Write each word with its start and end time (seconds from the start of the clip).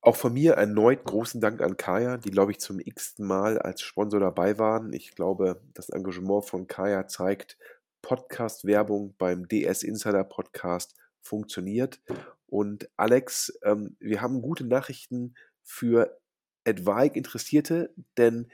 Auch 0.00 0.16
von 0.16 0.32
mir 0.32 0.52
erneut 0.52 1.04
großen 1.04 1.40
Dank 1.40 1.60
an 1.60 1.76
Kaya, 1.76 2.18
die, 2.18 2.30
glaube 2.30 2.52
ich, 2.52 2.60
zum 2.60 2.78
x-ten 2.78 3.26
Mal 3.26 3.58
als 3.58 3.82
Sponsor 3.82 4.20
dabei 4.20 4.58
waren. 4.58 4.92
Ich 4.92 5.14
glaube, 5.14 5.60
das 5.74 5.90
Engagement 5.90 6.44
von 6.44 6.66
Kaya 6.66 7.08
zeigt, 7.08 7.58
Podcast-Werbung 8.02 9.14
beim 9.18 9.48
DS 9.48 9.82
Insider 9.82 10.24
Podcast 10.24 10.94
funktioniert. 11.20 12.00
Und 12.46 12.88
Alex, 12.96 13.58
ähm, 13.62 13.96
wir 13.98 14.22
haben 14.22 14.40
gute 14.40 14.64
Nachrichten 14.64 15.34
für 15.62 16.18
Advike 16.66 17.16
Interessierte, 17.16 17.92
denn 18.16 18.48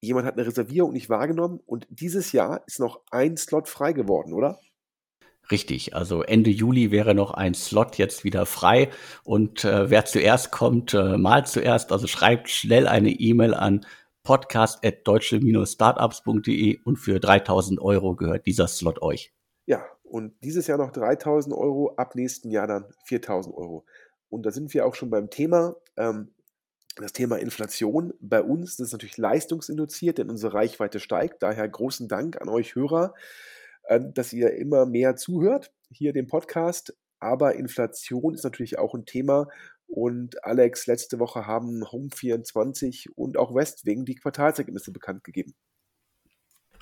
jemand 0.00 0.26
hat 0.26 0.34
eine 0.34 0.46
Reservierung 0.46 0.92
nicht 0.92 1.10
wahrgenommen 1.10 1.60
und 1.66 1.86
dieses 1.90 2.32
Jahr 2.32 2.62
ist 2.66 2.80
noch 2.80 3.02
ein 3.10 3.36
Slot 3.36 3.68
frei 3.68 3.92
geworden, 3.92 4.32
oder? 4.32 4.58
Richtig, 5.50 5.94
also 5.94 6.22
Ende 6.22 6.50
Juli 6.50 6.90
wäre 6.90 7.14
noch 7.14 7.30
ein 7.32 7.54
Slot 7.54 7.96
jetzt 7.98 8.24
wieder 8.24 8.46
frei 8.46 8.90
und 9.22 9.64
äh, 9.64 9.90
wer 9.90 10.04
zuerst 10.04 10.50
kommt, 10.50 10.92
äh, 10.94 11.16
mal 11.16 11.46
zuerst. 11.46 11.92
Also 11.92 12.08
schreibt 12.08 12.50
schnell 12.50 12.88
eine 12.88 13.10
E-Mail 13.10 13.54
an 13.54 13.86
podcast.deutsche-startups.de 14.24 16.80
und 16.82 16.96
für 16.96 17.20
3000 17.20 17.80
Euro 17.80 18.16
gehört 18.16 18.46
dieser 18.46 18.66
Slot 18.66 19.00
euch. 19.02 19.32
Ja, 19.66 19.84
und 20.02 20.34
dieses 20.42 20.66
Jahr 20.66 20.78
noch 20.78 20.90
3000 20.90 21.54
Euro, 21.54 21.94
ab 21.96 22.16
nächsten 22.16 22.50
Jahr 22.50 22.66
dann 22.66 22.86
4000 23.04 23.56
Euro. 23.56 23.84
Und 24.28 24.44
da 24.44 24.50
sind 24.50 24.74
wir 24.74 24.84
auch 24.84 24.96
schon 24.96 25.10
beim 25.10 25.30
Thema. 25.30 25.76
Ähm, 25.96 26.32
das 26.96 27.12
Thema 27.12 27.36
Inflation 27.36 28.14
bei 28.20 28.42
uns, 28.42 28.76
das 28.76 28.88
ist 28.88 28.92
natürlich 28.92 29.18
leistungsinduziert, 29.18 30.18
denn 30.18 30.30
unsere 30.30 30.54
Reichweite 30.54 30.98
steigt. 30.98 31.42
Daher 31.42 31.68
großen 31.68 32.08
Dank 32.08 32.40
an 32.40 32.48
euch 32.48 32.74
Hörer, 32.74 33.14
dass 34.14 34.32
ihr 34.32 34.54
immer 34.54 34.86
mehr 34.86 35.16
zuhört, 35.16 35.72
hier 35.90 36.12
dem 36.12 36.26
Podcast. 36.26 36.96
Aber 37.18 37.54
Inflation 37.54 38.34
ist 38.34 38.44
natürlich 38.44 38.78
auch 38.78 38.94
ein 38.94 39.06
Thema, 39.06 39.48
und 39.88 40.44
Alex, 40.44 40.86
letzte 40.86 41.18
Woche 41.18 41.46
haben 41.46 41.84
Home24 41.84 43.10
und 43.14 43.36
auch 43.36 43.54
Westwing 43.54 44.04
die 44.04 44.16
Quartalsergebnisse 44.16 44.92
bekannt 44.92 45.24
gegeben. 45.24 45.54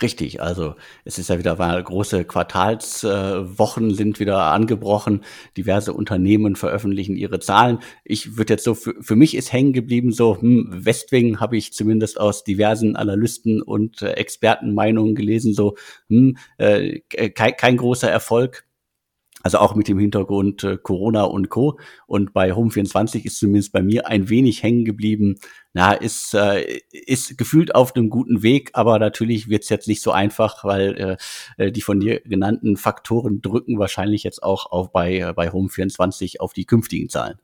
Richtig, 0.03 0.43
also 0.43 0.75
es 1.05 1.19
ist 1.19 1.31
ja 1.31 1.39
wieder 1.39 1.57
große 1.57 2.25
Quartalswochen 2.25 3.91
äh, 3.91 3.95
sind 3.95 4.19
wieder 4.21 4.43
angebrochen. 4.43 5.23
Diverse 5.57 5.93
Unternehmen 5.93 6.57
veröffentlichen 6.57 7.17
ihre 7.17 7.39
Zahlen. 7.39 7.79
Ich 8.05 8.37
würde 8.37 8.55
jetzt 8.55 8.65
so 8.65 8.75
für, 8.75 8.95
für 9.01 9.17
mich 9.17 9.37
ist 9.37 9.53
hängen 9.53 9.73
geblieben 9.73 10.13
so 10.13 10.41
hm, 10.41 10.69
Westwing 10.71 11.41
habe 11.41 11.57
ich 11.57 11.73
zumindest 11.73 12.19
aus 12.19 12.45
diversen 12.45 12.97
Analysten 12.97 13.63
und 13.63 14.03
äh, 14.03 14.13
Expertenmeinungen 14.13 15.15
gelesen 15.15 15.55
so 15.55 15.77
hm, 16.09 16.37
äh, 16.59 17.01
kein, 17.31 17.57
kein 17.57 17.77
großer 17.77 18.11
Erfolg. 18.11 18.65
Also 19.45 19.59
auch 19.59 19.75
mit 19.75 19.89
dem 19.89 19.99
Hintergrund 19.99 20.65
äh, 20.65 20.79
Corona 20.79 21.25
und 21.25 21.51
Co. 21.51 21.79
Und 22.07 22.33
bei 22.33 22.53
Home24 22.53 23.27
ist 23.27 23.39
zumindest 23.39 23.73
bei 23.73 23.83
mir 23.83 24.07
ein 24.07 24.31
wenig 24.31 24.63
hängen 24.63 24.87
geblieben. 24.87 25.37
Na, 25.77 25.93
ist, 25.93 26.35
äh, 26.35 26.81
ist 26.93 27.37
gefühlt 27.37 27.75
auf 27.75 27.97
einem 27.97 28.09
guten 28.09 28.45
Weg, 28.45 28.71
aber 28.75 29.01
natürlich 29.01 29.49
wird 29.49 29.65
es 29.65 29.69
jetzt 29.69 29.89
nicht 29.89 30.03
so 30.03 30.13
einfach, 30.13 30.63
weil 30.63 31.19
äh, 31.59 31.73
die 31.73 31.83
von 31.83 31.99
dir 31.99 32.21
genannten 32.21 32.77
Faktoren 32.77 33.43
drücken 33.43 33.81
wahrscheinlich 33.81 34.23
jetzt 34.23 34.43
auch 34.45 34.71
auf 34.71 34.93
bei, 34.93 35.19
äh, 35.19 35.33
bei 35.33 35.51
Home24 35.51 36.39
auf 36.39 36.53
die 36.53 36.65
künftigen 36.65 37.09
Zahlen. 37.09 37.41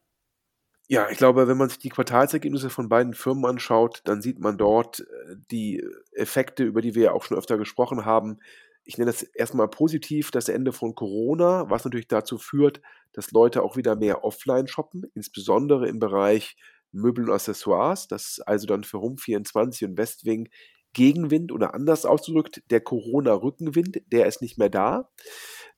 Ja, 0.86 1.08
ich 1.10 1.18
glaube, 1.18 1.48
wenn 1.48 1.56
man 1.56 1.68
sich 1.68 1.80
die 1.80 1.88
Quartalsergebnisse 1.88 2.70
von 2.70 2.88
beiden 2.88 3.14
Firmen 3.14 3.46
anschaut, 3.46 4.00
dann 4.04 4.22
sieht 4.22 4.38
man 4.38 4.56
dort 4.56 5.00
äh, 5.00 5.36
die 5.50 5.84
Effekte, 6.12 6.62
über 6.62 6.82
die 6.82 6.94
wir 6.94 7.02
ja 7.02 7.12
auch 7.12 7.24
schon 7.24 7.36
öfter 7.36 7.58
gesprochen 7.58 8.04
haben, 8.04 8.38
ich 8.84 8.98
nenne 8.98 9.10
das 9.10 9.22
erstmal 9.22 9.68
positiv, 9.68 10.30
das 10.30 10.48
Ende 10.48 10.72
von 10.72 10.94
Corona, 10.94 11.68
was 11.68 11.84
natürlich 11.84 12.08
dazu 12.08 12.38
führt, 12.38 12.80
dass 13.12 13.30
Leute 13.30 13.62
auch 13.62 13.76
wieder 13.76 13.94
mehr 13.94 14.24
offline 14.24 14.66
shoppen, 14.66 15.04
insbesondere 15.14 15.88
im 15.88 15.98
Bereich 15.98 16.56
Möbel 16.92 17.28
und 17.28 17.34
Accessoires, 17.34 18.08
das 18.08 18.40
also 18.44 18.66
dann 18.66 18.84
für 18.84 18.98
Home24 18.98 19.84
und 19.84 19.98
Westwing 19.98 20.48
Gegenwind 20.92 21.52
oder 21.52 21.74
anders 21.74 22.04
ausgedrückt, 22.04 22.62
der 22.70 22.80
Corona-Rückenwind, 22.80 24.02
der 24.06 24.26
ist 24.26 24.42
nicht 24.42 24.58
mehr 24.58 24.70
da. 24.70 25.08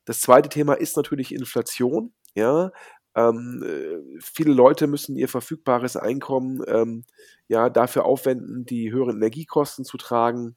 Das 0.06 0.20
zweite 0.20 0.48
Thema 0.48 0.74
ist 0.74 0.96
natürlich 0.96 1.34
Inflation. 1.34 2.14
Ja, 2.34 2.72
ähm, 3.14 3.62
äh, 3.62 4.20
viele 4.20 4.54
Leute 4.54 4.86
müssen 4.86 5.16
ihr 5.16 5.28
verfügbares 5.28 5.96
Einkommen 5.96 6.62
ähm, 6.66 7.04
ja 7.46 7.68
dafür 7.68 8.06
aufwenden, 8.06 8.64
die 8.64 8.90
höheren 8.90 9.16
Energiekosten 9.16 9.84
zu 9.84 9.98
tragen 9.98 10.56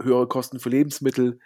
höhere 0.00 0.28
Kosten 0.28 0.58
für 0.58 0.70
Lebensmittel 0.70 1.38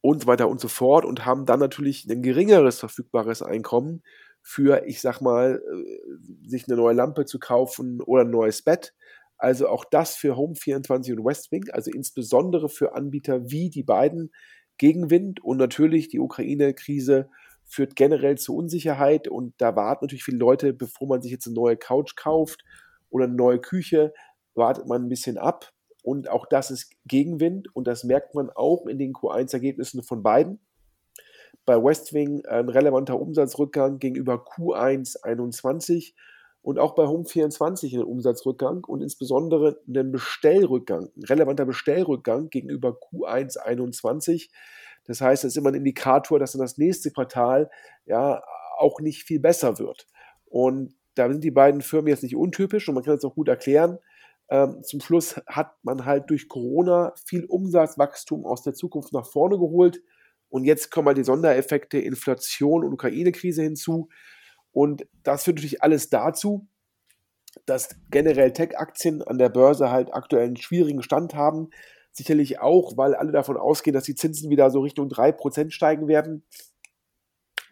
und 0.00 0.22
so 0.22 0.26
weiter 0.26 0.48
und 0.48 0.60
so 0.60 0.68
fort 0.68 1.04
und 1.04 1.24
haben 1.24 1.46
dann 1.46 1.60
natürlich 1.60 2.06
ein 2.08 2.22
geringeres 2.22 2.78
verfügbares 2.78 3.42
Einkommen 3.42 4.02
für, 4.48 4.86
ich 4.86 5.00
sag 5.00 5.20
mal, 5.20 5.60
äh, 5.60 6.48
sich 6.48 6.68
eine 6.68 6.76
neue 6.76 6.94
Lampe 6.94 7.24
zu 7.24 7.40
kaufen 7.40 8.00
oder 8.00 8.22
ein 8.22 8.30
neues 8.30 8.62
Bett. 8.62 8.94
Also 9.36 9.68
auch 9.68 9.84
das 9.84 10.14
für 10.14 10.36
Home24 10.36 11.14
und 11.14 11.24
Westwing, 11.24 11.64
also 11.72 11.90
insbesondere 11.90 12.68
für 12.68 12.94
Anbieter 12.94 13.50
wie 13.50 13.70
die 13.70 13.82
beiden 13.82 14.32
Gegenwind 14.78 15.42
und 15.42 15.56
natürlich 15.56 16.08
die 16.08 16.20
Ukraine-Krise 16.20 17.28
führt 17.64 17.96
generell 17.96 18.38
zu 18.38 18.54
Unsicherheit 18.56 19.26
und 19.26 19.52
da 19.58 19.74
warten 19.74 20.04
natürlich 20.04 20.24
viele 20.24 20.38
Leute, 20.38 20.72
bevor 20.72 21.08
man 21.08 21.22
sich 21.22 21.32
jetzt 21.32 21.48
eine 21.48 21.56
neue 21.56 21.76
Couch 21.76 22.14
kauft 22.14 22.62
oder 23.10 23.24
eine 23.24 23.34
neue 23.34 23.60
Küche, 23.60 24.14
wartet 24.54 24.86
man 24.86 25.02
ein 25.02 25.08
bisschen 25.08 25.38
ab 25.38 25.72
und 26.02 26.30
auch 26.30 26.46
das 26.46 26.70
ist 26.70 26.92
Gegenwind 27.04 27.74
und 27.74 27.88
das 27.88 28.04
merkt 28.04 28.36
man 28.36 28.48
auch 28.50 28.86
in 28.86 28.96
den 28.96 29.12
Q1-Ergebnissen 29.12 30.04
von 30.04 30.22
beiden. 30.22 30.60
Bei 31.66 31.82
Westwing 31.82 32.46
ein 32.46 32.68
relevanter 32.68 33.20
Umsatzrückgang 33.20 33.98
gegenüber 33.98 34.44
Q1 34.46 35.22
21 35.22 36.14
und 36.62 36.78
auch 36.78 36.94
bei 36.94 37.04
Home24 37.04 37.92
einen 37.92 38.04
Umsatzrückgang 38.04 38.84
und 38.84 39.02
insbesondere 39.02 39.80
einen 39.88 40.12
Bestellrückgang, 40.12 41.10
ein 41.16 41.24
relevanter 41.24 41.66
Bestellrückgang 41.66 42.50
gegenüber 42.50 42.90
Q1 42.90 43.58
21. 43.58 44.50
Das 45.04 45.20
heißt, 45.20 45.44
es 45.44 45.52
ist 45.52 45.56
immer 45.56 45.70
ein 45.70 45.76
Indikator, 45.76 46.38
dass 46.38 46.52
dann 46.52 46.60
das 46.62 46.78
nächste 46.78 47.10
Quartal 47.10 47.70
ja 48.04 48.42
auch 48.78 49.00
nicht 49.00 49.24
viel 49.24 49.40
besser 49.40 49.78
wird. 49.78 50.06
Und 50.46 50.94
da 51.14 51.30
sind 51.30 51.42
die 51.44 51.50
beiden 51.50 51.80
Firmen 51.80 52.08
jetzt 52.08 52.22
nicht 52.22 52.36
untypisch 52.36 52.88
und 52.88 52.94
man 52.94 53.04
kann 53.04 53.14
das 53.14 53.24
auch 53.24 53.34
gut 53.34 53.48
erklären. 53.48 53.98
Ähm, 54.48 54.82
zum 54.82 55.00
Schluss 55.00 55.40
hat 55.46 55.72
man 55.82 56.04
halt 56.04 56.30
durch 56.30 56.48
Corona 56.48 57.12
viel 57.24 57.44
Umsatzwachstum 57.44 58.44
aus 58.44 58.62
der 58.62 58.74
Zukunft 58.74 59.12
nach 59.12 59.26
vorne 59.26 59.58
geholt. 59.58 60.02
Und 60.48 60.64
jetzt 60.64 60.90
kommen 60.90 61.08
halt 61.08 61.18
die 61.18 61.24
Sondereffekte 61.24 61.98
Inflation 61.98 62.84
und 62.84 62.92
Ukraine-Krise 62.92 63.62
hinzu. 63.62 64.08
Und 64.72 65.06
das 65.22 65.44
führt 65.44 65.56
natürlich 65.56 65.82
alles 65.82 66.10
dazu, 66.10 66.68
dass 67.64 67.96
generell 68.10 68.52
Tech-Aktien 68.52 69.22
an 69.22 69.38
der 69.38 69.48
Börse 69.48 69.90
halt 69.90 70.12
aktuell 70.12 70.46
einen 70.46 70.56
schwierigen 70.56 71.02
Stand 71.02 71.34
haben. 71.34 71.70
Sicherlich 72.12 72.60
auch, 72.60 72.96
weil 72.96 73.14
alle 73.14 73.32
davon 73.32 73.56
ausgehen, 73.56 73.94
dass 73.94 74.04
die 74.04 74.14
Zinsen 74.14 74.50
wieder 74.50 74.70
so 74.70 74.80
Richtung 74.80 75.08
3% 75.08 75.70
steigen 75.70 76.08
werden 76.08 76.44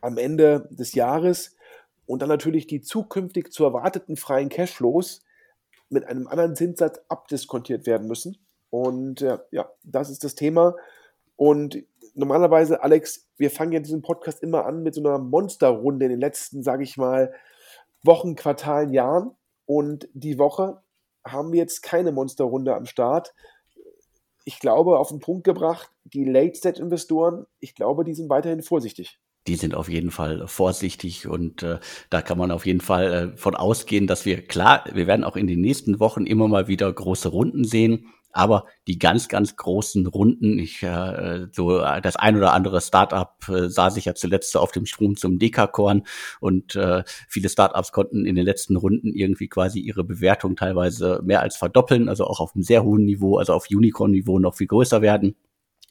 am 0.01 0.19
Ende 0.19 0.69
des 0.71 0.95
Jahres. 0.95 1.57
Und 2.07 2.21
dann 2.21 2.29
natürlich 2.29 2.67
die 2.67 2.83
zukünftig 2.83 3.53
zu 3.53 3.65
erwarteten 3.65 4.17
freien 4.17 4.51
Cashflows 4.51 5.23
mit 5.89 6.05
einem 6.05 6.27
anderen 6.27 6.57
Zinssatz 6.57 7.01
abdiskontiert 7.09 7.87
werden 7.87 8.07
müssen. 8.07 8.37
Und 8.71 9.23
äh, 9.23 9.39
ja, 9.51 9.71
das 9.83 10.11
ist 10.11 10.25
das 10.25 10.35
Thema. 10.35 10.75
Und 11.37 11.83
normalerweise, 12.15 12.83
Alex, 12.83 13.29
wir 13.37 13.51
fangen 13.51 13.73
ja 13.73 13.81
diesen 13.81 14.03
Podcast 14.03 14.43
immer 14.43 14.67
an 14.67 14.83
mit 14.83 14.95
so 14.95 15.01
einer 15.01 15.19
Monsterrunde 15.19 16.07
in 16.07 16.11
den 16.13 16.21
letzten, 16.21 16.63
sage 16.63 16.85
ich 16.85 16.97
mal, 16.97 17.33
Wochen, 18.03 18.37
Quartalen, 18.37 18.93
Jahren. 18.93 19.33
Und 19.67 20.09
die 20.13 20.39
Woche 20.39 20.83
haben 21.27 21.53
wir 21.53 21.61
jetzt 21.61 21.83
keine 21.83 22.13
Monsterrunde 22.13 22.75
am 22.75 22.87
Start. 22.87 23.35
Ich 24.45 24.61
glaube, 24.61 24.99
auf 24.99 25.09
den 25.09 25.21
Punkt 25.21 25.45
gebracht, 25.45 25.91
die 26.05 26.25
Late-Stage-Investoren, 26.25 27.47
ich 27.61 27.75
glaube, 27.75 28.05
die 28.05 28.15
sind 28.15 28.29
weiterhin 28.29 28.63
vorsichtig 28.63 29.19
die 29.47 29.57
sind 29.57 29.75
auf 29.75 29.89
jeden 29.89 30.11
Fall 30.11 30.47
vorsichtig 30.47 31.27
und 31.27 31.63
äh, 31.63 31.79
da 32.11 32.23
kann 32.23 32.39
man 32.39 32.51
auf 32.51 32.65
jeden 32.65 32.81
Fall 32.81 33.13
äh, 33.35 33.37
von 33.37 33.55
ausgehen, 33.55 34.07
dass 34.07 34.25
wir 34.25 34.43
klar, 34.47 34.85
wir 34.93 35.07
werden 35.07 35.25
auch 35.25 35.37
in 35.37 35.47
den 35.47 35.61
nächsten 35.61 36.01
Wochen 36.01 36.27
immer 36.27 36.49
mal 36.49 36.67
wieder 36.67 36.91
große 36.91 37.29
Runden 37.29 37.65
sehen, 37.65 38.07
aber 38.35 38.67
die 38.89 38.99
ganz, 38.99 39.29
ganz 39.29 39.57
großen 39.57 40.07
Runden, 40.07 40.59
ich 40.59 40.83
äh, 40.83 41.47
so 41.53 41.79
das 41.79 42.17
ein 42.17 42.37
oder 42.37 42.53
andere 42.53 42.81
Startup 42.81 43.33
äh, 43.49 43.69
sah 43.69 43.91
sich 43.91 44.07
ja 44.07 44.15
zuletzt 44.15 44.57
auf 44.57 44.73
dem 44.73 44.87
Sprung 44.87 45.17
zum 45.17 45.39
Dekakorn 45.39 46.03
und 46.41 46.75
äh, 46.75 47.05
viele 47.29 47.49
Startups 47.49 47.93
konnten 47.93 48.27
in 48.27 48.35
den 48.35 48.45
letzten 48.45 48.77
Runden 48.77 49.15
irgendwie 49.15 49.49
quasi 49.49 49.79
ihre 49.79 50.03
Bewertung 50.03 50.57
teilweise 50.57 51.21
mehr 51.25 51.43
als 51.43 51.57
verdoppeln, 51.57 52.09
also 52.09 52.27
auch 52.27 52.41
auf 52.41 52.55
einem 52.55 52.65
sehr 52.65 52.83
hohen 52.83 53.05
Niveau, 53.05 53.39
also 53.39 53.53
auf 53.53 53.69
Unicorn-Niveau 53.71 54.41
noch 54.41 54.57
viel 54.57 54.67
größer 54.67 55.01
werden. 55.01 55.37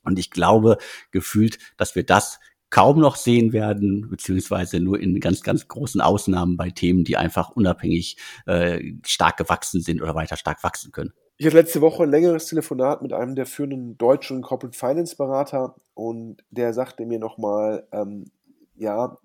Und 0.04 0.20
ich 0.20 0.30
glaube 0.30 0.78
gefühlt, 1.12 1.60
dass 1.78 1.96
wir 1.96 2.04
das 2.04 2.40
kaum 2.70 3.00
noch 3.00 3.16
sehen 3.16 3.54
werden, 3.54 4.10
beziehungsweise 4.10 4.80
nur 4.82 5.00
in 5.00 5.20
ganz, 5.20 5.44
ganz 5.44 5.68
großen 5.68 6.02
Ausnahmen 6.02 6.58
bei 6.58 6.72
Themen, 6.72 7.04
die 7.06 7.16
einfach 7.16 7.52
unabhängig 7.52 8.18
äh, 8.48 8.96
stark 9.06 9.38
gewachsen 9.38 9.80
sind 9.80 10.02
oder 10.02 10.16
weiter 10.16 10.36
stark 10.36 10.64
wachsen 10.64 10.92
können. 10.92 11.14
Ich 11.44 11.48
hatte 11.48 11.58
letzte 11.58 11.82
Woche 11.82 12.04
ein 12.04 12.10
längeres 12.10 12.46
Telefonat 12.46 13.02
mit 13.02 13.12
einem 13.12 13.36
der 13.36 13.46
führenden 13.46 13.98
deutschen 13.98 14.42
Corporate 14.42 14.78
Finance 14.78 15.18
Berater 15.18 15.76
und 15.94 16.42
der 16.52 16.74
sagte 16.74 17.06
mir 17.06 17.20
nochmal, 17.20 17.86
ähm, 17.92 18.32
ja, 18.78 19.18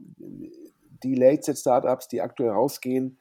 die 1.04 1.14
Late-Set-Startups, 1.14 2.08
die 2.08 2.20
aktuell 2.20 2.50
rausgehen, 2.50 3.20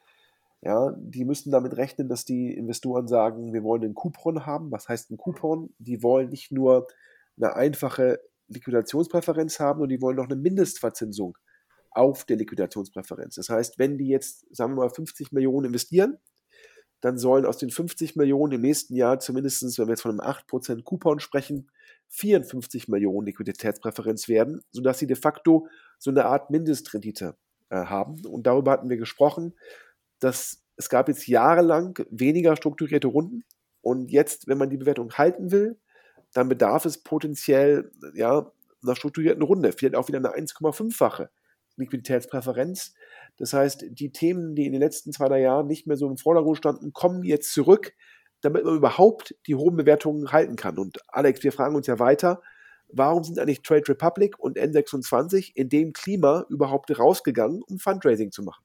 ja, 0.62 0.92
die 0.98 1.24
müssen 1.24 1.52
damit 1.52 1.76
rechnen, 1.76 2.08
dass 2.08 2.24
die 2.24 2.52
Investoren 2.52 3.06
sagen, 3.06 3.52
wir 3.52 3.62
wollen 3.62 3.84
einen 3.84 3.94
Coupon 3.94 4.46
haben. 4.46 4.72
Was 4.72 4.88
heißt 4.88 5.12
ein 5.12 5.16
Coupon? 5.16 5.72
Die 5.78 6.02
wollen 6.02 6.30
nicht 6.30 6.50
nur 6.50 6.88
eine 7.36 7.54
einfache 7.54 8.18
Liquidationspräferenz 8.48 9.60
haben 9.60 9.80
und 9.80 9.90
die 9.90 10.02
wollen 10.02 10.16
noch 10.16 10.28
eine 10.28 10.34
Mindestverzinsung 10.34 11.38
auf 11.92 12.24
der 12.24 12.36
Liquidationspräferenz. 12.36 13.36
Das 13.36 13.48
heißt, 13.48 13.78
wenn 13.78 13.96
die 13.96 14.08
jetzt, 14.08 14.44
sagen 14.50 14.72
wir 14.72 14.86
mal, 14.86 14.90
50 14.90 15.30
Millionen 15.30 15.66
investieren, 15.66 16.18
dann 17.00 17.18
sollen 17.18 17.46
aus 17.46 17.58
den 17.58 17.70
50 17.70 18.16
Millionen 18.16 18.54
im 18.54 18.60
nächsten 18.60 18.94
Jahr 18.94 19.20
zumindest, 19.20 19.62
wenn 19.78 19.86
wir 19.86 19.92
jetzt 19.92 20.02
von 20.02 20.20
einem 20.20 20.20
8% 20.20 20.82
Coupon 20.82 21.20
sprechen, 21.20 21.70
54 22.08 22.88
Millionen 22.88 23.26
Liquiditätspräferenz 23.26 24.28
werden, 24.28 24.62
sodass 24.72 24.98
sie 24.98 25.06
de 25.06 25.16
facto 25.16 25.68
so 25.98 26.10
eine 26.10 26.24
Art 26.24 26.50
Mindestrendite 26.50 27.36
äh, 27.70 27.76
haben. 27.76 28.24
Und 28.26 28.46
darüber 28.46 28.72
hatten 28.72 28.88
wir 28.88 28.96
gesprochen, 28.96 29.54
dass 30.18 30.62
es 30.76 30.88
gab 30.88 31.08
jetzt 31.08 31.26
jahrelang 31.26 31.98
weniger 32.10 32.56
strukturierte 32.56 33.08
Runden 33.08 33.44
und 33.80 34.10
jetzt, 34.10 34.48
wenn 34.48 34.58
man 34.58 34.70
die 34.70 34.76
Bewertung 34.76 35.12
halten 35.14 35.50
will, 35.50 35.78
dann 36.32 36.48
bedarf 36.48 36.84
es 36.84 37.02
potenziell 37.02 37.90
ja, 38.14 38.50
einer 38.82 38.96
strukturierten 38.96 39.42
Runde, 39.42 39.72
vielleicht 39.72 39.96
auch 39.96 40.08
wieder 40.08 40.18
eine 40.18 40.30
1,5-fache 40.30 41.28
Liquiditätspräferenz. 41.76 42.94
Das 43.38 43.52
heißt, 43.52 43.86
die 43.90 44.10
Themen, 44.10 44.54
die 44.54 44.66
in 44.66 44.72
den 44.72 44.80
letzten 44.80 45.12
zwei, 45.12 45.28
drei 45.28 45.40
Jahren 45.40 45.66
nicht 45.66 45.86
mehr 45.86 45.96
so 45.96 46.08
im 46.08 46.18
Vordergrund 46.18 46.58
standen, 46.58 46.92
kommen 46.92 47.22
jetzt 47.22 47.52
zurück, 47.52 47.94
damit 48.40 48.64
man 48.64 48.76
überhaupt 48.76 49.34
die 49.46 49.54
hohen 49.54 49.76
Bewertungen 49.76 50.32
halten 50.32 50.56
kann. 50.56 50.78
Und 50.78 50.98
Alex, 51.08 51.42
wir 51.42 51.52
fragen 51.52 51.76
uns 51.76 51.86
ja 51.86 51.98
weiter, 51.98 52.42
warum 52.88 53.24
sind 53.24 53.38
eigentlich 53.38 53.62
Trade 53.62 53.88
Republic 53.88 54.38
und 54.38 54.58
N26 54.58 55.52
in 55.54 55.68
dem 55.68 55.92
Klima 55.92 56.46
überhaupt 56.48 56.96
rausgegangen, 56.98 57.62
um 57.62 57.78
Fundraising 57.78 58.32
zu 58.32 58.42
machen? 58.42 58.64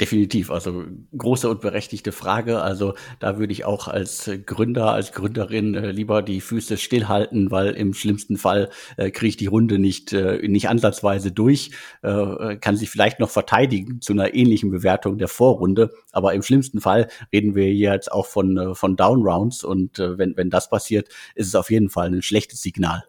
Definitiv, 0.00 0.52
also 0.52 0.84
große 1.16 1.48
und 1.48 1.60
berechtigte 1.60 2.12
Frage. 2.12 2.60
Also 2.62 2.94
da 3.18 3.40
würde 3.40 3.52
ich 3.52 3.64
auch 3.64 3.88
als 3.88 4.30
Gründer, 4.46 4.92
als 4.92 5.10
Gründerin 5.10 5.74
äh, 5.74 5.90
lieber 5.90 6.22
die 6.22 6.40
Füße 6.40 6.76
stillhalten, 6.76 7.50
weil 7.50 7.70
im 7.70 7.94
schlimmsten 7.94 8.36
Fall 8.36 8.70
äh, 8.96 9.10
kriege 9.10 9.30
ich 9.30 9.36
die 9.36 9.46
Runde 9.46 9.80
nicht, 9.80 10.12
äh, 10.12 10.46
nicht 10.46 10.68
ansatzweise 10.68 11.32
durch, 11.32 11.72
äh, 12.02 12.54
kann 12.58 12.76
sich 12.76 12.90
vielleicht 12.90 13.18
noch 13.18 13.30
verteidigen 13.30 14.00
zu 14.00 14.12
einer 14.12 14.34
ähnlichen 14.34 14.70
Bewertung 14.70 15.18
der 15.18 15.26
Vorrunde. 15.26 15.90
Aber 16.12 16.32
im 16.32 16.42
schlimmsten 16.42 16.80
Fall 16.80 17.08
reden 17.32 17.56
wir 17.56 17.74
jetzt 17.74 18.12
auch 18.12 18.26
von, 18.26 18.56
äh, 18.56 18.74
von 18.76 18.94
Downrounds 18.94 19.64
und 19.64 19.98
äh, 19.98 20.16
wenn, 20.16 20.36
wenn 20.36 20.48
das 20.48 20.70
passiert, 20.70 21.08
ist 21.34 21.48
es 21.48 21.56
auf 21.56 21.72
jeden 21.72 21.90
Fall 21.90 22.06
ein 22.06 22.22
schlechtes 22.22 22.62
Signal. 22.62 23.04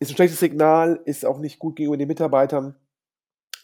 Ist 0.00 0.10
ein 0.10 0.16
schlechtes 0.16 0.40
Signal, 0.40 1.00
ist 1.06 1.24
auch 1.24 1.38
nicht 1.38 1.58
gut 1.58 1.76
gegenüber 1.76 1.96
den 1.96 2.08
Mitarbeitern 2.08 2.74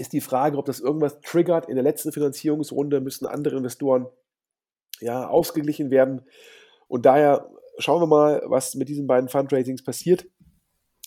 ist 0.02 0.12
die 0.12 0.20
Frage, 0.20 0.58
ob 0.58 0.66
das 0.66 0.80
irgendwas 0.80 1.20
triggert. 1.20 1.68
In 1.68 1.76
der 1.76 1.84
letzten 1.84 2.12
Finanzierungsrunde 2.12 3.00
müssen 3.00 3.26
andere 3.26 3.56
Investoren 3.56 4.06
ja, 5.00 5.26
ausgeglichen 5.26 5.90
werden. 5.90 6.22
Und 6.88 7.06
daher 7.06 7.50
schauen 7.78 8.02
wir 8.02 8.06
mal, 8.06 8.42
was 8.46 8.74
mit 8.74 8.88
diesen 8.88 9.06
beiden 9.06 9.28
Fundraisings 9.28 9.82
passiert. 9.82 10.26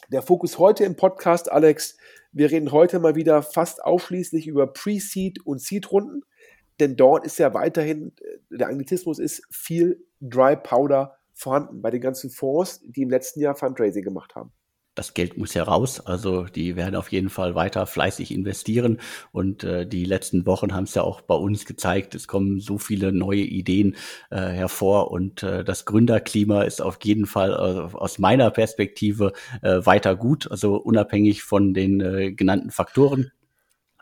Der 0.09 0.21
Fokus 0.21 0.57
heute 0.59 0.83
im 0.83 0.95
Podcast, 0.95 1.51
Alex, 1.51 1.97
wir 2.31 2.49
reden 2.51 2.71
heute 2.71 2.99
mal 2.99 3.15
wieder 3.15 3.43
fast 3.43 3.83
ausschließlich 3.83 4.47
über 4.47 4.67
Pre-Seed 4.67 5.45
und 5.45 5.61
Seed-Runden, 5.61 6.23
denn 6.79 6.95
dort 6.95 7.25
ist 7.25 7.37
ja 7.37 7.53
weiterhin, 7.53 8.13
äh, 8.21 8.57
der 8.57 8.67
Anglizismus 8.67 9.19
ist 9.19 9.43
viel 9.49 10.05
Dry 10.21 10.55
Powder 10.55 11.17
vorhanden 11.33 11.81
bei 11.81 11.91
den 11.91 12.01
ganzen 12.01 12.29
Fonds, 12.29 12.81
die 12.85 13.03
im 13.03 13.09
letzten 13.09 13.39
Jahr 13.41 13.55
Fundraising 13.55 14.03
gemacht 14.03 14.35
haben 14.35 14.51
das 14.95 15.13
Geld 15.13 15.37
muss 15.37 15.53
ja 15.53 15.63
raus. 15.63 15.99
Also 15.99 16.45
die 16.45 16.75
werden 16.75 16.95
auf 16.95 17.11
jeden 17.11 17.29
Fall 17.29 17.53
weiter 17.53 17.85
fleißig 17.85 18.33
investieren. 18.33 18.99
Und 19.31 19.63
äh, 19.63 19.85
die 19.85 20.05
letzten 20.05 20.45
Wochen 20.45 20.73
haben 20.73 20.85
es 20.85 20.95
ja 20.95 21.03
auch 21.03 21.21
bei 21.21 21.35
uns 21.35 21.65
gezeigt, 21.65 22.15
es 22.15 22.27
kommen 22.27 22.59
so 22.59 22.77
viele 22.77 23.11
neue 23.11 23.41
Ideen 23.41 23.95
äh, 24.31 24.37
hervor. 24.37 25.11
Und 25.11 25.43
äh, 25.43 25.63
das 25.63 25.85
Gründerklima 25.85 26.63
ist 26.63 26.81
auf 26.81 26.97
jeden 27.03 27.25
Fall 27.25 27.51
äh, 27.51 27.95
aus 27.95 28.19
meiner 28.19 28.49
Perspektive 28.51 29.33
äh, 29.61 29.85
weiter 29.85 30.15
gut, 30.15 30.49
also 30.49 30.77
unabhängig 30.77 31.43
von 31.43 31.73
den 31.73 31.99
äh, 31.99 32.31
genannten 32.31 32.71
Faktoren. 32.71 33.31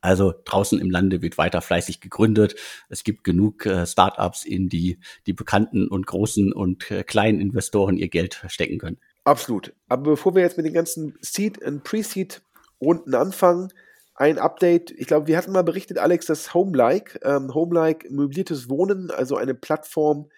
Also 0.02 0.34
draußen 0.46 0.80
im 0.82 0.92
Lande 0.92 1.22
wird 1.22 1.38
weiter 1.38 1.62
fleißig 1.62 2.02
gegründet. 2.02 2.56
Es 2.90 3.06
gibt 3.06 3.24
genug 3.24 3.66
äh, 3.66 3.88
Startups, 3.88 4.44
in 4.44 4.68
die 4.68 5.00
die 5.26 5.34
bekannten 5.34 5.88
und 5.88 6.06
großen 6.06 6.52
und 6.52 6.92
äh, 6.92 7.04
kleinen 7.04 7.40
Investoren 7.40 7.98
ihr 7.98 8.10
Geld 8.10 8.44
stecken 8.50 8.80
können. 8.80 8.98
Absolut. 9.24 9.74
Aber 9.88 10.12
bevor 10.12 10.36
wir 10.36 10.42
jetzt 10.42 10.58
mit 10.58 10.66
den 10.66 10.74
ganzen 10.74 11.18
Seed- 11.22 11.62
und 11.64 11.84
Pre-Seed-Runden 11.84 13.16
anfangen, 13.16 13.70
ein 14.16 14.38
Update. 14.38 14.92
Ich 14.92 15.08
glaube, 15.08 15.28
wir 15.28 15.38
hatten 15.38 15.52
mal 15.52 15.64
berichtet, 15.64 15.98
Alex, 15.98 16.28
dass 16.28 16.54
Homelike, 16.54 17.20
ähm, 17.24 17.54
Homelike 17.54 18.12
möbliertes 18.12 18.70
Wohnen, 18.70 19.10
also 19.12 19.38
eine 19.38 19.56
Plattform, 19.56 20.30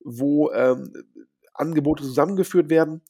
wo 0.00 0.50
ähm, 0.52 0.92
Angebote 1.54 2.02
zusammengeführt 2.02 2.68
werden, 2.68 3.02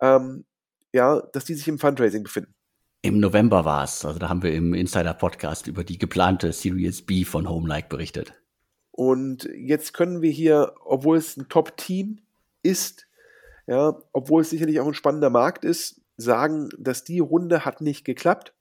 ähm, 0.00 0.44
ja, 0.92 1.20
dass 1.32 1.44
die 1.44 1.54
sich 1.54 1.66
im 1.68 1.78
Fundraising 1.78 2.22
befinden. 2.22 2.54
Im 3.02 3.20
November 3.20 3.64
war 3.64 3.84
es. 3.84 4.04
Also 4.04 4.18
da 4.18 4.28
haben 4.28 4.42
wir 4.42 4.54
im 4.54 4.74
Insider-Podcast 4.74 5.66
über 5.66 5.84
die 5.84 5.98
geplante 5.98 6.52
Series 6.52 7.02
B 7.02 7.24
von 7.24 7.48
Homelike 7.48 7.88
berichtet. 7.88 8.32
Und 8.90 9.48
jetzt 9.56 9.92
können 9.92 10.22
wir 10.22 10.30
hier, 10.30 10.74
obwohl 10.84 11.16
es 11.16 11.36
ein 11.36 11.48
Top-Team 11.48 12.20
ist, 12.62 13.06
ja, 13.66 13.98
obwohl 14.12 14.42
es 14.42 14.50
sicherlich 14.50 14.80
auch 14.80 14.86
ein 14.86 14.94
spannender 14.94 15.30
Markt 15.30 15.64
ist, 15.64 16.00
sagen, 16.16 16.68
dass 16.78 17.04
die 17.04 17.18
Runde 17.18 17.64
hat 17.64 17.80
nicht 17.80 18.04
geklappt. 18.04 18.54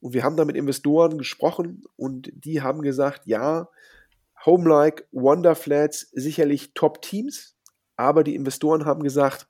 Und 0.00 0.14
wir 0.14 0.24
haben 0.24 0.36
da 0.36 0.44
mit 0.44 0.56
Investoren 0.56 1.18
gesprochen 1.18 1.82
und 1.96 2.30
die 2.34 2.62
haben 2.62 2.82
gesagt, 2.82 3.26
ja, 3.26 3.68
Homelike, 4.44 5.04
Wonderflats 5.12 6.10
sicherlich 6.12 6.72
Top-Teams, 6.74 7.56
aber 7.96 8.24
die 8.24 8.34
Investoren 8.34 8.86
haben 8.86 9.02
gesagt, 9.02 9.46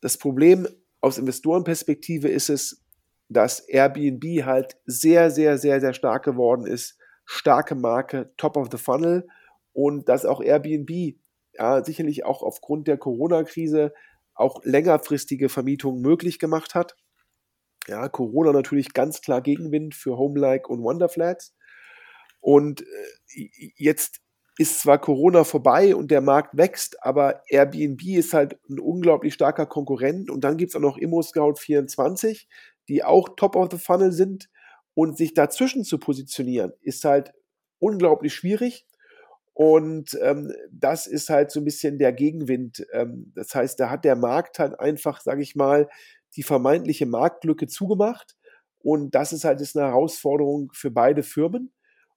das 0.00 0.16
Problem 0.16 0.66
aus 1.00 1.18
Investorenperspektive 1.18 2.28
ist 2.28 2.48
es, 2.48 2.82
dass 3.28 3.60
Airbnb 3.60 4.44
halt 4.44 4.76
sehr, 4.86 5.30
sehr, 5.30 5.58
sehr, 5.58 5.80
sehr 5.80 5.92
stark 5.92 6.24
geworden 6.24 6.66
ist. 6.66 6.98
Starke 7.24 7.74
Marke, 7.74 8.32
Top 8.36 8.56
of 8.56 8.68
the 8.70 8.78
Funnel 8.78 9.26
und 9.72 10.08
dass 10.08 10.24
auch 10.24 10.42
Airbnb 10.42 11.16
ja, 11.54 11.84
sicherlich 11.84 12.24
auch 12.24 12.42
aufgrund 12.42 12.88
der 12.88 12.98
Corona-Krise 12.98 13.92
auch 14.34 14.60
längerfristige 14.64 15.48
Vermietungen 15.48 16.00
möglich 16.00 16.38
gemacht 16.38 16.74
hat. 16.74 16.96
Ja, 17.88 18.08
Corona 18.08 18.52
natürlich 18.52 18.92
ganz 18.92 19.20
klar 19.20 19.40
Gegenwind 19.40 19.94
für 19.94 20.16
Homelike 20.16 20.68
und 20.68 20.82
Wonderflats. 20.82 21.54
Und 22.40 22.82
äh, 22.82 23.48
jetzt 23.76 24.20
ist 24.58 24.80
zwar 24.80 25.00
Corona 25.00 25.44
vorbei 25.44 25.96
und 25.96 26.10
der 26.10 26.20
Markt 26.20 26.56
wächst, 26.56 27.02
aber 27.02 27.42
Airbnb 27.48 28.02
ist 28.02 28.34
halt 28.34 28.58
ein 28.68 28.78
unglaublich 28.78 29.34
starker 29.34 29.66
Konkurrent. 29.66 30.30
Und 30.30 30.44
dann 30.44 30.56
gibt 30.56 30.70
es 30.70 30.76
auch 30.76 30.80
noch 30.80 30.98
ImmoScout24, 30.98 32.46
die 32.88 33.02
auch 33.02 33.30
top 33.36 33.56
of 33.56 33.68
the 33.70 33.78
funnel 33.78 34.12
sind. 34.12 34.48
Und 34.94 35.16
sich 35.16 35.32
dazwischen 35.32 35.84
zu 35.84 35.96
positionieren, 35.98 36.74
ist 36.82 37.04
halt 37.06 37.32
unglaublich 37.78 38.34
schwierig. 38.34 38.86
Und 39.54 40.18
ähm, 40.22 40.52
das 40.70 41.06
ist 41.06 41.28
halt 41.28 41.50
so 41.50 41.60
ein 41.60 41.64
bisschen 41.64 41.98
der 41.98 42.12
Gegenwind. 42.12 42.86
Ähm, 42.92 43.32
das 43.34 43.54
heißt, 43.54 43.78
da 43.78 43.90
hat 43.90 44.04
der 44.04 44.16
Markt 44.16 44.58
halt 44.58 44.78
einfach, 44.80 45.20
sage 45.20 45.42
ich 45.42 45.56
mal, 45.56 45.88
die 46.36 46.42
vermeintliche 46.42 47.06
Marktlücke 47.06 47.66
zugemacht. 47.66 48.36
Und 48.78 49.14
das 49.14 49.32
ist 49.32 49.44
halt 49.44 49.60
jetzt 49.60 49.76
eine 49.76 49.86
Herausforderung 49.86 50.70
für 50.72 50.90
beide 50.90 51.22
Firmen. 51.22 51.72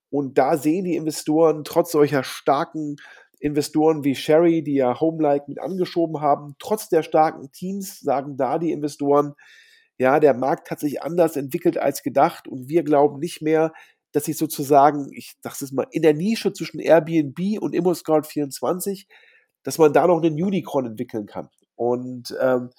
Und 0.09 0.37
da 0.37 0.57
sehen 0.57 0.85
die 0.85 0.95
Investoren 0.95 1.63
trotz 1.63 1.91
solcher 1.91 2.23
starken 2.23 2.95
Investoren 3.39 4.03
wie 4.03 4.15
Sherry, 4.15 4.63
die 4.63 4.75
ja 4.75 4.99
Homelike 4.99 5.45
mit 5.47 5.59
angeschoben 5.59 6.21
haben, 6.21 6.55
trotz 6.57 6.89
der 6.89 7.03
starken 7.03 7.51
Teams 7.51 7.99
sagen 7.99 8.37
da 8.37 8.57
die 8.57 8.71
Investoren, 8.71 9.35
ja, 9.97 10.19
der 10.19 10.33
Markt 10.33 10.71
hat 10.71 10.79
sich 10.79 11.01
anders 11.01 11.35
entwickelt 11.35 11.77
als 11.77 12.01
gedacht 12.03 12.47
und 12.47 12.67
wir 12.69 12.83
glauben 12.83 13.19
nicht 13.19 13.41
mehr, 13.41 13.71
dass 14.15 14.25
sich 14.25 14.37
sozusagen, 14.37 15.11
ich 15.11 15.35
sage 15.41 15.57
es 15.59 15.71
mal, 15.73 15.87
in 15.91 16.01
der 16.01 16.13
Nische 16.13 16.53
zwischen 16.53 16.79
Airbnb 16.79 17.61
und 17.61 17.75
ImmoScout24, 17.75 19.07
dass 19.63 19.77
man 19.77 19.91
da 19.91 20.07
noch 20.07 20.23
einen 20.23 20.41
Unicorn 20.41 20.85
entwickeln 20.85 21.25
kann. 21.25 21.49
Und 21.75 22.33
ähm, 22.39 22.69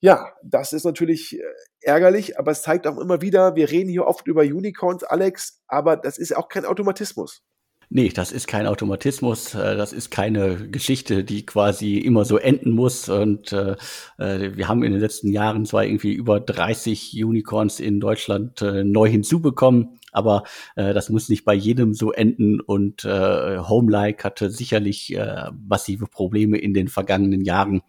ja, 0.00 0.32
das 0.42 0.72
ist 0.72 0.84
natürlich 0.84 1.38
äh, 1.38 1.42
ärgerlich, 1.80 2.40
aber 2.40 2.50
es 2.50 2.62
zeigt 2.62 2.88
auch 2.88 2.98
immer 2.98 3.20
wieder, 3.20 3.54
wir 3.54 3.70
reden 3.70 3.88
hier 3.88 4.06
oft 4.06 4.26
über 4.26 4.42
Unicorns, 4.42 5.04
Alex, 5.04 5.62
aber 5.68 5.96
das 5.96 6.18
ist 6.18 6.36
auch 6.36 6.48
kein 6.48 6.64
Automatismus. 6.64 7.44
Nee, 7.90 8.08
das 8.08 8.32
ist 8.32 8.48
kein 8.48 8.66
Automatismus, 8.66 9.54
äh, 9.54 9.76
das 9.76 9.92
ist 9.92 10.10
keine 10.10 10.68
Geschichte, 10.68 11.22
die 11.22 11.46
quasi 11.46 11.98
immer 11.98 12.24
so 12.24 12.38
enden 12.38 12.72
muss. 12.72 13.08
Und 13.08 13.52
äh, 13.52 13.76
äh, 14.18 14.56
wir 14.56 14.66
haben 14.66 14.82
in 14.82 14.92
den 14.92 15.00
letzten 15.00 15.30
Jahren 15.30 15.66
zwar 15.66 15.84
irgendwie 15.84 16.12
über 16.12 16.40
30 16.40 17.24
Unicorns 17.24 17.78
in 17.78 18.00
Deutschland 18.00 18.62
äh, 18.62 18.82
neu 18.82 19.08
hinzubekommen, 19.08 20.00
aber 20.14 20.44
äh, 20.76 20.94
das 20.94 21.10
muss 21.10 21.28
nicht 21.28 21.44
bei 21.44 21.54
jedem 21.54 21.94
so 21.94 22.12
enden. 22.12 22.60
Und 22.60 23.04
äh, 23.04 23.58
Homelike 23.58 24.24
hatte 24.24 24.50
sicherlich 24.50 25.14
äh, 25.14 25.50
massive 25.66 26.06
Probleme 26.06 26.58
in 26.58 26.74
den 26.74 26.88
vergangenen 26.88 27.44
Jahren 27.44 27.82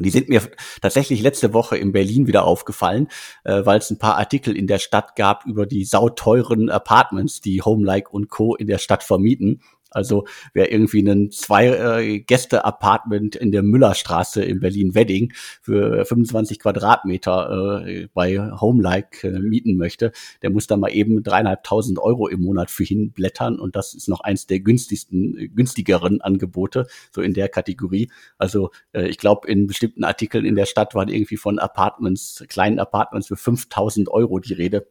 die 0.00 0.10
sind 0.10 0.28
mir 0.28 0.42
tatsächlich 0.82 1.22
letzte 1.22 1.52
Woche 1.52 1.76
in 1.76 1.92
Berlin 1.92 2.26
wieder 2.26 2.44
aufgefallen, 2.44 3.06
äh, 3.44 3.64
weil 3.64 3.78
es 3.78 3.90
ein 3.90 3.98
paar 3.98 4.16
Artikel 4.16 4.56
in 4.56 4.66
der 4.66 4.80
Stadt 4.80 5.14
gab 5.14 5.46
über 5.46 5.66
die 5.66 5.84
sauteuren 5.84 6.68
Apartments, 6.68 7.40
die 7.40 7.62
Homelike 7.62 8.10
und 8.10 8.28
Co. 8.28 8.56
in 8.56 8.66
der 8.66 8.78
Stadt 8.78 9.04
vermieten. 9.04 9.60
Also 9.94 10.26
wer 10.52 10.72
irgendwie 10.72 11.00
einen 11.00 11.30
Zwei-Gäste-Apartment 11.30 13.36
in 13.36 13.52
der 13.52 13.62
Müllerstraße 13.62 14.44
in 14.44 14.60
Berlin-Wedding 14.60 15.32
für 15.62 16.04
25 16.04 16.58
Quadratmeter 16.58 17.84
äh, 17.86 18.08
bei 18.12 18.38
Homelike 18.38 19.28
äh, 19.28 19.38
mieten 19.38 19.76
möchte, 19.76 20.12
der 20.42 20.50
muss 20.50 20.66
da 20.66 20.76
mal 20.76 20.90
eben 20.90 21.22
dreieinhalbtausend 21.22 21.98
Euro 21.98 22.28
im 22.28 22.40
Monat 22.40 22.70
für 22.70 22.84
hinblättern 22.84 23.58
und 23.58 23.76
das 23.76 23.94
ist 23.94 24.08
noch 24.08 24.20
eins 24.20 24.46
der 24.46 24.60
günstigsten, 24.60 25.50
günstigeren 25.54 26.20
Angebote, 26.20 26.86
so 27.12 27.22
in 27.22 27.34
der 27.34 27.48
Kategorie. 27.48 28.10
Also 28.38 28.70
äh, 28.92 29.08
ich 29.08 29.18
glaube, 29.18 29.48
in 29.48 29.66
bestimmten 29.66 30.04
Artikeln 30.04 30.44
in 30.44 30.56
der 30.56 30.66
Stadt 30.66 30.94
waren 30.94 31.08
irgendwie 31.08 31.36
von 31.36 31.58
Apartments, 31.58 32.44
kleinen 32.48 32.78
Apartments 32.78 33.28
für 33.28 33.36
5000 33.36 34.08
Euro 34.08 34.38
die 34.38 34.54
Rede. 34.54 34.86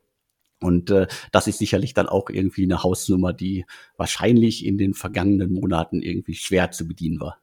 Und 0.63 0.89
äh, 0.91 1.07
das 1.31 1.47
ist 1.47 1.59
sicherlich 1.59 1.93
dann 1.93 2.07
auch 2.07 2.29
irgendwie 2.29 2.63
eine 2.63 2.83
Hausnummer, 2.83 3.33
die 3.33 3.65
wahrscheinlich 3.97 4.65
in 4.65 4.77
den 4.77 4.93
vergangenen 4.93 5.53
Monaten 5.53 6.01
irgendwie 6.01 6.35
schwer 6.35 6.71
zu 6.71 6.87
bedienen 6.87 7.19
war. 7.19 7.39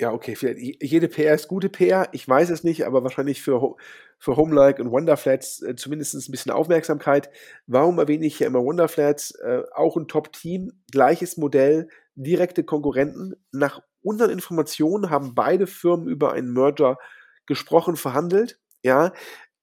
Ja, 0.00 0.12
okay, 0.12 0.34
jede 0.80 1.08
PR 1.08 1.34
ist 1.34 1.48
gute 1.48 1.68
PR, 1.68 2.08
ich 2.12 2.26
weiß 2.26 2.48
es 2.48 2.64
nicht, 2.64 2.86
aber 2.86 3.02
wahrscheinlich 3.02 3.42
für, 3.42 3.74
für 4.18 4.36
Homelike 4.36 4.82
und 4.82 4.90
Wonderflats 4.92 5.60
äh, 5.60 5.76
zumindest 5.76 6.14
ein 6.14 6.30
bisschen 6.30 6.52
Aufmerksamkeit. 6.52 7.28
Warum 7.66 7.98
erwähne 7.98 8.24
ich 8.24 8.38
hier 8.38 8.46
immer 8.46 8.64
Wonderflats? 8.64 9.32
Äh, 9.32 9.62
auch 9.74 9.98
ein 9.98 10.08
Top-Team, 10.08 10.72
gleiches 10.90 11.36
Modell, 11.36 11.88
direkte 12.14 12.64
Konkurrenten. 12.64 13.34
Nach 13.52 13.82
unseren 14.00 14.30
Informationen 14.30 15.10
haben 15.10 15.34
beide 15.34 15.66
Firmen 15.66 16.08
über 16.08 16.32
einen 16.32 16.52
Merger 16.52 16.96
gesprochen, 17.44 17.96
verhandelt. 17.96 18.58
Ja, 18.82 19.12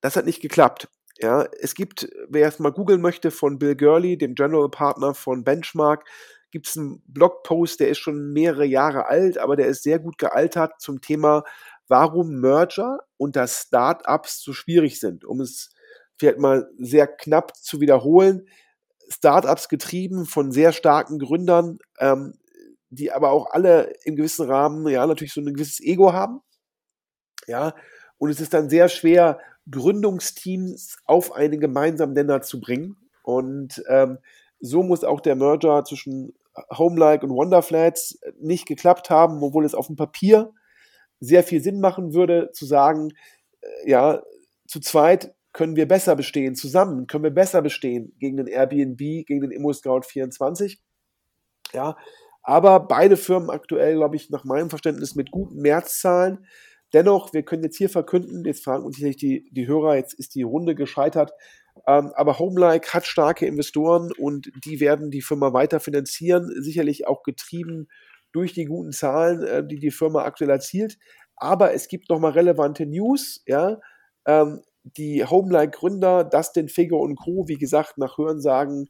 das 0.01 0.17
hat 0.17 0.25
nicht 0.25 0.41
geklappt. 0.41 0.87
Ja, 1.19 1.47
es 1.59 1.73
gibt, 1.73 2.07
wer 2.29 2.47
es 2.47 2.59
mal 2.59 2.71
googeln 2.71 3.01
möchte, 3.01 3.31
von 3.31 3.57
Bill 3.57 3.75
Gurley, 3.75 4.17
dem 4.17 4.35
General 4.35 4.69
Partner 4.69 5.13
von 5.15 5.43
Benchmark, 5.43 6.05
gibt 6.51 6.67
es 6.67 6.77
einen 6.77 7.01
Blogpost, 7.07 7.79
der 7.79 7.89
ist 7.89 7.97
schon 7.97 8.33
mehrere 8.33 8.65
Jahre 8.65 9.07
alt, 9.07 9.37
aber 9.37 9.55
der 9.55 9.67
ist 9.67 9.83
sehr 9.83 9.99
gut 9.99 10.17
gealtert 10.17 10.79
zum 10.79 11.01
Thema, 11.01 11.43
warum 11.87 12.39
Merger 12.39 12.99
unter 13.17 13.47
Startups 13.47 14.41
so 14.41 14.53
schwierig 14.53 14.99
sind. 14.99 15.25
Um 15.25 15.41
es 15.41 15.71
vielleicht 16.17 16.39
mal 16.39 16.69
sehr 16.77 17.07
knapp 17.07 17.55
zu 17.55 17.81
wiederholen, 17.81 18.47
Startups 19.09 19.69
getrieben 19.69 20.25
von 20.25 20.51
sehr 20.51 20.71
starken 20.71 21.19
Gründern, 21.19 21.79
ähm, 21.99 22.33
die 22.89 23.11
aber 23.11 23.31
auch 23.31 23.51
alle 23.51 23.93
im 24.03 24.15
gewissen 24.15 24.49
Rahmen 24.49 24.87
ja 24.87 25.05
natürlich 25.05 25.33
so 25.33 25.41
ein 25.41 25.53
gewisses 25.53 25.79
Ego 25.81 26.13
haben. 26.13 26.41
Ja, 27.47 27.73
und 28.17 28.29
es 28.29 28.41
ist 28.41 28.53
dann 28.53 28.69
sehr 28.69 28.89
schwer, 28.89 29.39
Gründungsteams 29.69 30.97
auf 31.05 31.33
einen 31.33 31.59
gemeinsamen 31.59 32.13
Nenner 32.13 32.41
zu 32.41 32.59
bringen. 32.59 32.97
Und 33.23 33.83
ähm, 33.89 34.19
so 34.59 34.83
muss 34.83 35.03
auch 35.03 35.21
der 35.21 35.35
Merger 35.35 35.83
zwischen 35.83 36.33
Homelike 36.75 37.25
und 37.25 37.33
Wonderflats 37.33 38.19
nicht 38.39 38.65
geklappt 38.65 39.09
haben, 39.09 39.41
obwohl 39.43 39.65
es 39.65 39.75
auf 39.75 39.87
dem 39.87 39.95
Papier 39.95 40.53
sehr 41.19 41.43
viel 41.43 41.61
Sinn 41.61 41.79
machen 41.79 42.13
würde, 42.13 42.51
zu 42.53 42.65
sagen, 42.65 43.11
äh, 43.61 43.89
ja, 43.89 44.23
zu 44.67 44.79
zweit 44.79 45.35
können 45.53 45.75
wir 45.75 45.87
besser 45.87 46.15
bestehen, 46.15 46.55
zusammen 46.55 47.07
können 47.07 47.23
wir 47.23 47.31
besser 47.31 47.61
bestehen 47.61 48.13
gegen 48.19 48.37
den 48.37 48.47
Airbnb, 48.47 48.97
gegen 48.97 49.41
den 49.41 49.51
ImmoScout24. 49.51 50.77
Ja, 51.73 51.97
aber 52.43 52.79
beide 52.81 53.17
Firmen 53.17 53.49
aktuell, 53.49 53.95
glaube 53.95 54.15
ich, 54.15 54.29
nach 54.29 54.43
meinem 54.43 54.69
Verständnis 54.69 55.15
mit 55.15 55.31
guten 55.31 55.61
Märzzahlen, 55.61 56.45
Dennoch, 56.93 57.33
wir 57.33 57.43
können 57.43 57.63
jetzt 57.63 57.77
hier 57.77 57.89
verkünden, 57.89 58.45
jetzt 58.45 58.63
fragen 58.63 58.85
uns 58.85 58.95
sicherlich 58.95 59.17
die, 59.17 59.49
die 59.51 59.67
Hörer, 59.67 59.95
jetzt 59.95 60.13
ist 60.13 60.35
die 60.35 60.43
Runde 60.43 60.73
gescheitert, 60.75 61.31
ähm, 61.85 62.11
aber 62.15 62.39
Homelike 62.39 62.93
hat 62.93 63.05
starke 63.05 63.45
Investoren 63.45 64.11
und 64.17 64.51
die 64.65 64.79
werden 64.79 65.11
die 65.11 65.21
Firma 65.21 65.53
weiter 65.53 65.79
finanzieren, 65.79 66.49
sicherlich 66.61 67.07
auch 67.07 67.23
getrieben 67.23 67.87
durch 68.31 68.53
die 68.53 68.65
guten 68.65 68.91
Zahlen, 68.91 69.43
äh, 69.43 69.65
die 69.67 69.79
die 69.79 69.91
Firma 69.91 70.23
aktuell 70.23 70.49
erzielt. 70.49 70.97
Aber 71.35 71.73
es 71.73 71.87
gibt 71.87 72.09
nochmal 72.09 72.31
relevante 72.31 72.85
News, 72.85 73.43
ja. 73.45 73.79
Ähm, 74.25 74.61
die 74.83 75.25
Homelike-Gründer, 75.25 76.23
Dustin 76.23 76.69
Figure 76.69 77.01
und 77.01 77.15
Co., 77.17 77.47
wie 77.47 77.57
gesagt, 77.57 77.97
nach 77.97 78.17
Hörensagen 78.17 78.89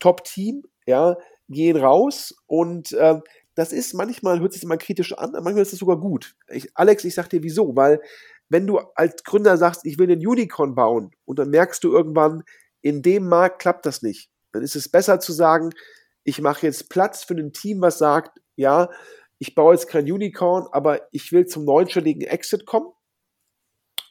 Top-Team, 0.00 0.62
ja, 0.86 1.16
gehen 1.48 1.76
raus 1.76 2.34
und 2.46 2.92
äh, 2.92 3.20
das 3.54 3.72
ist 3.72 3.94
manchmal, 3.94 4.40
hört 4.40 4.52
sich 4.52 4.62
immer 4.62 4.76
kritisch 4.76 5.12
an, 5.12 5.32
manchmal 5.32 5.62
ist 5.62 5.72
es 5.72 5.78
sogar 5.78 5.98
gut. 5.98 6.34
Ich, 6.48 6.70
Alex, 6.74 7.04
ich 7.04 7.14
sag 7.14 7.28
dir 7.28 7.42
wieso, 7.42 7.76
weil 7.76 8.00
wenn 8.48 8.66
du 8.66 8.78
als 8.94 9.22
Gründer 9.24 9.56
sagst, 9.56 9.84
ich 9.84 9.98
will 9.98 10.10
einen 10.10 10.26
Unicorn 10.26 10.74
bauen 10.74 11.12
und 11.24 11.38
dann 11.38 11.50
merkst 11.50 11.82
du 11.84 11.92
irgendwann, 11.92 12.42
in 12.82 13.02
dem 13.02 13.28
Markt 13.28 13.60
klappt 13.60 13.86
das 13.86 14.02
nicht, 14.02 14.30
dann 14.52 14.62
ist 14.62 14.76
es 14.76 14.88
besser 14.88 15.20
zu 15.20 15.32
sagen, 15.32 15.70
ich 16.24 16.40
mache 16.40 16.66
jetzt 16.66 16.88
Platz 16.88 17.24
für 17.24 17.34
ein 17.34 17.52
Team, 17.52 17.80
was 17.80 17.98
sagt, 17.98 18.40
ja, 18.56 18.90
ich 19.38 19.54
baue 19.54 19.74
jetzt 19.74 19.88
kein 19.88 20.10
Unicorn, 20.10 20.66
aber 20.70 21.08
ich 21.12 21.32
will 21.32 21.46
zum 21.46 21.64
neunstelligen 21.64 22.22
Exit 22.22 22.66
kommen 22.66 22.92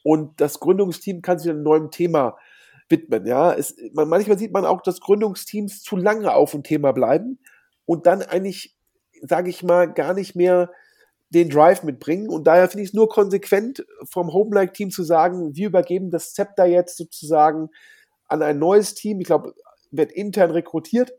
und 0.03 0.39
das 0.41 0.59
Gründungsteam 0.59 1.21
kann 1.21 1.39
sich 1.39 1.49
einem 1.49 1.63
neuen 1.63 1.91
Thema 1.91 2.37
widmen. 2.89 3.25
Ja, 3.25 3.53
es, 3.53 3.75
man, 3.93 4.09
manchmal 4.09 4.39
sieht 4.39 4.51
man 4.51 4.65
auch, 4.65 4.81
dass 4.81 5.01
Gründungsteams 5.01 5.83
zu 5.83 5.95
lange 5.95 6.33
auf 6.33 6.51
dem 6.51 6.63
Thema 6.63 6.91
bleiben 6.91 7.39
und 7.85 8.05
dann 8.05 8.21
eigentlich 8.21 8.75
sage 9.21 9.49
ich 9.49 9.63
mal, 9.63 9.91
gar 9.91 10.13
nicht 10.13 10.35
mehr 10.35 10.71
den 11.29 11.49
Drive 11.49 11.83
mitbringen. 11.83 12.29
Und 12.29 12.45
daher 12.45 12.67
finde 12.69 12.83
ich 12.83 12.89
es 12.89 12.93
nur 12.93 13.09
konsequent 13.09 13.85
vom 14.03 14.33
Homelike-Team 14.33 14.89
zu 14.89 15.03
sagen, 15.03 15.55
wir 15.55 15.67
übergeben 15.67 16.09
das 16.09 16.33
Zepter 16.33 16.65
jetzt 16.65 16.97
sozusagen 16.97 17.69
an 18.27 18.41
ein 18.41 18.59
neues 18.59 18.95
Team. 18.95 19.19
Ich 19.19 19.27
glaube, 19.27 19.53
wird 19.91 20.11
intern 20.11 20.51
rekrutiert. 20.51 21.13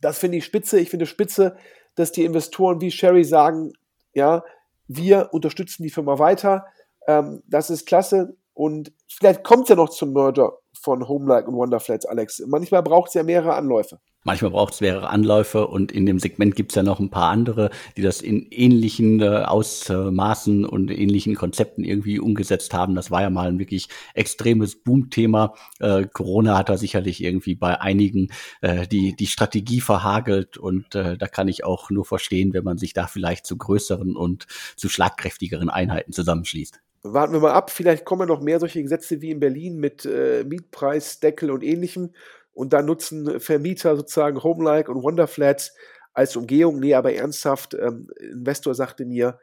Das 0.00 0.18
finde 0.18 0.38
ich 0.38 0.44
spitze. 0.44 0.80
Ich 0.80 0.90
finde 0.90 1.06
spitze, 1.06 1.56
dass 1.94 2.12
die 2.12 2.24
Investoren 2.24 2.80
wie 2.80 2.90
Sherry 2.90 3.24
sagen, 3.24 3.72
ja, 4.14 4.44
wir 4.88 5.30
unterstützen 5.32 5.82
die 5.84 5.90
Firma 5.90 6.18
weiter. 6.18 6.66
Ähm, 7.06 7.42
das 7.46 7.70
ist 7.70 7.86
klasse. 7.86 8.36
Und 8.54 8.92
vielleicht 9.08 9.44
kommt 9.44 9.64
es 9.64 9.68
ja 9.70 9.76
noch 9.76 9.88
zum 9.88 10.12
Merger 10.12 10.58
von 10.80 11.08
Homelike 11.08 11.48
und 11.48 11.56
Wonderflats, 11.56 12.06
Alex. 12.06 12.42
Manchmal 12.46 12.82
braucht 12.82 13.08
es 13.08 13.14
ja 13.14 13.22
mehrere 13.22 13.54
Anläufe. 13.54 14.00
Manchmal 14.24 14.52
braucht 14.52 14.74
es 14.74 14.80
mehrere 14.80 15.10
Anläufe 15.10 15.66
und 15.66 15.90
in 15.90 16.06
dem 16.06 16.20
Segment 16.20 16.54
gibt 16.54 16.72
es 16.72 16.76
ja 16.76 16.84
noch 16.84 17.00
ein 17.00 17.10
paar 17.10 17.30
andere, 17.30 17.70
die 17.96 18.02
das 18.02 18.20
in 18.20 18.46
ähnlichen 18.50 19.20
äh, 19.20 19.42
Ausmaßen 19.44 20.64
und 20.64 20.90
ähnlichen 20.90 21.34
Konzepten 21.34 21.82
irgendwie 21.82 22.20
umgesetzt 22.20 22.72
haben. 22.72 22.94
Das 22.94 23.10
war 23.10 23.22
ja 23.22 23.30
mal 23.30 23.48
ein 23.48 23.58
wirklich 23.58 23.88
extremes 24.14 24.82
Boomthema. 24.82 25.54
Äh, 25.80 26.06
Corona 26.12 26.56
hat 26.56 26.68
da 26.68 26.76
sicherlich 26.76 27.22
irgendwie 27.22 27.56
bei 27.56 27.80
einigen 27.80 28.28
äh, 28.60 28.86
die, 28.86 29.16
die 29.16 29.26
Strategie 29.26 29.80
verhagelt 29.80 30.56
und 30.56 30.94
äh, 30.94 31.18
da 31.18 31.26
kann 31.26 31.48
ich 31.48 31.64
auch 31.64 31.90
nur 31.90 32.04
verstehen, 32.04 32.52
wenn 32.52 32.64
man 32.64 32.78
sich 32.78 32.92
da 32.92 33.08
vielleicht 33.08 33.44
zu 33.44 33.56
größeren 33.56 34.14
und 34.14 34.46
zu 34.76 34.88
schlagkräftigeren 34.88 35.68
Einheiten 35.68 36.12
zusammenschließt 36.12 36.80
warten 37.02 37.32
wir 37.32 37.40
mal 37.40 37.52
ab. 37.52 37.70
Vielleicht 37.70 38.04
kommen 38.04 38.28
noch 38.28 38.40
mehr 38.40 38.60
solche 38.60 38.82
Gesetze 38.82 39.20
wie 39.20 39.30
in 39.30 39.40
Berlin 39.40 39.78
mit 39.78 40.04
äh, 40.04 40.44
Mietpreisdeckel 40.44 41.50
und 41.50 41.64
ähnlichem. 41.64 42.10
Und 42.52 42.72
da 42.72 42.82
nutzen 42.82 43.40
Vermieter 43.40 43.96
sozusagen 43.96 44.42
Homelike 44.42 44.90
und 44.90 45.02
Wonderflats 45.02 45.74
als 46.12 46.36
Umgehung. 46.36 46.80
Nee, 46.80 46.94
aber 46.94 47.14
ernsthaft, 47.14 47.74
ähm, 47.74 48.08
Investor 48.20 48.74
sagte 48.74 49.04
mir, 49.06 49.38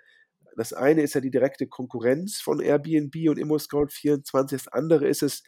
das 0.56 0.74
eine 0.74 1.02
ist 1.02 1.16
ja 1.16 1.22
die 1.22 1.32
direkte 1.32 1.68
Konkurrenz 1.68 2.42
von 2.42 2.60
Airbnb 2.60 3.16
und 3.30 3.40
ImmoScout24. 3.40 4.52
Das 4.52 4.68
andere 4.68 5.08
ist 5.08 5.24
es, 5.24 5.44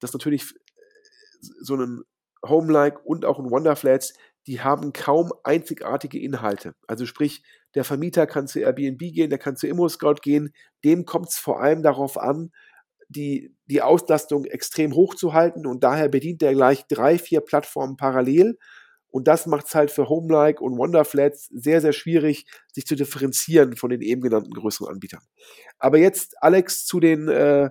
dass 0.00 0.12
natürlich 0.12 0.42
äh, 0.42 0.54
so 1.60 1.76
ein 1.76 2.02
Homelike 2.46 3.00
und 3.00 3.24
auch 3.24 3.38
ein 3.38 3.50
Wonderflats, 3.50 4.14
die 4.46 4.60
haben 4.60 4.92
kaum 4.92 5.32
einzigartige 5.44 6.18
Inhalte. 6.18 6.74
Also 6.86 7.06
sprich, 7.06 7.42
der 7.74 7.84
Vermieter 7.84 8.26
kann 8.26 8.46
zu 8.46 8.60
Airbnb 8.60 8.98
gehen, 8.98 9.30
der 9.30 9.38
kann 9.38 9.56
zu 9.56 9.66
ImmoScout 9.66 10.16
gehen. 10.22 10.52
Dem 10.84 11.04
kommt 11.04 11.28
es 11.28 11.36
vor 11.36 11.60
allem 11.60 11.82
darauf 11.82 12.18
an, 12.18 12.50
die, 13.10 13.54
die 13.66 13.82
Auslastung 13.82 14.44
extrem 14.44 14.94
hoch 14.94 15.14
zu 15.14 15.32
halten 15.32 15.66
und 15.66 15.82
daher 15.82 16.08
bedient 16.08 16.42
er 16.42 16.54
gleich 16.54 16.86
drei, 16.86 17.18
vier 17.18 17.40
Plattformen 17.40 17.96
parallel. 17.96 18.56
Und 19.12 19.26
das 19.26 19.46
macht 19.46 19.66
es 19.66 19.74
halt 19.74 19.90
für 19.90 20.08
Homelike 20.08 20.62
und 20.62 20.78
Wonderflats 20.78 21.48
sehr, 21.52 21.80
sehr 21.80 21.92
schwierig, 21.92 22.46
sich 22.72 22.86
zu 22.86 22.94
differenzieren 22.94 23.76
von 23.76 23.90
den 23.90 24.02
eben 24.02 24.20
genannten 24.20 24.52
größeren 24.52 24.86
Anbietern. 24.86 25.22
Aber 25.80 25.98
jetzt, 25.98 26.40
Alex, 26.40 26.86
zu 26.86 27.00
den 27.00 27.26
äh, 27.28 27.70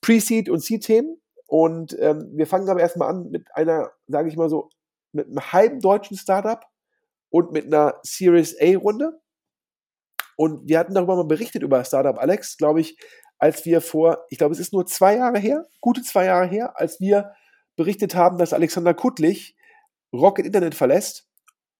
Pre-Seed- 0.00 0.50
und 0.50 0.60
Seed-Themen. 0.60 1.20
Und 1.46 1.96
ähm, 2.00 2.32
wir 2.34 2.48
fangen 2.48 2.68
aber 2.68 2.80
erstmal 2.80 3.10
an 3.10 3.30
mit 3.30 3.46
einer, 3.54 3.92
sage 4.08 4.28
ich 4.28 4.36
mal 4.36 4.48
so, 4.48 4.70
mit 5.12 5.26
einem 5.26 5.52
halben 5.52 5.78
deutschen 5.78 6.16
Startup 6.16 6.64
und 7.30 7.52
mit 7.52 7.66
einer 7.66 8.00
Series 8.02 8.56
A-Runde. 8.60 9.20
Und 10.36 10.68
wir 10.68 10.80
hatten 10.80 10.94
darüber 10.94 11.14
mal 11.14 11.26
berichtet 11.26 11.62
über 11.62 11.84
Startup 11.84 12.18
Alex, 12.18 12.56
glaube 12.56 12.80
ich, 12.80 12.96
als 13.42 13.64
wir 13.64 13.80
vor, 13.80 14.24
ich 14.30 14.38
glaube, 14.38 14.54
es 14.54 14.60
ist 14.60 14.72
nur 14.72 14.86
zwei 14.86 15.16
Jahre 15.16 15.40
her, 15.40 15.66
gute 15.80 16.00
zwei 16.02 16.26
Jahre 16.26 16.46
her, 16.46 16.78
als 16.78 17.00
wir 17.00 17.34
berichtet 17.74 18.14
haben, 18.14 18.38
dass 18.38 18.52
Alexander 18.52 18.94
Kuttlich 18.94 19.56
Rocket 20.12 20.46
Internet 20.46 20.76
verlässt 20.76 21.26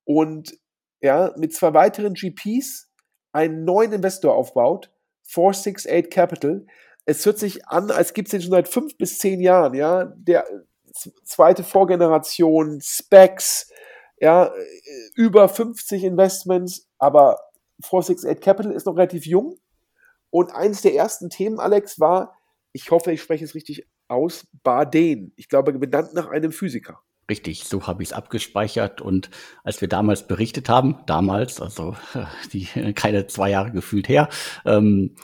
und 0.02 0.59
ja, 1.00 1.33
mit 1.37 1.54
zwei 1.54 1.73
weiteren 1.73 2.14
GPs 2.14 2.90
einen 3.31 3.64
neuen 3.64 3.92
Investor 3.92 4.35
aufbaut, 4.35 4.90
468 5.23 6.11
Capital. 6.11 6.66
Es 7.04 7.25
hört 7.25 7.38
sich 7.38 7.64
an, 7.69 7.92
als 7.92 8.12
gibt 8.12 8.26
es 8.26 8.33
den 8.33 8.42
schon 8.42 8.50
seit 8.50 8.66
fünf 8.66 8.99
bis 8.99 9.21
zehn 9.21 9.40
Jahren, 9.40 9.75
ja. 9.75 10.07
Der 10.16 10.45
zweite 11.23 11.62
Vorgeneration, 11.62 12.81
Specs, 12.83 13.71
ja, 14.19 14.52
über 15.14 15.49
50 15.49 16.02
Investments, 16.02 16.89
aber 16.99 17.39
468 17.82 18.43
Capital 18.43 18.73
ist 18.73 18.87
noch 18.87 18.97
relativ 18.97 19.26
jung. 19.26 19.60
Und 20.32 20.50
eines 20.54 20.80
der 20.80 20.95
ersten 20.95 21.28
Themen, 21.28 21.60
Alex, 21.60 22.00
war, 22.00 22.38
ich 22.73 22.90
hoffe, 22.90 23.12
ich 23.12 23.21
spreche 23.21 23.45
es 23.45 23.54
richtig 23.54 23.86
aus, 24.08 24.47
Baden. 24.62 25.34
Ich 25.36 25.50
glaube, 25.50 25.75
benannt 25.75 26.14
nach 26.14 26.28
einem 26.28 26.52
Physiker. 26.52 27.00
Richtig, 27.30 27.64
so 27.64 27.86
habe 27.86 28.02
ich 28.02 28.08
es 28.08 28.12
abgespeichert. 28.14 29.02
Und 29.02 29.28
als 29.62 29.82
wir 29.82 29.88
damals 29.88 30.26
berichtet 30.26 30.71
haben, 30.71 31.00
damals, 31.06 31.60
also 31.60 31.95
die 32.52 32.64
keine 32.95 33.26
zwei 33.26 33.50
Jahre 33.50 33.73
gefühlt 33.73 34.08
her, 34.08 34.30
ähm, 34.64 35.16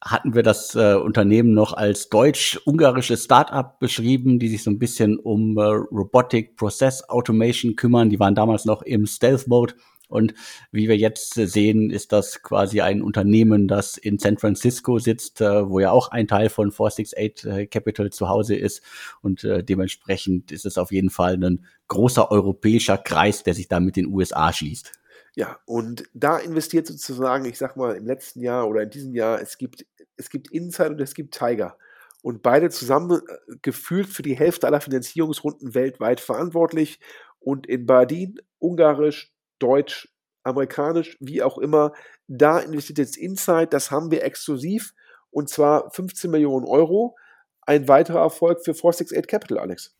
hatten 0.00 0.34
wir 0.34 0.44
das 0.44 0.76
äh, 0.76 0.94
Unternehmen 0.94 1.52
noch 1.52 1.72
als 1.72 2.08
deutsch-ungarisches 2.08 3.24
Startup 3.24 3.80
beschrieben, 3.80 4.38
die 4.38 4.48
sich 4.48 4.62
so 4.62 4.70
ein 4.70 4.78
bisschen 4.78 5.18
um 5.18 5.58
äh, 5.58 5.62
Robotic 5.62 6.56
Process 6.56 7.02
Automation 7.08 7.74
kümmern. 7.74 8.10
Die 8.10 8.20
waren 8.20 8.36
damals 8.36 8.64
noch 8.64 8.82
im 8.82 9.06
Stealth 9.06 9.48
Mode. 9.48 9.74
Und 10.10 10.34
wie 10.72 10.88
wir 10.88 10.96
jetzt 10.96 11.34
sehen, 11.34 11.90
ist 11.90 12.12
das 12.12 12.42
quasi 12.42 12.80
ein 12.80 13.02
Unternehmen, 13.02 13.68
das 13.68 13.96
in 13.96 14.18
San 14.18 14.36
Francisco 14.36 14.98
sitzt, 14.98 15.40
äh, 15.40 15.68
wo 15.68 15.80
ja 15.80 15.90
auch 15.90 16.08
ein 16.08 16.28
Teil 16.28 16.50
von 16.50 16.72
468 16.72 17.44
äh, 17.50 17.66
Capital 17.66 18.10
zu 18.10 18.28
Hause 18.28 18.56
ist. 18.56 18.82
Und 19.22 19.44
äh, 19.44 19.62
dementsprechend 19.62 20.52
ist 20.52 20.66
es 20.66 20.78
auf 20.78 20.92
jeden 20.92 21.10
Fall 21.10 21.34
ein 21.42 21.64
großer 21.88 22.30
europäischer 22.30 22.98
Kreis, 22.98 23.42
der 23.42 23.54
sich 23.54 23.68
da 23.68 23.80
mit 23.80 23.96
den 23.96 24.06
USA 24.06 24.52
schließt. 24.52 24.92
Ja, 25.36 25.58
und 25.64 26.04
da 26.12 26.38
investiert 26.38 26.86
sozusagen, 26.86 27.44
ich 27.44 27.56
sag 27.56 27.76
mal, 27.76 27.96
im 27.96 28.06
letzten 28.06 28.40
Jahr 28.40 28.68
oder 28.68 28.82
in 28.82 28.90
diesem 28.90 29.14
Jahr, 29.14 29.40
es 29.40 29.58
gibt, 29.58 29.86
es 30.16 30.28
gibt 30.28 30.50
Inside 30.50 30.90
und 30.90 31.00
es 31.00 31.14
gibt 31.14 31.38
Tiger. 31.38 31.76
Und 32.22 32.42
beide 32.42 32.68
zusammen 32.68 33.22
gefühlt 33.62 34.08
für 34.08 34.22
die 34.22 34.36
Hälfte 34.36 34.66
aller 34.66 34.80
Finanzierungsrunden 34.80 35.74
weltweit 35.74 36.20
verantwortlich. 36.20 37.00
Und 37.38 37.66
in 37.66 37.86
Badin, 37.86 38.40
ungarisch, 38.58 39.32
deutsch, 39.60 40.08
amerikanisch, 40.42 41.16
wie 41.20 41.42
auch 41.42 41.58
immer, 41.58 41.92
da 42.26 42.58
investiert 42.58 42.98
jetzt 42.98 43.16
Inside, 43.16 43.68
das 43.68 43.90
haben 43.90 44.10
wir 44.10 44.24
exklusiv 44.24 44.94
und 45.30 45.48
zwar 45.48 45.90
15 45.90 46.30
Millionen 46.30 46.66
Euro. 46.66 47.16
Ein 47.62 47.86
weiterer 47.86 48.20
Erfolg 48.20 48.64
für 48.64 48.74
468 48.74 49.28
Capital, 49.28 49.58
Alex 49.58 49.94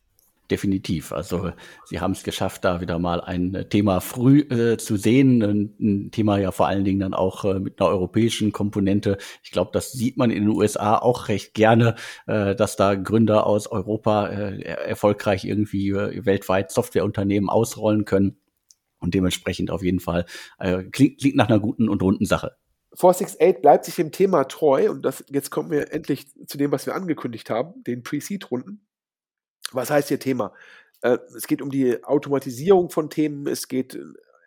definitiv. 0.51 1.13
Also 1.13 1.53
sie 1.85 2.01
haben 2.01 2.13
es 2.13 2.23
geschafft, 2.23 2.65
da 2.65 2.81
wieder 2.81 2.99
mal 2.99 3.21
ein 3.21 3.67
Thema 3.71 4.01
früh 4.01 4.41
äh, 4.41 4.77
zu 4.77 4.97
sehen. 4.97 5.43
Ein, 5.43 5.75
ein, 5.81 6.11
Thema 6.11 6.39
ja 6.39 6.51
vor 6.51 6.67
allen 6.67 6.85
Dingen 6.85 7.01
dann 7.01 7.15
auch 7.15 7.45
äh, 7.45 7.61
mit 7.61 7.81
einer 7.81 7.89
europäischen 7.89 8.53
Komponente. 8.53 9.19
Ich 9.43 9.51
glaube, 9.51 9.71
das 9.73 9.93
sieht 9.93 10.17
man 10.17 10.31
in 10.31 10.45
den 10.45 10.57
USA 10.57 10.99
auch 10.99 11.29
recht 11.29 11.55
gerne, 11.55 11.95
äh, 12.27 12.55
dass 12.55 12.77
da 12.77 12.95
Gründer 12.95 13.47
aus 13.47 13.69
Europa 13.69 14.29
äh, 14.29 14.63
erfolgreich 14.63 15.45
irgendwie 15.45 15.91
äh, 15.91 16.25
weltweit 16.25 16.71
Softwareunternehmen 16.71 17.49
ausrollen 17.49 18.05
können. 18.05 18.40
Und 19.01 19.15
dementsprechend 19.15 19.71
auf 19.71 19.83
jeden 19.83 20.01
Fall 20.01 20.27
äh, 20.59 20.85
klingt, 20.85 21.21
klingt 21.21 21.37
nach 21.37 21.49
einer 21.49 21.59
guten 21.59 21.89
und 21.89 22.03
runden 22.03 22.27
Sache. 22.27 22.57
468 22.95 23.63
bleibt 23.63 23.85
sich 23.85 23.95
dem 23.95 24.13
Thema 24.13 24.45
treu 24.45 24.91
und 24.91 25.03
das, 25.03 25.25
jetzt 25.31 25.51
kommen 25.51 25.71
wir 25.71 25.93
endlich 25.93 26.27
zu 26.47 26.59
dem, 26.59 26.73
was 26.73 26.87
wir 26.87 26.95
angekündigt 26.95 27.49
haben, 27.49 27.83
den 27.85 28.03
Pre-Seed-Runden. 28.03 28.85
Was 29.73 29.91
heißt 29.91 30.09
hier 30.09 30.19
Thema? 30.19 30.53
Äh, 31.03 31.19
es 31.37 31.47
geht 31.47 31.63
um 31.63 31.71
die 31.71 32.03
Automatisierung 32.03 32.91
von 32.91 33.09
Themen, 33.09 33.47
es 33.47 33.69
geht, 33.69 33.99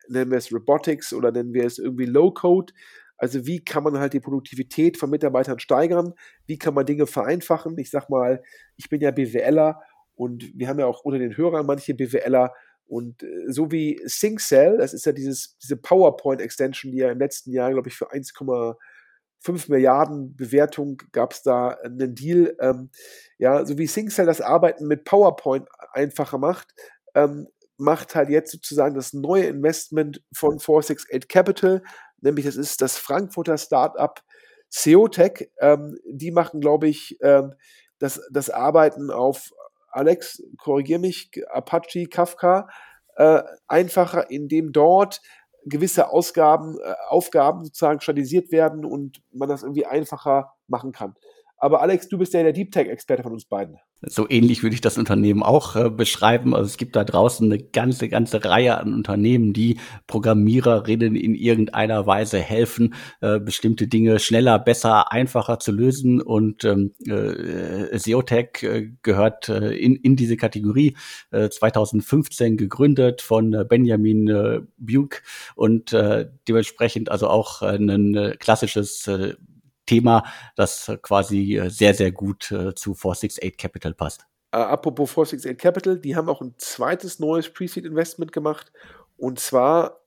nennen 0.09 0.31
wir 0.31 0.37
es 0.37 0.53
Robotics 0.53 1.13
oder 1.13 1.31
nennen 1.31 1.53
wir 1.53 1.65
es 1.65 1.77
irgendwie 1.77 2.05
Low-Code. 2.05 2.73
Also 3.17 3.45
wie 3.45 3.63
kann 3.63 3.83
man 3.83 3.97
halt 3.97 4.11
die 4.11 4.19
Produktivität 4.19 4.97
von 4.97 5.09
Mitarbeitern 5.09 5.59
steigern? 5.59 6.13
Wie 6.45 6.57
kann 6.57 6.73
man 6.73 6.85
Dinge 6.85 7.07
vereinfachen? 7.07 7.77
Ich 7.77 7.89
sag 7.89 8.09
mal, 8.09 8.43
ich 8.75 8.89
bin 8.89 8.99
ja 8.99 9.11
BWLer 9.11 9.79
und 10.15 10.51
wir 10.53 10.67
haben 10.67 10.79
ja 10.79 10.85
auch 10.87 11.05
unter 11.05 11.19
den 11.19 11.37
Hörern 11.37 11.65
manche 11.65 11.93
BWLer 11.93 12.53
und 12.87 13.23
äh, 13.23 13.51
so 13.51 13.71
wie 13.71 14.01
SyncCell, 14.05 14.77
das 14.77 14.93
ist 14.93 15.05
ja 15.05 15.11
dieses, 15.11 15.57
diese 15.57 15.77
PowerPoint-Extension, 15.77 16.91
die 16.91 16.99
ja 16.99 17.11
im 17.11 17.19
letzten 17.19 17.51
Jahr, 17.51 17.71
glaube 17.71 17.89
ich, 17.89 17.95
für 17.95 18.11
1,5 18.11 19.69
Milliarden 19.69 20.35
Bewertung 20.35 21.01
gab 21.11 21.33
es 21.33 21.43
da 21.43 21.69
einen 21.69 22.15
Deal. 22.15 22.55
Ähm, 22.59 22.89
ja, 23.37 23.65
so 23.65 23.77
wie 23.77 23.87
SyncCell 23.87 24.25
das 24.25 24.41
Arbeiten 24.41 24.87
mit 24.87 25.05
PowerPoint 25.05 25.67
einfacher 25.93 26.37
macht, 26.37 26.73
ähm, 27.15 27.47
macht 27.77 28.15
halt 28.15 28.29
jetzt 28.29 28.51
sozusagen 28.51 28.95
das 28.95 29.13
neue 29.13 29.45
Investment 29.45 30.21
von 30.33 30.59
468 30.59 31.27
Capital, 31.27 31.83
nämlich 32.21 32.45
das 32.45 32.55
ist 32.55 32.81
das 32.81 32.97
Frankfurter 32.97 33.57
Startup 33.57 34.21
Seotech. 34.69 35.51
Ähm, 35.59 35.97
die 36.05 36.31
machen, 36.31 36.61
glaube 36.61 36.87
ich, 36.87 37.17
ähm, 37.21 37.53
das, 37.99 38.21
das 38.31 38.49
Arbeiten 38.49 39.11
auf 39.11 39.51
Alex, 39.93 40.43
korrigier 40.57 40.99
mich, 40.99 41.31
Apache, 41.51 42.07
Kafka, 42.07 42.67
äh, 43.15 43.41
einfacher, 43.67 44.29
indem 44.29 44.71
dort 44.71 45.21
gewisse 45.65 46.09
Ausgaben, 46.09 46.77
äh, 46.83 46.93
Aufgaben 47.07 47.63
sozusagen 47.63 48.01
standardisiert 48.01 48.51
werden 48.51 48.85
und 48.85 49.21
man 49.31 49.49
das 49.49 49.63
irgendwie 49.63 49.85
einfacher 49.85 50.53
machen 50.67 50.91
kann. 50.91 51.15
Aber 51.63 51.81
Alex, 51.81 52.09
du 52.09 52.17
bist 52.17 52.33
ja 52.33 52.43
der 52.43 52.51
Deep 52.51 52.73
Tech-Experte 52.73 53.23
von 53.23 53.31
uns 53.31 53.45
beiden. 53.45 53.77
So 54.01 54.29
ähnlich 54.29 54.63
würde 54.63 54.73
ich 54.73 54.81
das 54.81 54.97
Unternehmen 54.97 55.43
auch 55.43 55.77
äh, 55.77 55.89
beschreiben. 55.89 56.53
Also 56.53 56.65
es 56.65 56.75
gibt 56.75 56.93
da 56.97 57.05
draußen 57.05 57.49
eine 57.49 57.63
ganze, 57.63 58.09
ganze 58.09 58.43
Reihe 58.43 58.77
an 58.77 58.93
Unternehmen, 58.93 59.53
die 59.53 59.79
Programmiererinnen 60.05 61.15
in 61.15 61.35
irgendeiner 61.35 62.05
Weise 62.05 62.39
helfen, 62.39 62.95
äh, 63.21 63.39
bestimmte 63.39 63.87
Dinge 63.87 64.19
schneller, 64.19 64.59
besser, 64.59 65.13
einfacher 65.13 65.57
zu 65.59 65.71
lösen. 65.71 66.21
Und 66.21 66.65
ähm, 66.65 66.95
äh, 67.07 67.97
SEOTech 67.97 68.63
äh, 68.63 68.89
gehört 69.01 69.47
äh, 69.47 69.73
in, 69.73 69.95
in 69.95 70.17
diese 70.17 70.35
Kategorie. 70.35 70.97
Äh, 71.31 71.47
2015 71.47 72.57
gegründet 72.57 73.21
von 73.21 73.53
äh, 73.53 73.63
Benjamin 73.63 74.27
äh, 74.27 74.59
Buke 74.77 75.19
und 75.55 75.93
äh, 75.93 76.29
dementsprechend 76.45 77.09
also 77.09 77.29
auch 77.29 77.61
äh, 77.61 77.77
ein 77.77 78.15
äh, 78.15 78.35
klassisches 78.37 79.07
äh, 79.07 79.35
Thema, 79.85 80.23
das 80.55 80.91
quasi 81.01 81.57
äh, 81.57 81.69
sehr, 81.69 81.93
sehr 81.93 82.11
gut 82.11 82.51
äh, 82.51 82.73
zu 82.75 82.93
468 82.93 83.57
Capital 83.57 83.93
passt. 83.93 84.25
Äh, 84.51 84.57
apropos 84.57 85.11
468 85.11 85.57
Capital, 85.57 85.99
die 85.99 86.15
haben 86.15 86.29
auch 86.29 86.41
ein 86.41 86.53
zweites 86.57 87.19
neues 87.19 87.49
Pre-Seed-Investment 87.49 88.31
gemacht. 88.31 88.71
Und 89.17 89.39
zwar, 89.39 90.01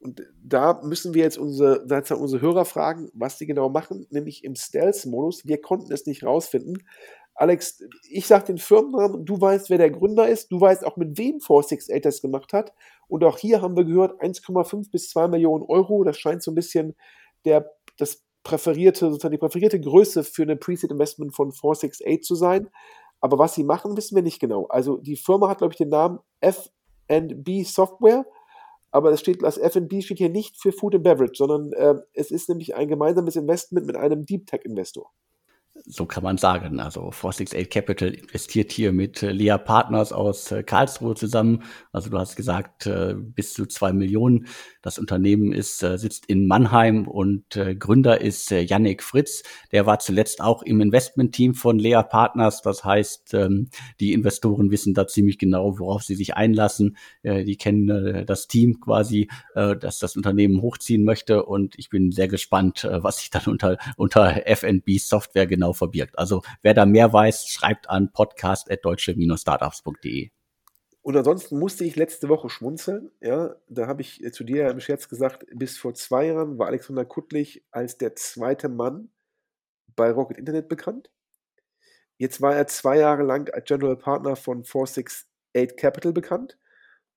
und 0.00 0.22
da 0.42 0.80
müssen 0.82 1.14
wir 1.14 1.22
jetzt 1.22 1.38
unsere, 1.38 1.80
unsere 2.16 2.42
Hörer 2.42 2.64
fragen, 2.64 3.10
was 3.14 3.38
die 3.38 3.46
genau 3.46 3.68
machen, 3.68 4.06
nämlich 4.10 4.44
im 4.44 4.56
Stealth-Modus. 4.56 5.46
Wir 5.46 5.60
konnten 5.60 5.92
es 5.92 6.06
nicht 6.06 6.24
rausfinden. 6.24 6.82
Alex, 7.34 7.82
ich 8.08 8.26
sage 8.26 8.46
den 8.46 8.58
Firmennamen, 8.58 9.24
du 9.24 9.40
weißt, 9.40 9.70
wer 9.70 9.78
der 9.78 9.90
Gründer 9.90 10.28
ist, 10.28 10.52
du 10.52 10.60
weißt 10.60 10.84
auch, 10.84 10.96
mit 10.96 11.16
wem 11.18 11.40
468 11.40 12.02
das 12.02 12.20
gemacht 12.20 12.52
hat. 12.52 12.72
Und 13.08 13.24
auch 13.24 13.38
hier 13.38 13.62
haben 13.62 13.76
wir 13.76 13.84
gehört, 13.84 14.20
1,5 14.20 14.90
bis 14.90 15.10
2 15.10 15.28
Millionen 15.28 15.64
Euro. 15.64 16.04
Das 16.04 16.18
scheint 16.18 16.42
so 16.42 16.50
ein 16.50 16.54
bisschen 16.54 16.94
der, 17.44 17.70
das 17.96 18.22
präferierte, 18.42 19.10
sozusagen 19.10 19.32
die 19.32 19.38
präferierte 19.38 19.80
Größe 19.80 20.24
für 20.24 20.42
ein 20.42 20.58
Preset-Investment 20.58 21.34
von 21.34 21.52
468 21.52 22.22
zu 22.22 22.34
sein. 22.34 22.68
Aber 23.20 23.38
was 23.38 23.54
sie 23.54 23.64
machen, 23.64 23.96
wissen 23.96 24.16
wir 24.16 24.22
nicht 24.22 24.40
genau. 24.40 24.66
Also 24.66 24.96
die 24.96 25.16
Firma 25.16 25.48
hat, 25.48 25.58
glaube 25.58 25.72
ich, 25.72 25.78
den 25.78 25.90
Namen 25.90 26.18
F&B 26.40 27.62
Software, 27.62 28.26
aber 28.90 29.10
das 29.10 29.22
das 29.22 29.58
F&B 29.58 30.02
steht 30.02 30.18
hier 30.18 30.28
nicht 30.28 30.60
für 30.60 30.72
Food 30.72 30.96
and 30.96 31.04
Beverage, 31.04 31.34
sondern 31.36 31.72
äh, 31.72 31.94
es 32.12 32.30
ist 32.30 32.48
nämlich 32.48 32.74
ein 32.74 32.88
gemeinsames 32.88 33.36
Investment 33.36 33.86
mit 33.86 33.96
einem 33.96 34.26
Deep 34.26 34.46
Tech 34.46 34.62
Investor. 34.64 35.10
So 35.86 36.04
kann 36.04 36.22
man 36.22 36.36
sagen. 36.36 36.80
Also 36.80 37.10
468 37.10 37.70
Capital 37.70 38.10
investiert 38.10 38.72
hier 38.72 38.92
mit 38.92 39.22
äh, 39.22 39.32
Lea 39.32 39.56
Partners 39.56 40.12
aus 40.12 40.52
äh, 40.52 40.62
Karlsruhe 40.62 41.14
zusammen. 41.14 41.62
Also 41.92 42.10
du 42.10 42.18
hast 42.18 42.36
gesagt, 42.36 42.86
äh, 42.86 43.14
bis 43.16 43.54
zu 43.54 43.64
zwei 43.66 43.92
Millionen. 43.92 44.46
Das 44.82 44.98
Unternehmen 44.98 45.52
ist, 45.52 45.78
sitzt 45.78 46.26
in 46.26 46.48
Mannheim 46.48 47.06
und 47.06 47.44
Gründer 47.78 48.20
ist 48.20 48.50
Yannick 48.50 49.04
Fritz. 49.04 49.44
Der 49.70 49.86
war 49.86 50.00
zuletzt 50.00 50.40
auch 50.40 50.64
im 50.64 50.80
Investmentteam 50.80 51.54
von 51.54 51.78
Lea 51.78 52.02
Partners. 52.02 52.62
Das 52.62 52.84
heißt, 52.84 53.32
ähm, 53.34 53.68
die 54.00 54.12
Investoren 54.12 54.72
wissen 54.72 54.92
da 54.92 55.06
ziemlich 55.06 55.38
genau, 55.38 55.78
worauf 55.78 56.02
sie 56.02 56.16
sich 56.16 56.34
einlassen. 56.34 56.96
Die 57.22 57.56
kennen 57.56 58.26
das 58.26 58.48
Team 58.48 58.80
quasi, 58.80 59.28
das 59.54 60.00
das 60.00 60.16
Unternehmen 60.16 60.60
hochziehen 60.62 61.04
möchte. 61.04 61.44
Und 61.44 61.78
ich 61.78 61.88
bin 61.88 62.10
sehr 62.10 62.26
gespannt, 62.26 62.84
was 62.90 63.18
sich 63.18 63.30
dann 63.30 63.44
unter, 63.46 63.78
unter 63.96 64.42
FNB 64.46 64.98
Software 64.98 65.46
genau 65.46 65.61
genau 65.62 65.72
verbirgt. 65.72 66.18
Also 66.18 66.42
wer 66.62 66.74
da 66.74 66.84
mehr 66.86 67.12
weiß, 67.12 67.46
schreibt 67.46 67.88
an 67.88 68.10
podcast.deutsche-startups.de. 68.12 70.30
Und 71.02 71.16
ansonsten 71.16 71.58
musste 71.58 71.84
ich 71.84 71.96
letzte 71.96 72.28
Woche 72.28 72.48
schmunzeln. 72.48 73.10
Ja, 73.20 73.56
da 73.68 73.88
habe 73.88 74.02
ich 74.02 74.22
zu 74.32 74.44
dir 74.44 74.68
im 74.68 74.78
Scherz 74.80 75.08
gesagt, 75.08 75.46
bis 75.52 75.78
vor 75.78 75.94
zwei 75.94 76.26
Jahren 76.26 76.58
war 76.58 76.68
Alexander 76.68 77.04
Kuttlich 77.04 77.64
als 77.70 77.98
der 77.98 78.16
zweite 78.16 78.68
Mann 78.68 79.10
bei 79.96 80.10
Rocket 80.10 80.38
Internet 80.38 80.68
bekannt. 80.68 81.10
Jetzt 82.18 82.40
war 82.40 82.54
er 82.54 82.68
zwei 82.68 82.98
Jahre 82.98 83.24
lang 83.24 83.52
als 83.52 83.64
General 83.64 83.96
Partner 83.96 84.36
von 84.36 84.64
468 84.64 85.76
Capital 85.76 86.12
bekannt. 86.12 86.56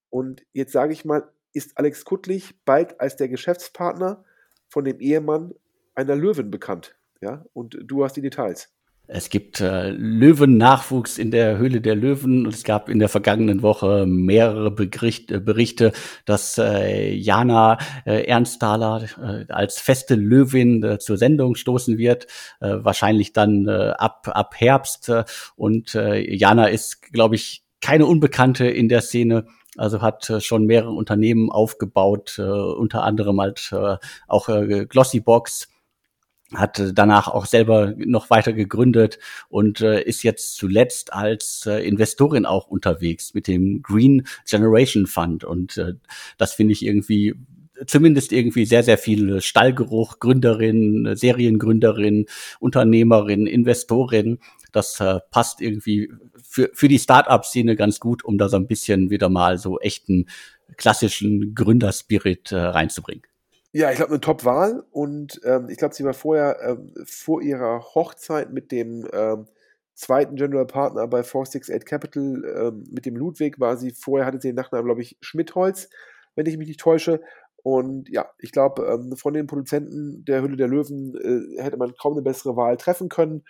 Und 0.10 0.44
jetzt 0.52 0.72
sage 0.72 0.94
ich 0.94 1.06
mal, 1.06 1.32
ist 1.54 1.78
Alex 1.78 2.06
Kuttlich 2.06 2.56
bald 2.66 3.00
als 3.00 3.16
der 3.16 3.30
Geschäftspartner 3.30 4.26
von 4.68 4.84
dem 4.84 5.00
Ehemann 5.00 5.54
einer 5.94 6.16
Löwen 6.16 6.50
bekannt. 6.50 6.96
Ja, 7.22 7.44
und 7.54 7.78
du 7.82 8.04
hast 8.04 8.14
die 8.14 8.22
Details. 8.22 8.70
Es 9.08 9.30
gibt 9.30 9.62
äh, 9.62 9.92
Löwen-Nachwuchs 9.92 11.20
in 11.20 11.30
der 11.30 11.60
Höhle 11.60 11.80
der 11.80 11.96
Löwen 11.96 12.48
und 12.48 12.54
es 12.54 12.64
gab 12.64 12.90
in 12.90 12.98
der 12.98 13.10
vergangenen 13.10 13.62
Woche 13.62 14.06
mehrere 14.08 14.72
Begricht, 14.72 15.32
äh, 15.32 15.40
Berichte, 15.40 15.92
dass 16.26 16.58
äh, 16.58 17.14
Jana 17.14 17.78
äh, 18.06 18.24
Ernsthaler 18.24 19.06
äh, 19.22 19.52
als 19.52 19.80
feste 19.80 20.16
Löwin 20.16 20.84
äh, 20.84 20.98
zur 20.98 21.18
Sendung 21.18 21.54
stoßen 21.54 22.00
wird, 22.00 22.26
äh, 22.62 22.78
wahrscheinlich 22.80 23.32
dann 23.32 23.68
äh, 23.68 23.94
ab, 23.96 24.28
ab 24.32 24.56
Herbst. 24.58 25.10
Äh, 25.10 25.26
und 25.56 25.94
äh, 25.94 26.20
Jana 26.36 26.68
ist, 26.68 27.04
glaube 27.14 27.36
ich, 27.36 27.64
keine 27.82 28.08
Unbekannte 28.08 28.66
in 28.66 28.90
der 28.90 29.02
Szene. 29.02 29.46
Also 29.78 30.02
hat 30.02 30.30
äh, 30.32 30.42
schon 30.42 30.66
mehrere 30.66 30.92
Unternehmen 30.92 31.52
aufgebaut, 31.52 32.38
äh, 32.40 32.42
unter 32.42 33.04
anderem 33.04 33.40
halt 33.40 33.72
äh, 33.72 33.98
auch 34.28 34.50
äh, 34.50 34.88
Glossybox 34.88 35.68
hat 36.56 36.82
danach 36.94 37.28
auch 37.28 37.46
selber 37.46 37.94
noch 37.98 38.30
weiter 38.30 38.54
gegründet 38.54 39.20
und 39.50 39.82
äh, 39.82 40.02
ist 40.02 40.24
jetzt 40.24 40.56
zuletzt 40.56 41.14
als 41.14 41.66
äh, 41.66 41.86
Investorin 41.88 42.46
auch 42.46 42.68
unterwegs 42.68 43.34
mit 43.34 43.48
dem 43.48 43.82
Green 43.82 44.28
Generation 44.50 45.08
Fund. 45.08 45.44
Und 45.44 45.78
äh, 45.78 45.94
das 46.38 46.54
finde 46.54 46.74
ich 46.74 46.86
irgendwie 46.86 47.36
zumindest 47.88 48.32
irgendwie 48.32 48.66
sehr, 48.66 48.84
sehr 48.84 48.98
viel 48.98 49.42
Stallgeruch, 49.42 50.20
Gründerin, 50.20 51.16
Seriengründerin, 51.16 52.26
Unternehmerin, 52.60 53.48
Investorin. 53.48 54.40
Das 54.72 55.00
äh, 55.00 55.20
passt 55.32 55.62
irgendwie 55.62 56.12
für, 56.42 56.70
für 56.74 56.88
die 56.88 57.00
Start-up-Szene 57.00 57.76
ganz 57.76 58.00
gut, 58.00 58.24
um 58.24 58.38
da 58.38 58.50
so 58.50 58.58
ein 58.58 58.68
bisschen 58.68 59.10
wieder 59.10 59.30
mal 59.30 59.58
so 59.58 59.80
echten 59.80 60.28
klassischen 60.78 61.54
Gründerspirit 61.54 62.52
äh, 62.52 62.58
reinzubringen. 62.58 63.24
Ja, 63.78 63.92
ich 63.92 63.98
glaube, 63.98 64.12
eine 64.12 64.22
Top-Wahl 64.22 64.86
und 64.92 65.42
ähm, 65.44 65.68
ich 65.68 65.78
glaube, 65.78 65.94
sie 65.94 66.06
war 66.06 66.14
vorher, 66.14 66.62
ähm, 66.64 66.94
vor 67.06 67.42
ihrer 67.42 67.82
Hochzeit 67.94 68.54
mit 68.54 68.72
dem 68.72 69.06
ähm, 69.12 69.48
zweiten 69.96 70.38
General 70.38 70.66
Partner 70.66 71.06
bei 71.10 71.24
468 71.24 71.86
Capital, 71.86 72.46
ähm, 72.56 72.86
mit 72.90 73.06
dem 73.06 73.18
Ludwig, 73.18 73.60
war 73.60 73.76
sie, 73.76 73.92
vorher 73.92 74.26
hatte 74.28 74.40
sie 74.40 74.48
den 74.48 74.56
Nachnamen, 74.56 74.86
glaube 74.86 75.02
ich, 75.02 75.18
Schmidholz, 75.20 75.90
wenn 76.36 76.46
ich 76.46 76.58
mich 76.58 76.70
nicht 76.70 76.80
täusche. 76.80 77.20
Und 77.64 78.08
ja, 78.08 78.30
ich 78.40 78.54
glaube, 78.54 78.86
ähm, 78.86 79.18
von 79.18 79.34
den 79.34 79.46
Produzenten 79.46 80.24
der 80.24 80.42
Hülle 80.42 80.56
der 80.56 80.70
Löwen 80.70 81.14
äh, 81.58 81.62
hätte 81.62 81.76
man 81.76 81.96
kaum 81.98 82.14
eine 82.14 82.22
bessere 82.22 82.56
Wahl 82.56 82.78
treffen 82.78 83.10
können. 83.10 83.44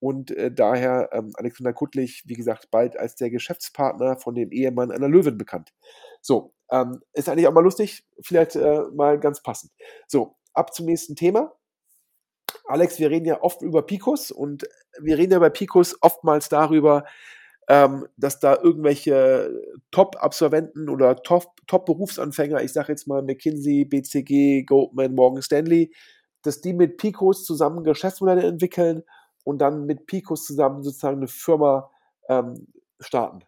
Und 0.00 0.30
äh, 0.30 0.50
daher 0.50 1.10
ähm, 1.12 1.32
Alexander 1.34 1.74
Kuttlich, 1.74 2.22
wie 2.26 2.34
gesagt, 2.34 2.70
bald 2.70 2.98
als 2.98 3.16
der 3.16 3.30
Geschäftspartner 3.30 4.16
von 4.16 4.34
dem 4.34 4.50
Ehemann 4.50 4.90
einer 4.90 5.08
Löwen 5.08 5.36
bekannt. 5.36 5.72
So, 6.22 6.54
ähm, 6.70 7.02
ist 7.12 7.28
eigentlich 7.28 7.46
auch 7.46 7.52
mal 7.52 7.62
lustig, 7.62 8.04
vielleicht 8.22 8.56
äh, 8.56 8.82
mal 8.94 9.20
ganz 9.20 9.42
passend. 9.42 9.72
So, 10.08 10.36
ab 10.54 10.74
zum 10.74 10.86
nächsten 10.86 11.16
Thema. 11.16 11.52
Alex, 12.64 12.98
wir 12.98 13.10
reden 13.10 13.26
ja 13.26 13.42
oft 13.42 13.62
über 13.62 13.82
Picos 13.82 14.30
und 14.30 14.66
wir 15.00 15.18
reden 15.18 15.32
ja 15.32 15.38
bei 15.38 15.50
Picos 15.50 15.96
oftmals 16.00 16.48
darüber, 16.48 17.04
ähm, 17.68 18.06
dass 18.16 18.40
da 18.40 18.56
irgendwelche 18.56 19.50
Top-Absolventen 19.90 20.88
oder 20.88 21.22
Top-Berufsanfänger, 21.22 22.58
-Top 22.58 22.64
ich 22.64 22.72
sage 22.72 22.92
jetzt 22.92 23.06
mal 23.06 23.22
McKinsey, 23.22 23.84
BCG, 23.84 24.64
Goldman, 24.64 25.14
Morgan 25.14 25.42
Stanley, 25.42 25.92
dass 26.42 26.60
die 26.60 26.72
mit 26.72 26.96
Picos 26.96 27.44
zusammen 27.44 27.84
Geschäftsmodelle 27.84 28.42
entwickeln 28.42 29.02
und 29.50 29.58
dann 29.58 29.84
mit 29.84 30.06
Picos 30.06 30.46
zusammen 30.46 30.82
sozusagen 30.84 31.18
eine 31.18 31.28
Firma 31.28 31.90
ähm, 32.28 32.68
starten. 33.00 33.44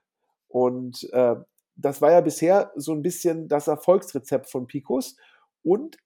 Und 0.49 1.09
äh, 1.13 1.37
das 1.77 2.03
war 2.03 2.11
ja 2.11 2.21
bisher 2.21 2.73
so 2.75 2.93
ein 2.93 3.03
bisschen 3.03 3.49
das 3.49 3.69
Erfolgsrezept 3.69 4.51
von 4.51 4.67
Picos 4.67 5.17
und 5.63 5.97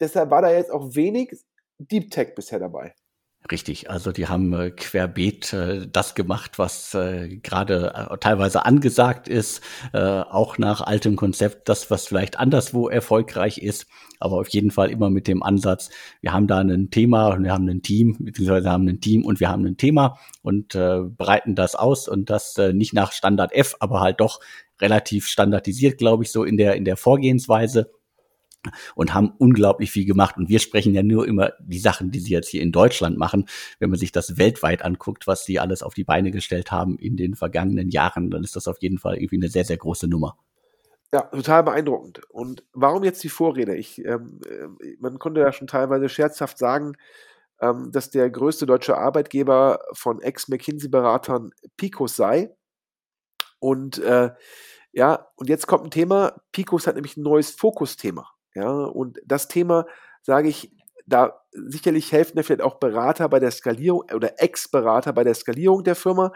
deshalb 0.00 0.30
war 0.30 0.42
da 0.42 0.50
jetzt 0.50 0.70
auch 0.70 0.94
wenig 0.94 1.44
Deep 1.78 2.10
Tech 2.10 2.34
bisher 2.34 2.58
dabei. 2.58 2.94
Richtig, 3.52 3.90
also 3.90 4.10
die 4.10 4.26
haben 4.26 4.54
äh, 4.54 4.70
querbeet 4.70 5.52
äh, 5.52 5.86
das 5.86 6.14
gemacht, 6.14 6.58
was 6.58 6.94
äh, 6.94 7.36
gerade 7.42 7.92
äh, 8.10 8.16
teilweise 8.16 8.64
angesagt 8.64 9.28
ist, 9.28 9.60
äh, 9.92 9.98
auch 9.98 10.56
nach 10.56 10.80
altem 10.80 11.14
Konzept, 11.14 11.68
das, 11.68 11.90
was 11.90 12.06
vielleicht 12.06 12.38
anderswo 12.38 12.88
erfolgreich 12.88 13.58
ist, 13.58 13.86
aber 14.18 14.38
auf 14.38 14.48
jeden 14.48 14.70
Fall 14.70 14.90
immer 14.90 15.10
mit 15.10 15.28
dem 15.28 15.42
Ansatz, 15.42 15.90
wir 16.22 16.32
haben 16.32 16.46
da 16.46 16.60
ein 16.60 16.90
Thema, 16.90 17.38
wir 17.38 17.52
haben 17.52 17.68
ein 17.68 17.82
Team, 17.82 18.16
beziehungsweise 18.18 18.70
haben 18.70 18.88
ein 18.88 19.02
Team 19.02 19.26
und 19.26 19.40
wir 19.40 19.50
haben 19.50 19.66
ein 19.66 19.76
Thema 19.76 20.18
und 20.40 20.74
äh, 20.74 21.00
breiten 21.02 21.54
das 21.54 21.74
aus 21.74 22.08
und 22.08 22.30
das 22.30 22.56
äh, 22.56 22.72
nicht 22.72 22.94
nach 22.94 23.12
Standard 23.12 23.52
F, 23.52 23.76
aber 23.78 24.00
halt 24.00 24.20
doch 24.20 24.40
relativ 24.80 25.26
standardisiert, 25.26 25.98
glaube 25.98 26.24
ich, 26.24 26.32
so 26.32 26.44
in 26.44 26.56
der, 26.56 26.76
in 26.76 26.86
der 26.86 26.96
Vorgehensweise 26.96 27.90
und 28.94 29.14
haben 29.14 29.32
unglaublich 29.38 29.90
viel 29.90 30.04
gemacht. 30.04 30.36
Und 30.36 30.48
wir 30.48 30.58
sprechen 30.58 30.94
ja 30.94 31.02
nur 31.02 31.26
immer 31.26 31.52
die 31.60 31.78
Sachen, 31.78 32.10
die 32.10 32.20
sie 32.20 32.32
jetzt 32.32 32.48
hier 32.48 32.62
in 32.62 32.72
Deutschland 32.72 33.18
machen. 33.18 33.46
Wenn 33.78 33.90
man 33.90 33.98
sich 33.98 34.12
das 34.12 34.38
weltweit 34.38 34.82
anguckt, 34.82 35.26
was 35.26 35.44
sie 35.44 35.58
alles 35.58 35.82
auf 35.82 35.94
die 35.94 36.04
Beine 36.04 36.30
gestellt 36.30 36.70
haben 36.70 36.98
in 36.98 37.16
den 37.16 37.34
vergangenen 37.34 37.90
Jahren, 37.90 38.30
dann 38.30 38.44
ist 38.44 38.56
das 38.56 38.68
auf 38.68 38.78
jeden 38.80 38.98
Fall 38.98 39.16
irgendwie 39.16 39.36
eine 39.36 39.48
sehr, 39.48 39.64
sehr 39.64 39.76
große 39.76 40.08
Nummer. 40.08 40.36
Ja, 41.12 41.22
total 41.22 41.62
beeindruckend. 41.62 42.22
Und 42.28 42.64
warum 42.72 43.04
jetzt 43.04 43.22
die 43.22 43.28
Vorrede? 43.28 43.76
Ich, 43.76 44.04
ähm, 44.04 44.40
äh, 44.48 44.96
man 44.98 45.20
konnte 45.20 45.40
ja 45.40 45.52
schon 45.52 45.68
teilweise 45.68 46.08
scherzhaft 46.08 46.58
sagen, 46.58 46.96
ähm, 47.60 47.92
dass 47.92 48.10
der 48.10 48.28
größte 48.30 48.66
deutsche 48.66 48.96
Arbeitgeber 48.96 49.78
von 49.92 50.20
Ex-McKinsey-Beratern 50.20 51.52
Picos 51.76 52.16
sei. 52.16 52.54
Und 53.60 53.98
äh, 53.98 54.30
ja, 54.92 55.28
und 55.36 55.48
jetzt 55.48 55.66
kommt 55.66 55.84
ein 55.84 55.90
Thema. 55.90 56.40
Picos 56.52 56.86
hat 56.86 56.96
nämlich 56.96 57.16
ein 57.16 57.22
neues 57.22 57.50
Fokusthema. 57.50 58.28
Ja, 58.54 58.70
und 58.70 59.20
das 59.24 59.48
Thema, 59.48 59.86
sage 60.22 60.48
ich, 60.48 60.72
da 61.06 61.40
sicherlich 61.52 62.12
helfen 62.12 62.36
ja 62.36 62.42
vielleicht 62.42 62.62
auch 62.62 62.76
Berater 62.76 63.28
bei 63.28 63.40
der 63.40 63.50
Skalierung 63.50 64.04
oder 64.14 64.42
Ex-Berater 64.42 65.12
bei 65.12 65.24
der 65.24 65.34
Skalierung 65.34 65.84
der 65.84 65.96
Firma, 65.96 66.32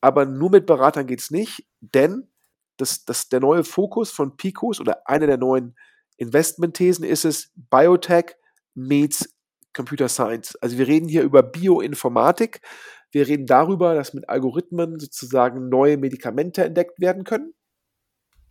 aber 0.00 0.26
nur 0.26 0.50
mit 0.50 0.66
Beratern 0.66 1.06
geht 1.06 1.20
es 1.20 1.30
nicht, 1.30 1.66
denn 1.80 2.28
das, 2.76 3.04
das, 3.04 3.28
der 3.28 3.40
neue 3.40 3.64
Fokus 3.64 4.10
von 4.10 4.36
Picos 4.36 4.80
oder 4.80 5.06
eine 5.06 5.26
der 5.26 5.36
neuen 5.36 5.76
Investmentthesen 6.16 7.04
ist 7.04 7.24
es, 7.24 7.52
Biotech 7.54 8.36
meets 8.74 9.34
Computer 9.72 10.08
Science. 10.08 10.56
Also 10.56 10.78
wir 10.78 10.86
reden 10.86 11.08
hier 11.08 11.22
über 11.22 11.42
Bioinformatik. 11.42 12.60
Wir 13.10 13.26
reden 13.26 13.46
darüber, 13.46 13.94
dass 13.94 14.14
mit 14.14 14.28
Algorithmen 14.28 14.98
sozusagen 14.98 15.68
neue 15.68 15.96
Medikamente 15.96 16.64
entdeckt 16.64 17.00
werden 17.00 17.24
können. 17.24 17.54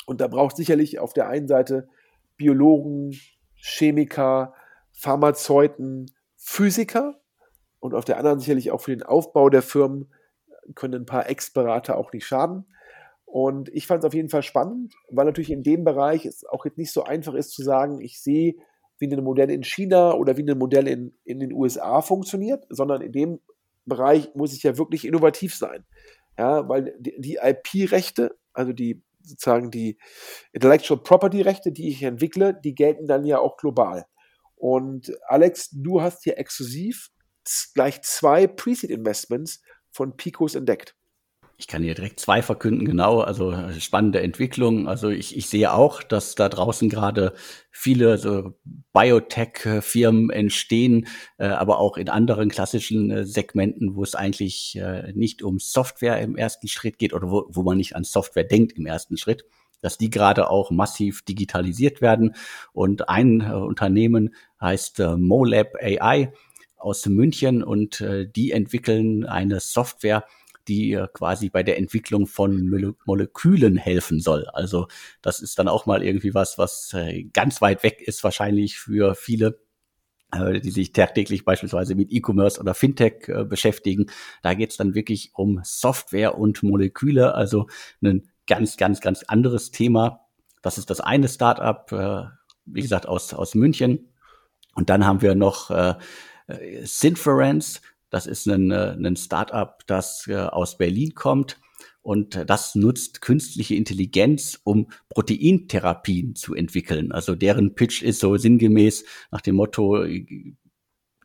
Und 0.06 0.22
da 0.22 0.28
braucht 0.28 0.56
sicherlich 0.56 1.00
auf 1.00 1.14
der 1.14 1.28
einen 1.28 1.48
Seite 1.48 1.88
Biologen, 2.40 3.20
Chemiker, 3.56 4.56
Pharmazeuten, 4.94 6.08
Physiker 6.38 7.22
und 7.80 7.94
auf 7.94 8.06
der 8.06 8.18
anderen 8.18 8.40
sicherlich 8.40 8.72
auch 8.72 8.82
für 8.82 8.96
den 8.96 9.04
Aufbau 9.04 9.50
der 9.50 9.62
Firmen 9.62 10.12
können 10.74 11.04
ein 11.04 11.06
paar 11.06 11.30
Ex-Berater 11.30 11.98
auch 11.98 12.12
nicht 12.14 12.26
schaden. 12.26 12.66
Und 13.26 13.70
ich 13.70 13.86
fand 13.86 14.00
es 14.00 14.08
auf 14.08 14.14
jeden 14.14 14.30
Fall 14.30 14.42
spannend, 14.42 14.94
weil 15.12 15.26
natürlich 15.26 15.52
in 15.52 15.64
dem 15.64 15.84
Bereich 15.84 16.26
es 16.26 16.46
auch 16.46 16.66
jetzt 16.66 16.78
nicht 16.78 16.92
so 16.92 17.04
einfach 17.04 17.34
ist 17.34 17.52
zu 17.52 17.62
sagen, 17.62 18.02
ich 18.02 18.22
sehe, 18.22 18.56
wie 18.98 19.14
ein 19.14 19.24
Modell 19.24 19.52
in 19.52 19.64
China 19.64 20.14
oder 20.14 20.38
wie 20.38 20.50
ein 20.50 20.58
Modell 20.58 20.88
in, 20.88 21.14
in 21.26 21.40
den 21.40 21.54
USA 21.54 22.02
funktioniert, 22.02 22.66
sondern 22.70 23.02
in 23.02 23.12
dem 23.12 23.40
Bereich 23.86 24.34
muss 24.34 24.54
ich 24.54 24.64
ja 24.64 24.78
wirklich 24.78 25.06
innovativ 25.06 25.56
sein. 25.56 25.86
Ja, 26.38 26.68
weil 26.70 26.96
die, 27.00 27.20
die 27.20 27.40
IP-Rechte, 27.42 28.38
also 28.54 28.72
die 28.72 29.04
sozusagen 29.22 29.72
die 29.72 29.98
Intellectual 30.52 31.02
Property-Rechte, 31.02 31.72
die 31.72 31.90
ich 31.90 32.04
entwickle, 32.04 32.60
die 32.64 32.76
gelten 32.76 33.08
dann 33.08 33.26
ja 33.26 33.40
auch 33.40 33.58
global. 33.58 34.06
Und 34.56 35.14
Alex, 35.28 35.70
du 35.72 36.02
hast 36.02 36.24
hier 36.24 36.38
exklusiv 36.38 37.10
gleich 37.74 38.02
zwei 38.02 38.48
Pre-Seed-Investments 38.48 39.62
von 39.92 40.16
Picos 40.18 40.56
entdeckt. 40.56 40.96
Ich 41.60 41.68
kann 41.68 41.84
hier 41.84 41.94
direkt 41.94 42.22
zwei 42.22 42.42
verkünden, 42.42 42.86
genau. 42.86 43.20
Also 43.20 43.54
spannende 43.80 44.22
Entwicklung. 44.22 44.88
Also 44.88 45.10
ich, 45.10 45.36
ich 45.36 45.50
sehe 45.50 45.74
auch, 45.74 46.02
dass 46.02 46.36
da 46.36 46.48
draußen 46.48 46.88
gerade 46.88 47.34
viele 47.70 48.18
so 48.18 48.54
Biotech-Firmen 48.94 50.30
entstehen, 50.30 51.08
äh, 51.38 51.48
aber 51.48 51.80
auch 51.80 51.98
in 51.98 52.08
anderen 52.08 52.48
klassischen 52.48 53.12
äh, 53.12 53.26
Segmenten, 53.26 53.96
wo 53.96 54.04
es 54.04 54.16
eigentlich 54.16 54.78
äh, 54.78 55.12
nicht 55.12 55.44
um 55.44 55.60
Software 55.60 56.22
im 56.22 56.38
ersten 56.38 56.70
Schritt 56.70 56.98
geht 56.98 57.14
oder 57.14 57.30
wo, 57.30 57.46
wo 57.50 57.62
man 57.62 57.76
nicht 57.76 57.94
an 57.94 58.06
Software 58.06 58.46
denkt 58.46 58.78
im 58.78 58.86
ersten 58.86 59.18
Schritt 59.18 59.44
dass 59.82 59.98
die 59.98 60.10
gerade 60.10 60.50
auch 60.50 60.72
massiv 60.72 61.22
digitalisiert 61.22 62.02
werden. 62.02 62.36
Und 62.74 63.08
ein 63.08 63.40
äh, 63.40 63.54
Unternehmen 63.54 64.36
heißt 64.60 65.00
äh, 65.00 65.16
MoLab 65.16 65.76
AI 65.82 66.34
aus 66.76 67.06
München 67.06 67.64
und 67.64 68.02
äh, 68.02 68.28
die 68.28 68.52
entwickeln 68.52 69.26
eine 69.26 69.62
Software, 69.62 70.26
die 70.70 71.04
quasi 71.14 71.50
bei 71.50 71.64
der 71.64 71.78
Entwicklung 71.78 72.28
von 72.28 72.96
Molekülen 73.06 73.76
helfen 73.76 74.22
soll. 74.22 74.46
Also 74.54 74.88
das 75.22 75.42
ist 75.42 75.60
dann 75.60 75.68
auch 75.68 75.86
mal 75.86 76.04
irgendwie 76.04 76.34
was, 76.34 76.58
was 76.58 76.94
äh, 76.94 77.24
ganz 77.34 77.62
weit 77.62 77.84
weg 77.84 78.02
ist 78.02 78.24
wahrscheinlich 78.24 78.80
für 78.80 79.16
viele 79.16 79.60
äh, 80.32 80.60
die 80.62 80.70
sich 80.70 80.94
tagtäglich 80.94 81.44
beispielsweise 81.44 81.96
mit 81.96 82.12
E-Commerce 82.12 82.60
oder 82.60 82.76
Fintech 82.76 83.28
äh, 83.28 83.44
beschäftigen. 83.46 84.06
Da 84.44 84.54
geht 84.54 84.72
es 84.72 84.78
dann 84.78 84.94
wirklich 84.94 85.32
um 85.34 85.60
Software 85.64 86.38
und 86.38 86.62
Moleküle, 86.62 87.34
also 87.34 87.68
ein 88.02 88.30
ganz, 88.46 88.78
ganz, 88.78 89.02
ganz 89.02 89.24
anderes 89.24 89.72
Thema. 89.72 90.28
Das 90.62 90.78
ist 90.78 90.90
das 90.90 91.00
eine 91.00 91.30
Startup, 91.30 91.90
wie 92.66 92.82
gesagt, 92.82 93.08
aus, 93.08 93.34
aus 93.34 93.56
München. 93.56 94.10
Und 94.76 94.90
dann 94.90 95.06
haben 95.06 95.22
wir 95.22 95.36
noch 95.36 95.72
äh, 95.72 95.96
Synference, 96.84 97.82
das 98.10 98.28
ist 98.28 98.48
ein, 98.48 98.72
äh, 98.72 98.96
ein 98.98 99.16
Startup, 99.16 99.80
das 99.88 100.28
äh, 100.28 100.36
aus 100.36 100.78
Berlin 100.78 101.14
kommt 101.16 101.60
und 102.02 102.44
das 102.48 102.76
nutzt 102.76 103.22
künstliche 103.22 103.76
Intelligenz, 103.76 104.60
um 104.64 104.88
Proteintherapien 105.10 106.36
zu 106.36 106.56
entwickeln. 106.56 107.12
Also 107.12 107.36
deren 107.36 107.76
Pitch 107.76 108.02
ist 108.02 108.20
so 108.20 108.36
sinngemäß 108.38 109.06
nach 109.32 109.42
dem 109.42 109.56
Motto, 109.56 110.06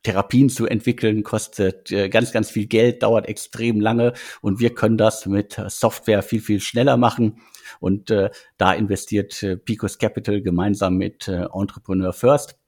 Therapien 0.04 0.50
zu 0.50 0.66
entwickeln 0.66 1.24
kostet 1.24 1.90
äh, 1.90 2.08
ganz, 2.08 2.30
ganz 2.30 2.50
viel 2.50 2.66
Geld, 2.66 3.02
dauert 3.02 3.26
extrem 3.26 3.80
lange 3.80 4.12
und 4.42 4.60
wir 4.60 4.74
können 4.74 4.98
das 4.98 5.26
mit 5.26 5.60
Software 5.68 6.22
viel, 6.22 6.40
viel 6.40 6.60
schneller 6.60 6.96
machen. 6.96 7.40
Und 7.80 8.10
äh, 8.10 8.30
da 8.58 8.74
investiert 8.74 9.42
äh, 9.42 9.56
Picos 9.56 9.98
Capital 9.98 10.42
gemeinsam 10.42 10.96
mit 10.96 11.26
äh, 11.26 11.46
Entrepreneur 11.52 12.12
First. 12.12 12.58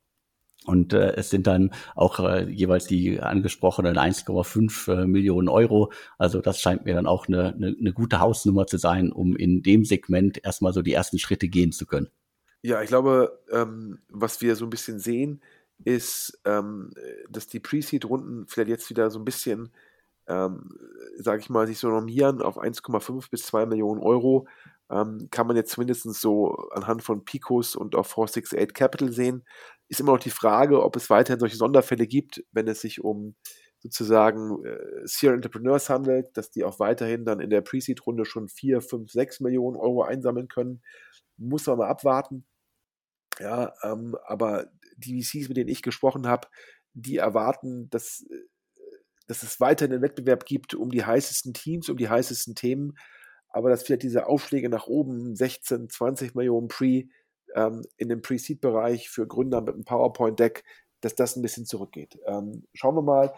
Und 0.66 0.92
äh, 0.92 1.14
es 1.14 1.30
sind 1.30 1.46
dann 1.46 1.72
auch 1.94 2.18
äh, 2.20 2.50
jeweils 2.50 2.86
die 2.86 3.20
angesprochenen 3.20 3.96
1,5 3.96 4.92
äh, 4.92 5.06
Millionen 5.06 5.48
Euro. 5.48 5.92
Also 6.18 6.40
das 6.40 6.60
scheint 6.60 6.84
mir 6.84 6.94
dann 6.94 7.06
auch 7.06 7.28
eine, 7.28 7.54
eine, 7.54 7.76
eine 7.78 7.92
gute 7.92 8.20
Hausnummer 8.20 8.66
zu 8.66 8.76
sein, 8.76 9.12
um 9.12 9.36
in 9.36 9.62
dem 9.62 9.84
Segment 9.84 10.44
erstmal 10.44 10.72
so 10.72 10.82
die 10.82 10.92
ersten 10.92 11.18
Schritte 11.18 11.48
gehen 11.48 11.72
zu 11.72 11.86
können. 11.86 12.08
Ja, 12.62 12.82
ich 12.82 12.88
glaube, 12.88 13.38
ähm, 13.52 14.00
was 14.08 14.40
wir 14.40 14.56
so 14.56 14.66
ein 14.66 14.70
bisschen 14.70 14.98
sehen, 14.98 15.40
ist, 15.84 16.40
ähm, 16.44 16.92
dass 17.30 17.46
die 17.46 17.60
Pre-Seed-Runden 17.60 18.46
vielleicht 18.48 18.70
jetzt 18.70 18.90
wieder 18.90 19.10
so 19.10 19.20
ein 19.20 19.24
bisschen, 19.24 19.70
ähm, 20.26 20.70
sage 21.16 21.40
ich 21.40 21.50
mal, 21.50 21.66
sich 21.66 21.78
so 21.78 21.88
normieren 21.88 22.42
auf 22.42 22.58
1,5 22.58 23.30
bis 23.30 23.42
2 23.46 23.66
Millionen 23.66 24.00
Euro. 24.00 24.48
Ähm, 24.90 25.28
kann 25.30 25.46
man 25.46 25.56
jetzt 25.56 25.72
zumindest 25.72 26.04
so 26.14 26.54
anhand 26.72 27.02
von 27.02 27.24
Picos 27.24 27.76
und 27.76 27.94
auch 27.94 28.06
468 28.06 28.74
Capital 28.74 29.12
sehen 29.12 29.44
ist 29.88 30.00
immer 30.00 30.12
noch 30.12 30.20
die 30.20 30.30
Frage, 30.30 30.82
ob 30.82 30.96
es 30.96 31.10
weiterhin 31.10 31.40
solche 31.40 31.56
Sonderfälle 31.56 32.06
gibt, 32.06 32.44
wenn 32.52 32.68
es 32.68 32.80
sich 32.80 33.02
um 33.02 33.36
sozusagen 33.78 34.64
äh, 34.64 34.78
Serial 35.04 35.36
Entrepreneurs 35.36 35.88
handelt, 35.90 36.36
dass 36.36 36.50
die 36.50 36.64
auch 36.64 36.80
weiterhin 36.80 37.24
dann 37.24 37.40
in 37.40 37.50
der 37.50 37.60
Pre-Seed-Runde 37.60 38.24
schon 38.24 38.48
4, 38.48 38.80
5, 38.80 39.10
6 39.10 39.40
Millionen 39.40 39.76
Euro 39.76 40.02
einsammeln 40.02 40.48
können. 40.48 40.82
Muss 41.36 41.66
man 41.66 41.78
mal 41.78 41.88
abwarten. 41.88 42.46
Ja, 43.38 43.74
ähm, 43.82 44.16
aber 44.26 44.66
die 44.96 45.22
VCs, 45.22 45.48
mit 45.48 45.56
denen 45.56 45.68
ich 45.68 45.82
gesprochen 45.82 46.26
habe, 46.26 46.48
die 46.94 47.18
erwarten, 47.18 47.90
dass, 47.90 48.24
äh, 48.30 48.34
dass 49.28 49.42
es 49.42 49.60
weiterhin 49.60 49.92
einen 49.92 50.02
Wettbewerb 50.02 50.46
gibt 50.46 50.74
um 50.74 50.90
die 50.90 51.04
heißesten 51.04 51.52
Teams, 51.52 51.88
um 51.88 51.96
die 51.96 52.08
heißesten 52.08 52.54
Themen, 52.54 52.96
aber 53.50 53.70
dass 53.70 53.82
vielleicht 53.82 54.02
diese 54.02 54.26
Aufschläge 54.26 54.68
nach 54.68 54.86
oben, 54.86 55.36
16, 55.36 55.90
20 55.90 56.34
Millionen 56.34 56.68
Pre, 56.68 57.04
ähm, 57.56 57.82
in 57.96 58.08
dem 58.08 58.22
Pre-Seed-Bereich 58.22 59.08
für 59.08 59.26
Gründer 59.26 59.60
mit 59.60 59.74
einem 59.74 59.84
PowerPoint-Deck, 59.84 60.64
dass 61.00 61.14
das 61.14 61.36
ein 61.36 61.42
bisschen 61.42 61.66
zurückgeht. 61.66 62.18
Ähm, 62.26 62.64
schauen 62.74 62.94
wir 62.94 63.02
mal. 63.02 63.34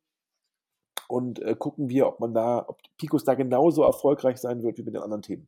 und 1.13 1.39
äh, 1.43 1.55
gucken 1.55 1.89
wir, 1.89 2.07
ob 2.07 2.19
man 2.19 2.33
da, 2.33 2.65
ob 2.67 2.81
Picos 2.97 3.23
da 3.23 3.35
genauso 3.35 3.83
erfolgreich 3.83 4.37
sein 4.37 4.63
wird 4.63 4.79
wie 4.79 4.81
mit 4.83 4.95
den 4.95 5.03
anderen 5.03 5.21
Themen. 5.21 5.47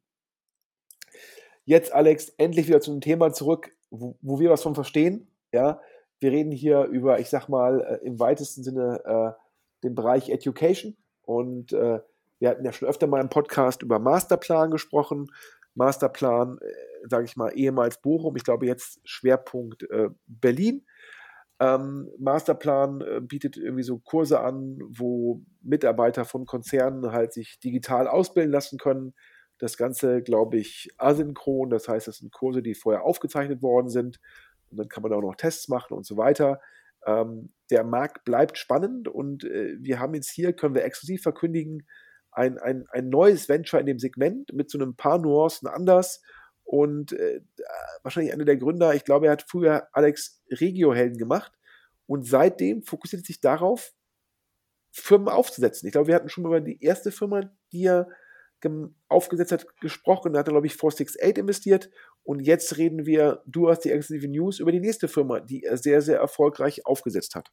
Jetzt, 1.64 1.92
Alex, 1.92 2.30
endlich 2.38 2.68
wieder 2.68 2.82
zu 2.82 2.92
einem 2.92 3.02
Thema 3.02 3.34
zurück, 3.34 3.76
wo, 3.90 4.16
wo 4.22 4.40
wir 4.40 4.52
was 4.52 4.62
von 4.62 4.76
verstehen. 4.76 5.28
Ja, 5.52 5.82
wir 6.20 6.32
reden 6.32 6.52
hier 6.52 6.84
über, 6.84 7.20
ich 7.20 7.32
sag 7.32 7.50
mal, 7.50 7.82
äh, 7.82 8.06
im 8.06 8.20
weitesten 8.20 8.64
Sinne 8.64 9.02
äh, 9.06 9.42
den 9.84 9.96
Bereich 9.96 10.30
Education. 10.30 10.96
Und 11.24 11.74
äh, 11.74 12.00
wir 12.38 12.50
hatten 12.50 12.64
ja 12.64 12.72
schon 12.72 12.88
öfter 12.88 13.08
mal 13.08 13.22
im 13.22 13.30
Podcast 13.30 13.82
über 13.82 13.98
Masterplan 13.98 14.70
gesprochen. 14.70 15.32
Masterplan, 15.74 16.60
äh, 16.62 17.08
sage 17.10 17.26
ich 17.26 17.38
mal, 17.38 17.50
ehemals 17.58 18.00
Bochum, 18.00 18.36
ich 18.36 18.44
glaube 18.44 18.68
jetzt 18.68 19.00
Schwerpunkt 19.04 19.90
äh, 19.90 20.10
Berlin. 20.28 20.86
Ähm, 21.60 22.10
Masterplan 22.20 23.02
äh, 23.02 23.22
bietet 23.22 23.58
irgendwie 23.58 23.84
so 23.84 24.00
Kurse 24.00 24.42
an, 24.42 24.80
wo 24.90 25.42
Mitarbeiter 25.62 26.26
von 26.26 26.46
Konzernen 26.46 27.12
halt 27.12 27.34
sich 27.34 27.60
digital 27.60 28.08
ausbilden 28.08 28.52
lassen 28.52 28.78
können. 28.78 29.14
Das 29.58 29.78
Ganze, 29.78 30.22
glaube 30.22 30.58
ich, 30.58 30.90
asynchron. 30.98 31.70
Das 31.70 31.88
heißt, 31.88 32.08
das 32.08 32.18
sind 32.18 32.34
Kurse, 32.34 32.62
die 32.62 32.76
vorher 32.76 33.04
aufgezeichnet 33.04 33.62
worden 33.62 33.90
sind. 33.90 34.20
Und 34.70 34.78
dann 34.78 34.90
kann 34.90 35.04
man 35.04 35.14
auch 35.14 35.22
noch 35.22 35.36
Tests 35.36 35.70
machen 35.70 35.94
und 35.94 36.06
so 36.06 36.18
weiter. 36.18 36.60
Ähm, 37.06 37.54
der 37.70 37.84
Markt 37.84 38.26
bleibt 38.26 38.58
spannend 38.58 39.08
und 39.08 39.44
äh, 39.46 39.78
wir 39.80 40.00
haben 40.00 40.16
jetzt 40.16 40.30
hier, 40.30 40.54
können 40.54 40.76
wir 40.76 40.84
exklusiv 40.84 41.22
verkündigen, 41.22 41.86
ein, 42.32 42.58
ein, 42.58 42.86
ein 42.90 43.10
neues 43.10 43.48
Venture 43.48 43.80
in 43.80 43.86
dem 43.86 44.00
Segment 44.00 44.52
mit 44.54 44.70
so 44.70 44.78
ein 44.80 44.96
paar 44.96 45.20
Nuancen 45.20 45.70
anders 45.70 46.22
und 46.66 47.14
äh, 47.14 47.42
wahrscheinlich 48.04 48.34
einer 48.34 48.46
der 48.46 48.58
Gründer, 48.58 48.94
ich 48.94 49.06
glaube, 49.06 49.28
er 49.28 49.32
hat 49.32 49.46
früher 49.48 49.88
Alex 49.94 50.42
Regio-Helden 50.52 51.18
gemacht 51.18 51.54
und 52.08 52.28
seitdem 52.28 52.84
fokussiert 52.84 53.24
er 53.24 53.26
sich 53.26 53.40
darauf, 53.40 53.94
Firmen 54.92 55.28
aufzusetzen. 55.28 55.88
Ich 55.88 55.92
glaube, 55.92 56.08
wir 56.08 56.16
hatten 56.16 56.30
schon 56.30 56.44
mal 56.44 56.50
über 56.50 56.62
die 56.62 56.82
erste 56.82 57.12
Firma, 57.12 57.52
die 57.72 57.86
er 57.86 58.08
aufgesetzt 59.10 59.52
hat, 59.52 59.68
gesprochen. 59.80 60.34
Da 60.34 60.40
hat 60.40 60.48
er, 60.48 60.54
glaube 60.54 60.66
ich, 60.66 60.76
468 60.76 61.38
investiert. 61.38 61.90
Und 62.24 62.40
jetzt 62.40 62.78
reden 62.78 63.06
wir, 63.06 63.44
du 63.46 63.70
hast 63.70 63.82
die 63.82 63.92
exklusive 63.92 64.28
News 64.28 64.60
über 64.60 64.72
die 64.72 64.80
nächste 64.80 65.08
Firma, 65.08 65.40
die 65.40 65.64
er 65.64 65.78
sehr, 65.78 66.02
sehr 66.02 66.18
erfolgreich 66.18 66.86
aufgesetzt 66.86 67.36
hat. 67.36 67.52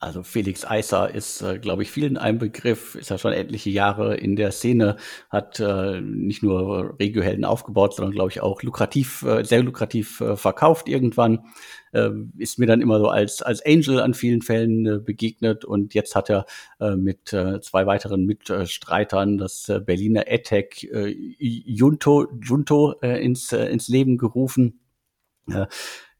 Also 0.00 0.22
Felix 0.22 0.66
Eisser 0.66 1.14
ist, 1.14 1.40
äh, 1.40 1.58
glaube 1.58 1.82
ich, 1.82 1.90
vielen 1.90 2.18
ein 2.18 2.38
Begriff, 2.38 2.94
ist 2.94 3.10
ja 3.10 3.16
schon 3.16 3.32
etliche 3.32 3.70
Jahre 3.70 4.16
in 4.16 4.36
der 4.36 4.52
Szene, 4.52 4.96
hat 5.30 5.60
äh, 5.60 6.00
nicht 6.00 6.42
nur 6.42 6.96
Regiohelden 7.00 7.44
aufgebaut, 7.44 7.94
sondern, 7.94 8.12
glaube 8.12 8.30
ich, 8.30 8.42
auch 8.42 8.62
lukrativ, 8.62 9.22
äh, 9.22 9.44
sehr 9.44 9.62
lukrativ 9.62 10.20
äh, 10.20 10.36
verkauft 10.36 10.88
irgendwann. 10.88 11.46
Äh, 11.92 12.10
ist 12.36 12.58
mir 12.58 12.66
dann 12.66 12.82
immer 12.82 12.98
so 12.98 13.08
als, 13.08 13.40
als 13.40 13.64
Angel 13.64 14.00
an 14.00 14.12
vielen 14.12 14.42
Fällen 14.42 14.84
äh, 14.84 14.98
begegnet 14.98 15.64
und 15.64 15.94
jetzt 15.94 16.14
hat 16.14 16.28
er 16.28 16.44
äh, 16.80 16.96
mit 16.96 17.32
äh, 17.32 17.60
zwei 17.62 17.86
weiteren 17.86 18.26
Mitstreitern 18.26 19.38
das 19.38 19.68
äh, 19.70 19.80
Berliner 19.80 20.26
EdTech 20.26 20.90
äh, 20.92 21.14
Junto, 21.38 22.26
Junto 22.42 22.94
äh, 23.00 23.24
ins, 23.24 23.52
äh, 23.52 23.66
ins 23.66 23.88
Leben 23.88 24.18
gerufen. 24.18 24.80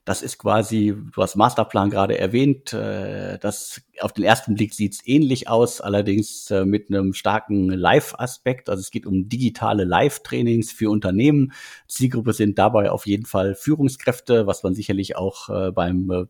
Das 0.04 0.20
ist 0.20 0.36
quasi, 0.36 0.94
du 1.14 1.22
hast 1.22 1.34
Masterplan 1.34 1.88
gerade 1.88 2.18
erwähnt, 2.18 2.74
äh, 2.74 3.38
das 3.38 3.80
auf 4.00 4.12
den 4.12 4.24
ersten 4.24 4.54
Blick 4.54 4.74
sieht 4.74 4.92
es 4.92 5.06
ähnlich 5.06 5.48
aus, 5.48 5.80
allerdings 5.80 6.50
äh, 6.50 6.66
mit 6.66 6.90
einem 6.90 7.14
starken 7.14 7.70
Live-Aspekt. 7.70 8.68
Also 8.68 8.80
es 8.82 8.90
geht 8.90 9.06
um 9.06 9.30
digitale 9.30 9.84
Live-Trainings 9.84 10.72
für 10.72 10.90
Unternehmen. 10.90 11.52
Zielgruppe 11.88 12.34
sind 12.34 12.58
dabei 12.58 12.90
auf 12.90 13.06
jeden 13.06 13.24
Fall 13.24 13.54
Führungskräfte, 13.54 14.46
was 14.46 14.62
man 14.62 14.74
sicherlich 14.74 15.16
auch 15.16 15.48
äh, 15.48 15.72
beim 15.72 16.10
äh, 16.10 16.26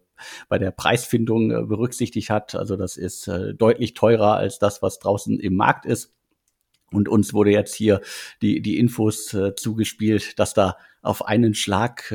bei 0.48 0.58
der 0.58 0.70
Preisfindung 0.70 1.50
äh, 1.50 1.62
berücksichtigt 1.62 2.30
hat. 2.30 2.54
Also 2.54 2.76
das 2.76 2.96
ist 2.96 3.26
äh, 3.26 3.54
deutlich 3.54 3.94
teurer 3.94 4.36
als 4.36 4.60
das, 4.60 4.82
was 4.82 5.00
draußen 5.00 5.40
im 5.40 5.56
Markt 5.56 5.84
ist. 5.84 6.14
Und 6.92 7.08
uns 7.08 7.34
wurde 7.34 7.50
jetzt 7.50 7.74
hier 7.74 8.00
die, 8.40 8.62
die 8.62 8.78
Infos 8.78 9.34
äh, 9.34 9.56
zugespielt, 9.56 10.38
dass 10.38 10.54
da 10.54 10.76
auf 11.02 11.26
einen 11.26 11.54
Schlag 11.54 12.12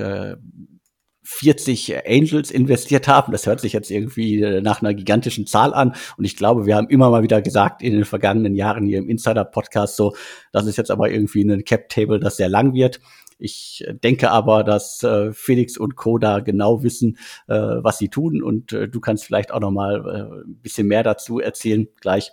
40 1.24 2.08
Angels 2.08 2.52
investiert 2.52 3.08
haben. 3.08 3.32
Das 3.32 3.46
hört 3.46 3.60
sich 3.60 3.74
jetzt 3.74 3.92
irgendwie 3.92 4.42
äh, 4.42 4.62
nach 4.62 4.82
einer 4.82 4.94
gigantischen 4.94 5.46
Zahl 5.46 5.74
an. 5.74 5.96
Und 6.18 6.26
ich 6.26 6.36
glaube, 6.36 6.66
wir 6.66 6.76
haben 6.76 6.90
immer 6.90 7.10
mal 7.10 7.24
wieder 7.24 7.42
gesagt 7.42 7.82
in 7.82 7.94
den 7.94 8.06
vergangenen 8.06 8.56
Jahren 8.56 8.86
hier 8.86 9.00
im 9.00 9.10
Insider-Podcast 9.10 9.96
so, 9.96 10.16
das 10.52 10.66
ist 10.66 10.78
jetzt 10.78 10.92
aber 10.92 11.12
irgendwie 11.12 11.44
ein 11.44 11.64
Cap-Table, 11.64 12.20
das 12.20 12.38
sehr 12.38 12.50
lang 12.50 12.74
wird. 12.74 13.00
Ich 13.40 13.86
denke 14.04 14.32
aber, 14.32 14.66
dass 14.66 15.02
äh, 15.02 15.32
Felix 15.32 15.78
und 15.78 15.96
Co. 15.96 16.18
da 16.18 16.42
genau 16.42 16.84
wissen, 16.84 17.18
äh, 17.48 17.56
was 17.56 17.98
sie 17.98 18.10
tun. 18.10 18.44
Und 18.44 18.74
äh, 18.74 18.90
du 18.90 19.00
kannst 19.00 19.24
vielleicht 19.24 19.54
auch 19.54 19.62
noch 19.62 19.72
mal 19.72 20.06
äh, 20.06 20.46
ein 20.46 20.62
bisschen 20.62 20.88
mehr 20.88 21.04
dazu 21.04 21.40
erzählen 21.40 21.88
gleich. 22.02 22.32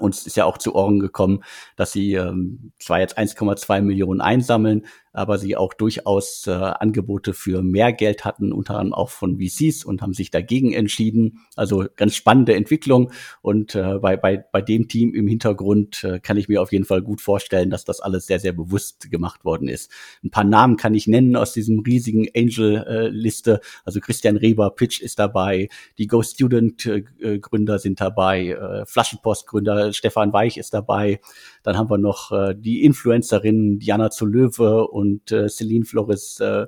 Uns 0.00 0.26
ist 0.26 0.36
ja 0.36 0.44
auch 0.44 0.58
zu 0.58 0.74
Ohren 0.74 0.98
gekommen, 0.98 1.44
dass 1.76 1.92
sie 1.92 2.14
ähm, 2.14 2.72
zwar 2.80 2.98
jetzt 2.98 3.16
1,2 3.16 3.82
Millionen 3.82 4.20
einsammeln, 4.20 4.84
aber 5.16 5.38
sie 5.38 5.56
auch 5.56 5.72
durchaus 5.72 6.46
äh, 6.46 6.50
Angebote 6.50 7.32
für 7.32 7.62
mehr 7.62 7.92
Geld 7.92 8.26
hatten, 8.26 8.52
unter 8.52 8.74
anderem 8.78 8.92
auch 8.92 9.08
von 9.08 9.38
VCs 9.40 9.82
und 9.84 10.02
haben 10.02 10.12
sich 10.12 10.30
dagegen 10.30 10.74
entschieden. 10.74 11.40
Also 11.56 11.86
ganz 11.96 12.14
spannende 12.14 12.54
Entwicklung 12.54 13.12
und 13.40 13.74
äh, 13.74 13.98
bei, 13.98 14.18
bei, 14.18 14.36
bei 14.36 14.60
dem 14.60 14.88
Team 14.88 15.14
im 15.14 15.26
Hintergrund 15.26 16.04
äh, 16.04 16.20
kann 16.20 16.36
ich 16.36 16.48
mir 16.48 16.60
auf 16.60 16.70
jeden 16.70 16.84
Fall 16.84 17.00
gut 17.00 17.22
vorstellen, 17.22 17.70
dass 17.70 17.84
das 17.84 18.00
alles 18.00 18.26
sehr, 18.26 18.38
sehr 18.40 18.52
bewusst 18.52 19.10
gemacht 19.10 19.44
worden 19.46 19.68
ist. 19.68 19.90
Ein 20.22 20.30
paar 20.30 20.44
Namen 20.44 20.76
kann 20.76 20.94
ich 20.94 21.06
nennen 21.06 21.34
aus 21.34 21.54
diesem 21.54 21.80
riesigen 21.80 22.28
Angel-Liste. 22.36 23.60
also 23.84 24.00
Christian 24.00 24.36
Reber, 24.36 24.70
Pitch 24.70 25.00
ist 25.00 25.18
dabei, 25.18 25.68
die 25.96 26.08
Go 26.08 26.22
Student-Gründer 26.22 27.78
sind 27.78 28.02
dabei, 28.02 28.48
äh, 28.48 28.84
Flaschenpost-Gründer 28.84 29.94
Stefan 29.94 30.34
Weich 30.34 30.58
ist 30.58 30.74
dabei, 30.74 31.20
dann 31.62 31.78
haben 31.78 31.88
wir 31.88 31.98
noch 31.98 32.32
äh, 32.32 32.54
die 32.54 32.84
Influencerin 32.84 33.78
Diana 33.78 34.10
zu 34.10 34.26
Löwe 34.26 34.88
und 35.06 35.32
äh, 35.32 35.48
Celine 35.48 35.84
Flores 35.84 36.40
äh, 36.40 36.66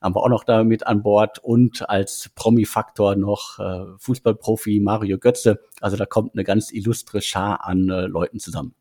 haben 0.00 0.14
wir 0.14 0.22
auch 0.22 0.28
noch 0.28 0.44
da 0.44 0.64
mit 0.64 0.86
an 0.86 1.02
Bord 1.02 1.38
und 1.38 1.88
als 1.88 2.30
Promi-Faktor 2.34 3.16
noch 3.16 3.58
äh, 3.58 3.86
Fußballprofi 3.98 4.80
Mario 4.80 5.18
Götze. 5.18 5.60
Also 5.80 5.96
da 5.96 6.06
kommt 6.06 6.34
eine 6.34 6.44
ganz 6.44 6.72
illustre 6.72 7.22
Schar 7.22 7.64
an 7.64 7.88
äh, 7.88 8.06
Leuten 8.06 8.38
zusammen. 8.38 8.74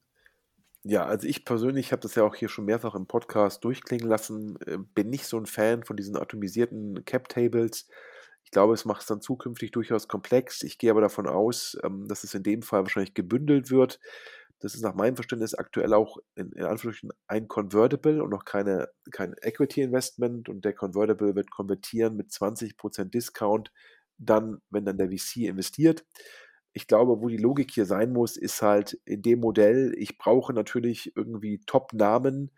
Ja, 0.86 1.06
also 1.06 1.28
ich 1.28 1.46
persönlich 1.46 1.94
habe 1.94 2.02
das 2.02 2.16
ja 2.16 2.24
auch 2.24 2.36
hier 2.36 2.50
schon 2.50 2.66
mehrfach 2.66 2.94
im 2.94 3.08
Podcast 3.08 3.64
durchklingen 3.64 4.08
lassen, 4.08 4.58
äh, 4.66 4.78
bin 4.78 5.10
nicht 5.10 5.26
so 5.26 5.38
ein 5.38 5.46
Fan 5.46 5.84
von 5.84 5.96
diesen 5.96 6.18
atomisierten 6.18 7.06
Cap-Tables. 7.06 7.88
Ich 8.44 8.52
glaube, 8.52 8.74
es 8.74 8.84
macht 8.84 9.02
es 9.02 9.08
dann 9.08 9.22
zukünftig 9.22 9.72
durchaus 9.72 10.10
komplex. 10.10 10.62
Ich 10.62 10.78
gehe 10.78 10.92
aber 10.92 11.00
davon 11.00 11.28
aus, 11.28 11.78
ähm, 11.84 12.08
dass 12.10 12.26
es 12.26 12.34
in 12.34 12.44
dem 12.44 12.62
Fall 12.62 12.82
wahrscheinlich 12.84 13.14
gebündelt 13.14 13.72
wird. 13.72 14.00
Das 14.64 14.76
ist 14.76 14.82
nach 14.82 14.96
meinem 14.96 15.18
Verständnis 15.18 15.56
aktuell 15.56 15.94
auch 15.94 16.20
in, 16.36 16.54
in 16.54 16.64
Anführungsstrichen 16.64 17.12
ein 17.28 17.50
Convertible 17.50 18.24
und 18.24 18.30
noch 18.30 18.46
keine, 18.46 18.88
kein 19.12 19.36
Equity-Investment 19.42 20.48
und 20.48 20.64
der 20.64 20.72
Convertible 20.72 21.36
wird 21.36 21.52
konvertieren 21.52 22.16
mit 22.16 22.30
20% 22.30 23.10
Discount 23.10 23.74
dann, 24.18 24.62
wenn 24.70 24.86
dann 24.86 24.98
der 24.98 25.10
VC 25.10 25.48
investiert. 25.50 26.06
Ich 26.72 26.88
glaube, 26.88 27.22
wo 27.22 27.28
die 27.28 27.36
Logik 27.36 27.72
hier 27.72 27.86
sein 27.86 28.14
muss, 28.14 28.38
ist 28.38 28.62
halt 28.62 28.98
in 29.04 29.22
dem 29.22 29.42
Modell, 29.42 29.94
ich 29.98 30.18
brauche 30.18 30.54
natürlich 30.54 31.12
irgendwie 31.14 31.60
Top-Namen, 31.66 32.50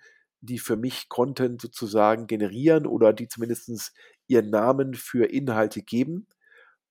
die 0.42 0.60
für 0.60 0.76
mich 0.78 1.10
Content 1.10 1.60
sozusagen 1.60 2.28
generieren 2.28 2.86
oder 2.86 3.14
die 3.14 3.28
zumindest 3.28 3.94
ihren 4.28 4.52
Namen 4.52 4.94
für 4.94 5.26
Inhalte 5.26 5.82
geben. 5.82 6.28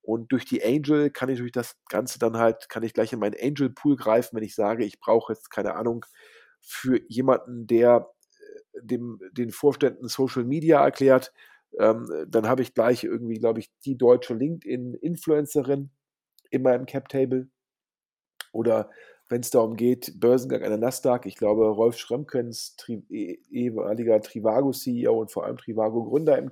Und 0.04 0.32
durch 0.32 0.44
die 0.44 0.62
Angel 0.62 1.10
kann 1.10 1.30
ich 1.30 1.38
durch 1.38 1.52
das 1.52 1.76
Ganze 1.88 2.18
dann 2.18 2.36
halt, 2.36 2.68
kann 2.68 2.82
ich 2.82 2.92
gleich 2.92 3.12
in 3.12 3.20
meinen 3.20 3.36
Angel 3.40 3.70
Pool 3.70 3.96
greifen, 3.96 4.36
wenn 4.36 4.44
ich 4.44 4.54
sage, 4.54 4.84
ich 4.84 5.00
brauche 5.00 5.32
jetzt 5.32 5.50
keine 5.50 5.74
Ahnung 5.74 6.04
für 6.60 7.00
jemanden, 7.08 7.66
der 7.66 8.10
äh, 8.74 8.80
dem, 8.82 9.18
den 9.32 9.50
Vorständen 9.50 10.08
Social 10.08 10.44
Media 10.44 10.84
erklärt, 10.84 11.32
ähm, 11.78 12.26
dann 12.28 12.46
habe 12.48 12.62
ich 12.62 12.74
gleich 12.74 13.04
irgendwie, 13.04 13.38
glaube 13.38 13.60
ich, 13.60 13.70
die 13.84 13.96
deutsche 13.96 14.34
LinkedIn-Influencerin 14.34 15.90
in 16.50 16.62
meinem 16.62 16.86
Cap-Table. 16.86 17.48
Oder 18.52 18.90
wenn 19.28 19.40
es 19.40 19.50
darum 19.50 19.76
geht, 19.76 20.20
Börsengang 20.20 20.62
einer 20.62 20.76
Nasdaq. 20.76 21.26
Ich 21.26 21.36
glaube, 21.36 21.66
Rolf 21.66 21.96
Schrömkens, 21.96 22.76
Tri 22.76 23.02
eh, 23.10 23.38
ehemaliger 23.50 24.20
Trivago-CEO 24.20 25.18
und 25.18 25.32
vor 25.32 25.44
allem 25.46 25.56
Trivago-Gründer 25.56 26.38
im, 26.38 26.50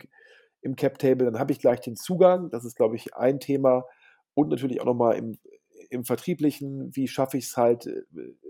im 0.62 0.76
Cap-Table, 0.76 1.26
dann 1.26 1.38
habe 1.38 1.52
ich 1.52 1.58
gleich 1.58 1.80
den 1.80 1.96
Zugang. 1.96 2.48
Das 2.50 2.64
ist, 2.64 2.76
glaube 2.76 2.96
ich, 2.96 3.14
ein 3.14 3.40
Thema. 3.40 3.84
Und 4.34 4.48
natürlich 4.48 4.80
auch 4.80 4.86
nochmal 4.86 5.16
im, 5.16 5.38
im 5.90 6.04
Vertrieblichen, 6.04 6.94
wie 6.94 7.08
schaffe 7.08 7.36
ich 7.36 7.46
es 7.46 7.56
halt, 7.56 7.86
äh, 7.86 8.02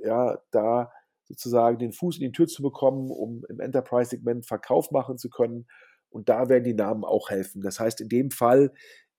ja, 0.04 0.38
da 0.50 0.92
sozusagen 1.24 1.78
den 1.78 1.92
Fuß 1.92 2.18
in 2.18 2.26
die 2.26 2.32
Tür 2.32 2.46
zu 2.46 2.62
bekommen, 2.62 3.10
um 3.10 3.44
im 3.48 3.60
Enterprise-Segment 3.60 4.46
Verkauf 4.46 4.90
machen 4.90 5.18
zu 5.18 5.30
können. 5.30 5.66
Und 6.10 6.28
da 6.28 6.48
werden 6.48 6.64
die 6.64 6.74
Namen 6.74 7.04
auch 7.04 7.30
helfen. 7.30 7.62
Das 7.62 7.80
heißt, 7.80 8.00
in 8.02 8.08
dem 8.08 8.30
Fall 8.30 8.72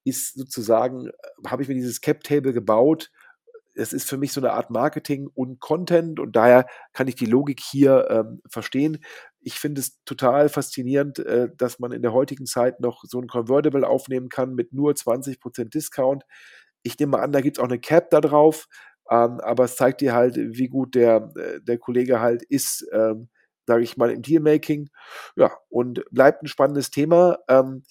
ist 0.05 0.35
sozusagen, 0.35 1.07
äh, 1.07 1.11
habe 1.47 1.63
ich 1.63 1.67
mir 1.67 1.75
dieses 1.75 2.01
Cap-Table 2.01 2.53
gebaut. 2.53 3.11
Es 3.75 3.91
ist 3.91 4.07
für 4.07 4.17
mich 4.17 4.31
so 4.31 4.39
eine 4.39 4.53
Art 4.53 4.69
Marketing 4.69 5.27
und 5.33 5.59
Content 5.59 6.19
und 6.19 6.35
daher 6.35 6.67
kann 6.93 7.07
ich 7.07 7.15
die 7.15 7.25
Logik 7.25 7.59
hier 7.59 8.07
ähm, 8.11 8.41
verstehen. 8.47 9.03
Ich 9.43 9.59
finde 9.59 9.81
es 9.81 10.03
total 10.05 10.49
faszinierend, 10.49 11.19
äh, 11.19 11.49
dass 11.55 11.79
man 11.79 11.91
in 11.91 12.01
der 12.01 12.13
heutigen 12.13 12.45
Zeit 12.45 12.79
noch 12.79 13.03
so 13.05 13.19
ein 13.19 13.27
Convertible 13.27 13.87
aufnehmen 13.87 14.29
kann 14.29 14.55
mit 14.55 14.73
nur 14.73 14.95
20% 14.95 15.73
Discount. 15.73 16.23
Ich 16.83 16.99
nehme 16.99 17.19
an, 17.19 17.31
da 17.31 17.41
gibt 17.41 17.57
es 17.57 17.63
auch 17.63 17.67
eine 17.67 17.79
Cap 17.79 18.09
da 18.09 18.21
drauf. 18.21 18.67
Ähm, 19.09 19.39
aber 19.41 19.65
es 19.65 19.75
zeigt 19.75 20.01
dir 20.01 20.13
halt, 20.13 20.37
wie 20.37 20.67
gut 20.67 20.95
der, 20.95 21.29
äh, 21.35 21.59
der 21.61 21.77
Kollege 21.77 22.19
halt 22.21 22.43
ist, 22.43 22.85
ähm, 22.93 23.29
sage 23.67 23.83
ich 23.83 23.97
mal, 23.97 24.11
im 24.11 24.21
Dealmaking. 24.21 24.89
Ja, 25.35 25.51
und 25.69 26.03
bleibt 26.11 26.43
ein 26.43 26.47
spannendes 26.47 26.89
Thema. 26.89 27.39
Ähm, 27.49 27.83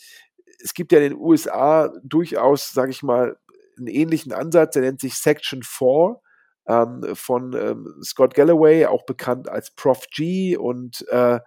es 0.62 0.74
gibt 0.74 0.92
ja 0.92 0.98
in 0.98 1.10
den 1.10 1.18
USA 1.18 1.92
durchaus, 2.02 2.70
sage 2.72 2.90
ich 2.90 3.02
mal, 3.02 3.36
einen 3.76 3.88
ähnlichen 3.88 4.32
Ansatz, 4.32 4.74
der 4.74 4.82
nennt 4.82 5.00
sich 5.00 5.14
Section 5.14 5.62
4 5.62 6.20
ähm, 6.66 7.14
von 7.14 7.54
ähm, 7.54 8.00
Scott 8.02 8.34
Galloway, 8.34 8.86
auch 8.86 9.04
bekannt 9.04 9.48
als 9.48 9.70
Prof 9.74 10.06
G. 10.14 10.56
Und 10.56 11.06
äh, 11.08 11.40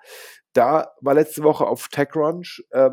da 0.54 0.92
war 1.02 1.14
letzte 1.14 1.44
Woche 1.44 1.66
auf 1.66 1.88
TechCrunch, 1.90 2.64
äh, 2.72 2.92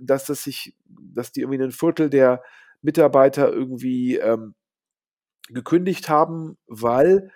dass 0.00 0.26
das 0.26 0.42
sich, 0.42 0.74
dass 0.86 1.32
die 1.32 1.40
irgendwie 1.40 1.62
ein 1.62 1.72
Viertel 1.72 2.10
der 2.10 2.42
Mitarbeiter 2.82 3.52
irgendwie 3.52 4.16
ähm, 4.16 4.54
gekündigt 5.48 6.08
haben, 6.08 6.58
weil 6.66 7.30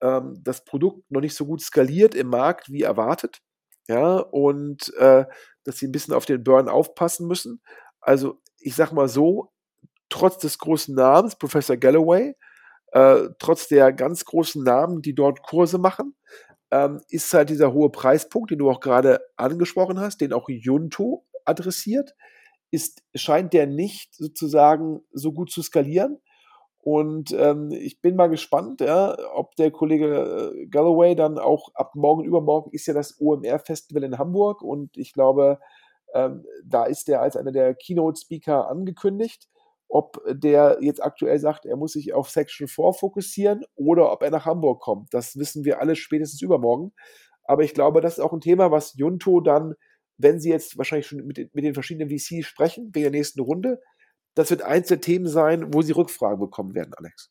ähm, 0.00 0.40
das 0.42 0.64
Produkt 0.64 1.10
noch 1.10 1.20
nicht 1.20 1.34
so 1.34 1.46
gut 1.46 1.62
skaliert 1.62 2.14
im 2.14 2.28
Markt 2.28 2.70
wie 2.70 2.82
erwartet. 2.82 3.40
Ja, 3.88 4.18
und 4.18 4.94
äh, 4.96 5.26
dass 5.64 5.78
sie 5.78 5.86
ein 5.88 5.92
bisschen 5.92 6.14
auf 6.14 6.24
den 6.26 6.44
Burn 6.44 6.68
aufpassen 6.68 7.26
müssen. 7.26 7.62
Also, 8.00 8.40
ich 8.58 8.74
sag 8.74 8.92
mal 8.92 9.08
so, 9.08 9.52
trotz 10.08 10.38
des 10.38 10.58
großen 10.58 10.94
Namens, 10.94 11.36
Professor 11.36 11.76
Galloway, 11.76 12.36
äh, 12.92 13.28
trotz 13.38 13.68
der 13.68 13.92
ganz 13.92 14.24
großen 14.24 14.62
Namen, 14.62 15.02
die 15.02 15.14
dort 15.14 15.42
Kurse 15.42 15.78
machen, 15.78 16.14
ähm, 16.70 17.00
ist 17.08 17.32
halt 17.34 17.50
dieser 17.50 17.72
hohe 17.72 17.90
Preispunkt, 17.90 18.50
den 18.50 18.58
du 18.58 18.70
auch 18.70 18.80
gerade 18.80 19.20
angesprochen 19.36 20.00
hast, 20.00 20.20
den 20.20 20.32
auch 20.32 20.48
Junto 20.48 21.24
adressiert, 21.44 22.14
ist, 22.70 23.02
scheint 23.14 23.52
der 23.52 23.66
nicht 23.66 24.14
sozusagen 24.14 25.02
so 25.12 25.32
gut 25.32 25.50
zu 25.50 25.62
skalieren. 25.62 26.18
Und 26.78 27.30
ähm, 27.32 27.70
ich 27.70 28.00
bin 28.00 28.16
mal 28.16 28.28
gespannt, 28.28 28.80
ja, 28.80 29.16
ob 29.34 29.54
der 29.56 29.70
Kollege 29.70 30.52
äh, 30.52 30.66
Galloway 30.66 31.14
dann 31.14 31.38
auch 31.38 31.68
ab 31.74 31.94
morgen, 31.94 32.24
übermorgen 32.24 32.72
ist 32.72 32.86
ja 32.86 32.94
das 32.94 33.20
OMR-Festival 33.20 34.02
in 34.02 34.18
Hamburg 34.18 34.62
und 34.62 34.96
ich 34.96 35.12
glaube, 35.12 35.60
ähm, 36.12 36.44
da 36.64 36.84
ist 36.84 37.08
er 37.08 37.20
als 37.22 37.36
einer 37.36 37.52
der 37.52 37.74
Keynote-Speaker 37.74 38.68
angekündigt. 38.68 39.48
Ob 39.94 40.22
der 40.26 40.78
jetzt 40.80 41.02
aktuell 41.02 41.38
sagt, 41.38 41.66
er 41.66 41.76
muss 41.76 41.92
sich 41.92 42.14
auf 42.14 42.30
Section 42.30 42.66
4 42.66 42.94
fokussieren 42.94 43.62
oder 43.74 44.10
ob 44.10 44.22
er 44.22 44.30
nach 44.30 44.46
Hamburg 44.46 44.80
kommt, 44.80 45.12
das 45.12 45.36
wissen 45.36 45.66
wir 45.66 45.80
alle 45.80 45.96
spätestens 45.96 46.40
übermorgen. 46.40 46.92
Aber 47.44 47.62
ich 47.62 47.74
glaube, 47.74 48.00
das 48.00 48.14
ist 48.14 48.24
auch 48.24 48.32
ein 48.32 48.40
Thema, 48.40 48.70
was 48.70 48.94
Junto 48.96 49.42
dann, 49.42 49.74
wenn 50.16 50.40
sie 50.40 50.48
jetzt 50.48 50.78
wahrscheinlich 50.78 51.06
schon 51.06 51.26
mit, 51.26 51.54
mit 51.54 51.64
den 51.64 51.74
verschiedenen 51.74 52.08
VCs 52.08 52.46
sprechen, 52.46 52.90
wegen 52.94 53.02
der 53.02 53.10
nächsten 53.10 53.40
Runde, 53.40 53.82
das 54.34 54.48
wird 54.48 54.62
eins 54.62 54.88
der 54.88 55.02
Themen 55.02 55.26
sein, 55.26 55.74
wo 55.74 55.82
Sie 55.82 55.92
Rückfragen 55.92 56.40
bekommen 56.40 56.74
werden, 56.74 56.94
Alex. 56.96 57.30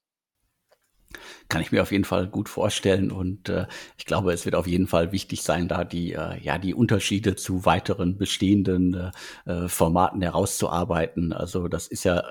Kann 1.49 1.61
ich 1.61 1.71
mir 1.71 1.81
auf 1.81 1.91
jeden 1.91 2.03
Fall 2.03 2.27
gut 2.27 2.49
vorstellen 2.49 3.11
und 3.11 3.49
äh, 3.49 3.67
ich 3.97 4.05
glaube, 4.05 4.33
es 4.33 4.45
wird 4.45 4.55
auf 4.55 4.67
jeden 4.67 4.87
Fall 4.87 5.11
wichtig 5.11 5.41
sein, 5.41 5.67
da 5.67 5.83
die 5.83 6.13
äh, 6.13 6.39
ja 6.41 6.57
die 6.57 6.73
Unterschiede 6.73 7.35
zu 7.35 7.65
weiteren 7.65 8.17
bestehenden 8.17 9.11
äh, 9.45 9.51
äh 9.51 9.67
Formaten 9.67 10.21
herauszuarbeiten. 10.21 11.33
Also 11.33 11.67
das 11.67 11.87
ist 11.87 12.03
ja 12.03 12.23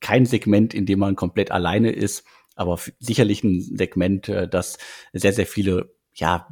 kein 0.00 0.26
Segment, 0.26 0.74
in 0.74 0.86
dem 0.86 0.98
man 1.00 1.16
komplett 1.16 1.50
alleine 1.50 1.90
ist, 1.90 2.24
aber 2.54 2.78
sicherlich 2.98 3.42
ein 3.44 3.60
Segment, 3.60 4.28
äh, 4.28 4.48
das 4.48 4.78
sehr 5.12 5.32
sehr 5.32 5.46
viele 5.46 5.94
ja 6.14 6.48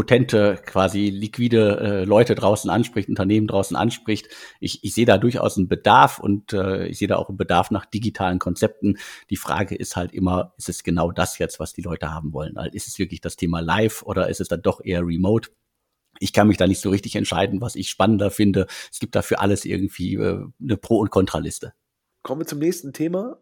potente, 0.00 0.58
quasi 0.64 1.10
liquide 1.10 1.78
äh, 1.78 2.04
Leute 2.04 2.34
draußen 2.34 2.70
anspricht, 2.70 3.10
Unternehmen 3.10 3.46
draußen 3.46 3.76
anspricht. 3.76 4.28
Ich, 4.58 4.82
ich 4.82 4.94
sehe 4.94 5.04
da 5.04 5.18
durchaus 5.18 5.58
einen 5.58 5.68
Bedarf 5.68 6.18
und 6.18 6.54
äh, 6.54 6.86
ich 6.86 6.96
sehe 6.96 7.06
da 7.06 7.16
auch 7.16 7.28
einen 7.28 7.36
Bedarf 7.36 7.70
nach 7.70 7.84
digitalen 7.84 8.38
Konzepten. 8.38 8.96
Die 9.28 9.36
Frage 9.36 9.74
ist 9.74 9.96
halt 9.96 10.12
immer, 10.12 10.54
ist 10.56 10.70
es 10.70 10.84
genau 10.84 11.12
das 11.12 11.36
jetzt, 11.36 11.60
was 11.60 11.74
die 11.74 11.82
Leute 11.82 12.10
haben 12.10 12.32
wollen? 12.32 12.56
Also 12.56 12.74
ist 12.74 12.88
es 12.88 12.98
wirklich 12.98 13.20
das 13.20 13.36
Thema 13.36 13.60
Live 13.60 14.02
oder 14.02 14.30
ist 14.30 14.40
es 14.40 14.48
dann 14.48 14.62
doch 14.62 14.82
eher 14.82 15.02
Remote? 15.02 15.50
Ich 16.18 16.32
kann 16.32 16.48
mich 16.48 16.56
da 16.56 16.66
nicht 16.66 16.80
so 16.80 16.88
richtig 16.88 17.14
entscheiden, 17.14 17.60
was 17.60 17.74
ich 17.74 17.90
spannender 17.90 18.30
finde. 18.30 18.68
Es 18.90 19.00
gibt 19.00 19.14
dafür 19.14 19.42
alles 19.42 19.66
irgendwie 19.66 20.14
äh, 20.14 20.46
eine 20.62 20.78
Pro- 20.78 21.00
und 21.00 21.10
Kontraliste. 21.10 21.74
Kommen 22.22 22.40
wir 22.40 22.46
zum 22.46 22.58
nächsten 22.58 22.94
Thema. 22.94 23.36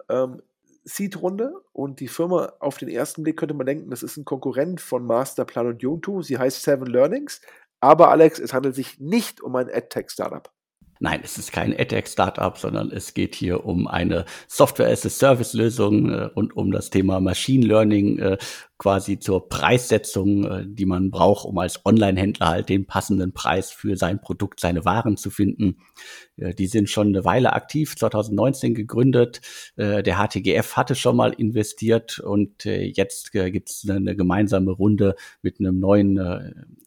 Seed-Runde 0.88 1.52
und 1.72 2.00
die 2.00 2.08
Firma 2.08 2.52
auf 2.60 2.78
den 2.78 2.88
ersten 2.88 3.22
Blick 3.22 3.36
könnte 3.36 3.54
man 3.54 3.66
denken, 3.66 3.90
das 3.90 4.02
ist 4.02 4.16
ein 4.16 4.24
Konkurrent 4.24 4.80
von 4.80 5.04
Masterplan 5.04 5.66
und 5.66 5.84
Ubuntu. 5.84 6.22
Sie 6.22 6.38
heißt 6.38 6.62
Seven 6.62 6.86
Learnings. 6.86 7.40
Aber 7.80 8.10
Alex, 8.10 8.38
es 8.38 8.52
handelt 8.52 8.74
sich 8.74 8.98
nicht 8.98 9.40
um 9.40 9.54
ein 9.54 9.68
AdTech-Startup. 9.68 10.50
Nein, 11.00 11.20
es 11.22 11.38
ist 11.38 11.52
kein 11.52 11.72
EdTech-Startup, 11.72 12.58
sondern 12.58 12.90
es 12.90 13.14
geht 13.14 13.36
hier 13.36 13.64
um 13.64 13.86
eine 13.86 14.24
Software-as-a-Service-Lösung 14.48 16.10
äh, 16.10 16.30
und 16.34 16.56
um 16.56 16.72
das 16.72 16.90
Thema 16.90 17.20
Machine 17.20 17.64
Learning 17.64 18.18
äh, 18.18 18.38
quasi 18.78 19.18
zur 19.18 19.48
Preissetzung, 19.48 20.44
äh, 20.44 20.64
die 20.66 20.86
man 20.86 21.10
braucht, 21.10 21.44
um 21.44 21.58
als 21.58 21.84
Online-Händler 21.84 22.48
halt 22.48 22.68
den 22.68 22.86
passenden 22.86 23.32
Preis 23.32 23.72
für 23.72 23.96
sein 23.96 24.20
Produkt, 24.20 24.60
seine 24.60 24.84
Waren 24.84 25.16
zu 25.16 25.30
finden. 25.30 25.78
Äh, 26.36 26.54
die 26.54 26.68
sind 26.68 26.88
schon 26.88 27.08
eine 27.08 27.24
Weile 27.24 27.52
aktiv, 27.52 27.96
2019 27.96 28.74
gegründet. 28.74 29.40
Äh, 29.76 30.04
der 30.04 30.16
HTGF 30.16 30.76
hatte 30.76 30.94
schon 30.94 31.16
mal 31.16 31.32
investiert 31.32 32.20
und 32.20 32.64
jetzt 32.64 33.32
gibt 33.32 33.70
es 33.70 33.86
eine 33.88 34.14
gemeinsame 34.14 34.70
Runde 34.70 35.16
mit 35.42 35.58
einem 35.58 35.78
neuen, 35.78 36.14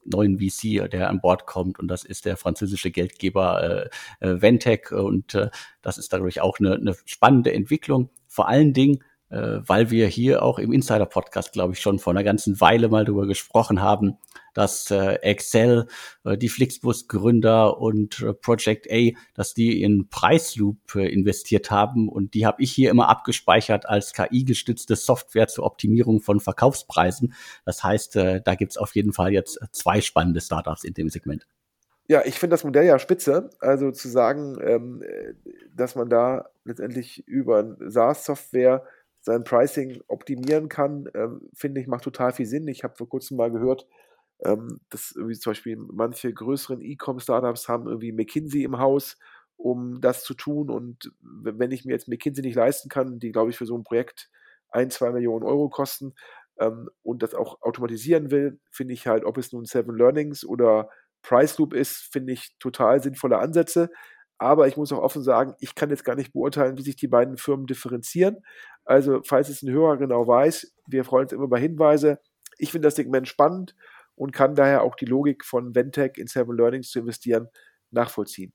neuen 0.05 0.39
VC, 0.39 0.89
der 0.89 1.09
an 1.09 1.19
Bord 1.21 1.45
kommt 1.45 1.79
und 1.79 1.87
das 1.87 2.03
ist 2.03 2.25
der 2.25 2.37
französische 2.37 2.91
Geldgeber 2.91 3.89
Ventec 4.19 4.91
und 4.91 5.37
das 5.81 5.97
ist 5.97 6.13
dadurch 6.13 6.41
auch 6.41 6.59
eine, 6.59 6.75
eine 6.75 6.95
spannende 7.05 7.53
Entwicklung. 7.53 8.09
Vor 8.27 8.47
allen 8.47 8.73
Dingen, 8.73 9.03
äh, 9.31 9.59
weil 9.65 9.89
wir 9.89 10.07
hier 10.07 10.43
auch 10.43 10.59
im 10.59 10.73
Insider-Podcast, 10.73 11.53
glaube 11.53 11.73
ich, 11.73 11.79
schon 11.79 11.99
vor 11.99 12.11
einer 12.11 12.23
ganzen 12.23 12.59
Weile 12.59 12.89
mal 12.89 13.05
darüber 13.05 13.25
gesprochen 13.25 13.81
haben, 13.81 14.17
dass 14.53 14.91
äh, 14.91 15.13
Excel, 15.21 15.87
äh, 16.25 16.37
die 16.37 16.49
Flixbus-Gründer 16.49 17.79
und 17.79 18.21
äh, 18.21 18.33
Project 18.33 18.91
A, 18.91 19.11
dass 19.33 19.53
die 19.53 19.81
in 19.81 20.09
Preisloop 20.09 20.95
äh, 20.95 21.07
investiert 21.07 21.71
haben 21.71 22.09
und 22.09 22.33
die 22.33 22.45
habe 22.45 22.61
ich 22.61 22.71
hier 22.71 22.91
immer 22.91 23.07
abgespeichert 23.07 23.87
als 23.87 24.13
KI-gestützte 24.13 24.95
Software 24.95 25.47
zur 25.47 25.65
Optimierung 25.65 26.21
von 26.21 26.39
Verkaufspreisen. 26.39 27.33
Das 27.65 27.83
heißt, 27.83 28.17
äh, 28.17 28.41
da 28.43 28.55
gibt's 28.55 28.77
auf 28.77 28.95
jeden 28.95 29.13
Fall 29.13 29.31
jetzt 29.31 29.59
zwei 29.71 30.01
spannende 30.01 30.41
Startups 30.41 30.83
in 30.83 30.93
dem 30.93 31.09
Segment. 31.09 31.47
Ja, 32.07 32.23
ich 32.25 32.37
finde 32.37 32.55
das 32.55 32.65
Modell 32.65 32.85
ja 32.85 32.99
spitze. 32.99 33.49
Also 33.61 33.91
zu 33.91 34.09
sagen, 34.09 34.57
ähm, 34.61 35.01
äh, 35.01 35.33
dass 35.73 35.95
man 35.95 36.09
da 36.09 36.49
letztendlich 36.65 37.25
über 37.25 37.77
SaaS-Software 37.79 38.83
sein 39.21 39.43
Pricing 39.43 40.01
optimieren 40.07 40.67
kann, 40.69 41.09
ähm, 41.13 41.49
finde 41.53 41.81
ich, 41.81 41.87
macht 41.87 42.03
total 42.03 42.31
viel 42.33 42.45
Sinn. 42.45 42.67
Ich 42.67 42.83
habe 42.83 42.95
vor 42.95 43.07
kurzem 43.07 43.37
mal 43.37 43.51
gehört, 43.51 43.87
ähm, 44.43 44.79
dass 44.89 45.13
irgendwie 45.15 45.37
zum 45.37 45.51
Beispiel 45.51 45.77
manche 45.77 46.33
größeren 46.33 46.81
E-Com-Startups 46.81 47.69
haben 47.69 47.87
irgendwie 47.87 48.11
McKinsey 48.11 48.63
im 48.63 48.79
Haus, 48.79 49.17
um 49.57 50.01
das 50.01 50.23
zu 50.23 50.33
tun. 50.33 50.69
Und 50.69 51.11
wenn 51.21 51.71
ich 51.71 51.85
mir 51.85 51.93
jetzt 51.93 52.07
McKinsey 52.07 52.43
nicht 52.43 52.55
leisten 52.55 52.89
kann, 52.89 53.19
die, 53.19 53.31
glaube 53.31 53.51
ich, 53.51 53.57
für 53.57 53.65
so 53.67 53.77
ein 53.77 53.83
Projekt 53.83 54.29
ein, 54.69 54.89
zwei 54.89 55.11
Millionen 55.11 55.43
Euro 55.45 55.69
kosten 55.69 56.13
ähm, 56.59 56.89
und 57.03 57.21
das 57.21 57.35
auch 57.35 57.61
automatisieren 57.61 58.31
will, 58.31 58.59
finde 58.71 58.93
ich 58.93 59.05
halt, 59.07 59.23
ob 59.25 59.37
es 59.37 59.51
nun 59.51 59.65
Seven 59.65 59.95
Learnings 59.95 60.43
oder 60.45 60.89
Price 61.21 61.57
Loop 61.59 61.73
ist, 61.73 62.09
finde 62.11 62.33
ich 62.33 62.55
total 62.59 63.03
sinnvolle 63.03 63.37
Ansätze. 63.37 63.91
Aber 64.41 64.67
ich 64.67 64.75
muss 64.75 64.91
auch 64.91 65.03
offen 65.03 65.21
sagen, 65.21 65.53
ich 65.59 65.75
kann 65.75 65.91
jetzt 65.91 66.03
gar 66.03 66.15
nicht 66.15 66.33
beurteilen, 66.33 66.75
wie 66.75 66.81
sich 66.81 66.95
die 66.95 67.07
beiden 67.07 67.37
Firmen 67.37 67.67
differenzieren. 67.67 68.37
Also, 68.83 69.21
falls 69.23 69.49
es 69.49 69.61
ein 69.61 69.69
Hörer 69.69 69.97
genau 69.97 70.27
weiß, 70.27 70.73
wir 70.87 71.05
freuen 71.05 71.25
uns 71.25 71.31
immer 71.31 71.43
über 71.43 71.59
Hinweise. 71.59 72.17
Ich 72.57 72.71
finde 72.71 72.87
das 72.87 72.95
Segment 72.95 73.27
spannend 73.27 73.75
und 74.15 74.31
kann 74.31 74.55
daher 74.55 74.81
auch 74.81 74.95
die 74.95 75.05
Logik 75.05 75.45
von 75.45 75.75
Ventec 75.75 76.17
in 76.17 76.25
Seven 76.25 76.57
Learnings 76.57 76.89
zu 76.89 76.97
investieren 76.97 77.49
nachvollziehen. 77.91 78.51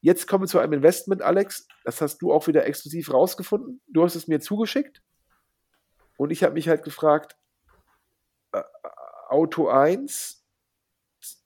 Jetzt 0.00 0.26
kommen 0.26 0.44
wir 0.44 0.48
zu 0.48 0.58
einem 0.58 0.72
Investment, 0.72 1.20
Alex. 1.20 1.68
Das 1.84 2.00
hast 2.00 2.22
du 2.22 2.32
auch 2.32 2.46
wieder 2.46 2.64
exklusiv 2.64 3.12
rausgefunden. 3.12 3.82
Du 3.88 4.04
hast 4.04 4.14
es 4.14 4.28
mir 4.28 4.40
zugeschickt. 4.40 5.02
Und 6.16 6.30
ich 6.30 6.44
habe 6.44 6.54
mich 6.54 6.66
halt 6.66 6.82
gefragt, 6.82 7.36
äh, 8.52 8.62
Auto 9.28 9.68
1, 9.68 10.42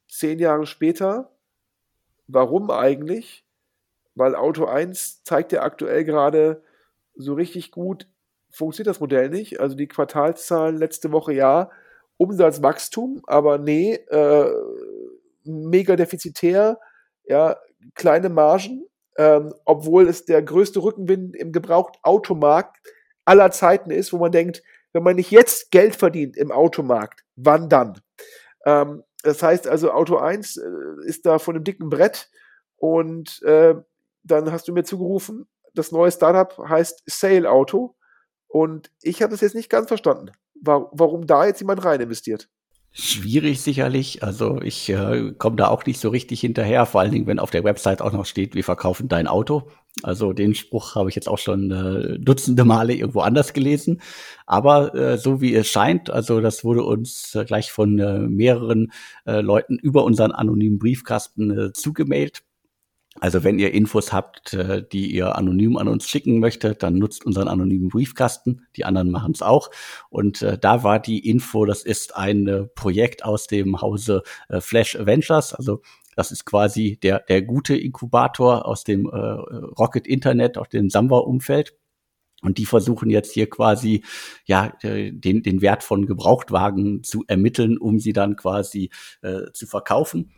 zehn 0.09 0.39
Jahre 0.39 0.67
später, 0.67 1.37
warum 2.29 2.71
eigentlich? 2.71 3.45
Weil 4.21 4.35
Auto 4.35 4.67
1 4.67 5.25
zeigt 5.25 5.51
ja 5.51 5.63
aktuell 5.63 6.05
gerade 6.05 6.63
so 7.15 7.33
richtig 7.33 7.71
gut, 7.71 8.07
funktioniert 8.51 8.95
das 8.95 9.01
Modell 9.01 9.31
nicht. 9.31 9.61
Also 9.61 9.75
die 9.75 9.89
Quartalszahlen 9.89 10.77
letzte 10.77 11.11
Woche 11.11 11.33
ja, 11.33 11.71
Umsatzwachstum, 12.19 13.23
aber 13.27 13.57
nee, 13.57 13.95
äh, 13.95 14.51
mega 15.45 15.97
defizitär, 15.97 16.79
ja, 17.25 17.57
kleine 17.95 18.29
Margen, 18.29 18.85
ähm, 19.17 19.55
obwohl 19.65 20.07
es 20.07 20.27
der 20.27 20.43
größte 20.43 20.83
Rückenwind 20.83 21.35
im 21.35 21.51
Gebrauchtautomarkt 21.51 22.77
aller 23.25 23.51
Zeiten 23.53 23.91
ist, 23.91 24.13
wo 24.13 24.19
man 24.19 24.33
denkt, 24.33 24.63
wenn 24.93 25.03
man 25.03 25.17
nicht 25.17 25.31
jetzt 25.31 25.71
Geld 25.71 25.97
verdient 25.97 26.37
im 26.37 26.53
Automarkt, 26.53 27.25
wann 27.37 27.71
dann? 27.71 27.99
Ähm, 28.67 29.03
das 29.23 29.43
heißt 29.43 29.67
also, 29.67 29.93
Auto 29.93 30.19
1 30.19 30.59
äh, 30.59 30.69
ist 31.07 31.25
da 31.25 31.39
von 31.39 31.55
einem 31.55 31.65
dicken 31.65 31.89
Brett 31.89 32.29
und 32.77 33.41
äh, 33.45 33.77
dann 34.23 34.51
hast 34.53 34.69
du 34.69 34.73
mir 34.73 34.85
zugerufen, 34.85 35.47
das 35.75 35.93
neue 35.93 36.11
Startup 36.11 36.57
heißt 36.69 37.03
Sale 37.07 37.51
Auto 37.51 37.97
und 38.49 38.91
ich 39.03 39.23
habe 39.23 39.31
das 39.31 39.41
jetzt 39.41 39.55
nicht 39.55 39.71
ganz 39.71 39.89
verstanden, 39.89 40.33
warum 40.61 41.27
da 41.27 41.47
jetzt 41.47 41.61
jemand 41.61 41.85
rein 41.85 42.01
investiert. 42.01 42.49
Schwierig 42.93 43.61
sicherlich. 43.61 44.25
Also 44.25 44.61
ich 44.61 44.89
äh, 44.89 45.33
komme 45.39 45.55
da 45.55 45.69
auch 45.69 45.87
nicht 45.87 46.01
so 46.01 46.09
richtig 46.09 46.41
hinterher, 46.41 46.87
vor 46.87 47.01
allen 47.01 47.13
Dingen, 47.13 47.29
wenn 47.29 47.39
auf 47.39 47.53
der 47.53 47.63
Website 47.63 48.03
auch 48.03 48.11
noch 48.11 48.27
steht, 48.27 48.57
wir 48.57 48.65
verkaufen 48.65 49.07
dein 49.07 49.29
Auto. 49.29 49.69
Also 50.03 50.33
den 50.33 50.57
Spruch 50.57 50.97
habe 50.97 51.09
ich 51.09 51.15
jetzt 51.15 51.29
auch 51.29 51.39
schon 51.39 51.71
äh, 51.71 52.19
dutzende 52.19 52.65
Male 52.65 52.95
irgendwo 52.95 53.21
anders 53.21 53.53
gelesen. 53.53 54.01
Aber 54.45 54.93
äh, 54.97 55.19
so 55.19 55.41
wie 55.41 55.55
es 55.55 55.69
scheint, 55.69 56.11
also 56.11 56.41
das 56.41 56.65
wurde 56.65 56.83
uns 56.83 57.33
äh, 57.37 57.45
gleich 57.45 57.71
von 57.71 57.97
äh, 58.01 58.19
mehreren 58.19 58.91
äh, 59.25 59.41
Leuten 59.41 59.79
über 59.79 60.03
unseren 60.03 60.33
anonymen 60.33 60.81
Briefkasten 60.81 61.57
äh, 61.57 61.73
zugemailt. 61.73 62.43
Also 63.19 63.43
wenn 63.43 63.59
ihr 63.59 63.75
Infos 63.75 64.13
habt, 64.13 64.55
äh, 64.55 64.85
die 64.87 65.13
ihr 65.13 65.37
anonym 65.37 65.77
an 65.77 65.89
uns 65.89 66.09
schicken 66.09 66.39
möchtet, 66.39 66.83
dann 66.83 66.99
nutzt 66.99 67.27
unseren 67.27 67.49
anonymen 67.49 67.89
Briefkasten. 67.89 68.67
Die 68.77 68.85
anderen 68.85 69.11
machen 69.11 69.33
es 69.33 69.43
auch. 69.43 69.71
Und 70.11 70.43
äh, 70.43 70.57
da 70.57 70.85
war 70.85 71.01
die 71.01 71.29
Info, 71.29 71.65
das 71.65 71.83
ist 71.83 72.17
ein 72.17 72.47
äh, 72.47 72.65
Projekt 72.67 73.25
aus 73.25 73.49
dem 73.49 73.81
Hause 73.81 74.23
äh, 74.49 74.61
Flash 74.61 74.97
Ventures. 74.99 75.55
Also 75.55 75.83
das 76.15 76.31
ist 76.31 76.45
quasi 76.45 76.99
der, 77.03 77.21
der 77.21 77.43
gute 77.43 77.77
Inkubator 77.77 78.67
aus 78.67 78.85
dem 78.85 79.07
äh, 79.07 79.17
Rocket 79.17 80.07
Internet, 80.07 80.57
aus 80.57 80.69
dem 80.69 80.89
Samba-Umfeld. 80.89 81.75
Und 82.43 82.59
die 82.59 82.67
versuchen 82.67 83.11
jetzt 83.11 83.33
hier 83.33 83.51
quasi 83.51 84.03
ja 84.47 84.73
äh, 84.83 85.13
den, 85.13 85.43
den 85.43 85.61
Wert 85.63 85.83
von 85.83 86.07
Gebrauchtwagen 86.07 87.03
zu 87.03 87.25
ermitteln, 87.27 87.77
um 87.77 87.99
sie 87.99 88.13
dann 88.13 88.37
quasi 88.37 88.91
äh, 89.23 89.51
zu 89.53 89.67
verkaufen. 89.67 90.31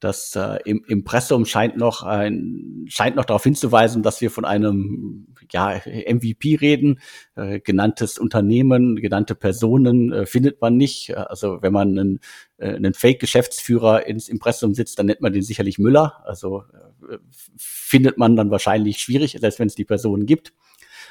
Das 0.00 0.34
äh, 0.34 0.58
im 0.64 0.82
Impressum 0.88 1.44
scheint 1.44 1.76
noch 1.76 2.02
ein, 2.02 2.86
scheint 2.88 3.16
noch 3.16 3.26
darauf 3.26 3.44
hinzuweisen, 3.44 4.02
dass 4.02 4.22
wir 4.22 4.30
von 4.30 4.46
einem 4.46 5.26
ja, 5.52 5.80
MVP 5.84 6.56
reden. 6.56 7.00
Äh, 7.36 7.60
genanntes 7.60 8.18
Unternehmen, 8.18 8.96
genannte 8.96 9.34
Personen 9.34 10.10
äh, 10.10 10.26
findet 10.26 10.60
man 10.62 10.76
nicht. 10.76 11.14
Also 11.16 11.60
wenn 11.60 11.72
man 11.72 11.98
einen, 11.98 12.20
äh, 12.56 12.74
einen 12.74 12.94
Fake-Geschäftsführer 12.94 14.06
ins 14.06 14.28
Impressum 14.28 14.74
sitzt, 14.74 14.98
dann 14.98 15.06
nennt 15.06 15.20
man 15.20 15.34
den 15.34 15.42
sicherlich 15.42 15.78
Müller. 15.78 16.22
Also 16.24 16.64
äh, 17.10 17.18
findet 17.58 18.16
man 18.16 18.36
dann 18.36 18.50
wahrscheinlich 18.50 18.98
schwierig, 18.98 19.36
selbst 19.38 19.58
wenn 19.58 19.68
es 19.68 19.74
die 19.74 19.84
Person 19.84 20.24
gibt. 20.24 20.54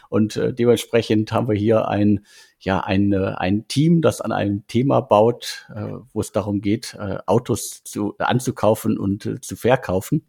Und 0.10 0.36
äh, 0.36 0.54
dementsprechend 0.54 1.32
haben 1.32 1.48
wir 1.48 1.56
hier 1.56 1.88
ein, 1.88 2.26
ja, 2.60 2.82
ein, 2.82 3.14
äh, 3.14 3.36
ein 3.38 3.68
Team, 3.68 4.02
das 4.02 4.22
an 4.22 4.32
einem 4.32 4.68
Thema 4.68 5.02
baut, 5.02 5.68
äh, 5.74 5.94
wo 6.12 6.20
es 6.20 6.32
darum 6.32 6.62
geht, 6.62 6.96
äh, 7.00 7.20
Autos 7.28 7.84
zu, 7.84 8.16
anzukaufen 8.18 8.98
und 8.98 9.26
äh, 9.26 9.40
zu 9.40 9.56
verkaufen. 9.56 10.26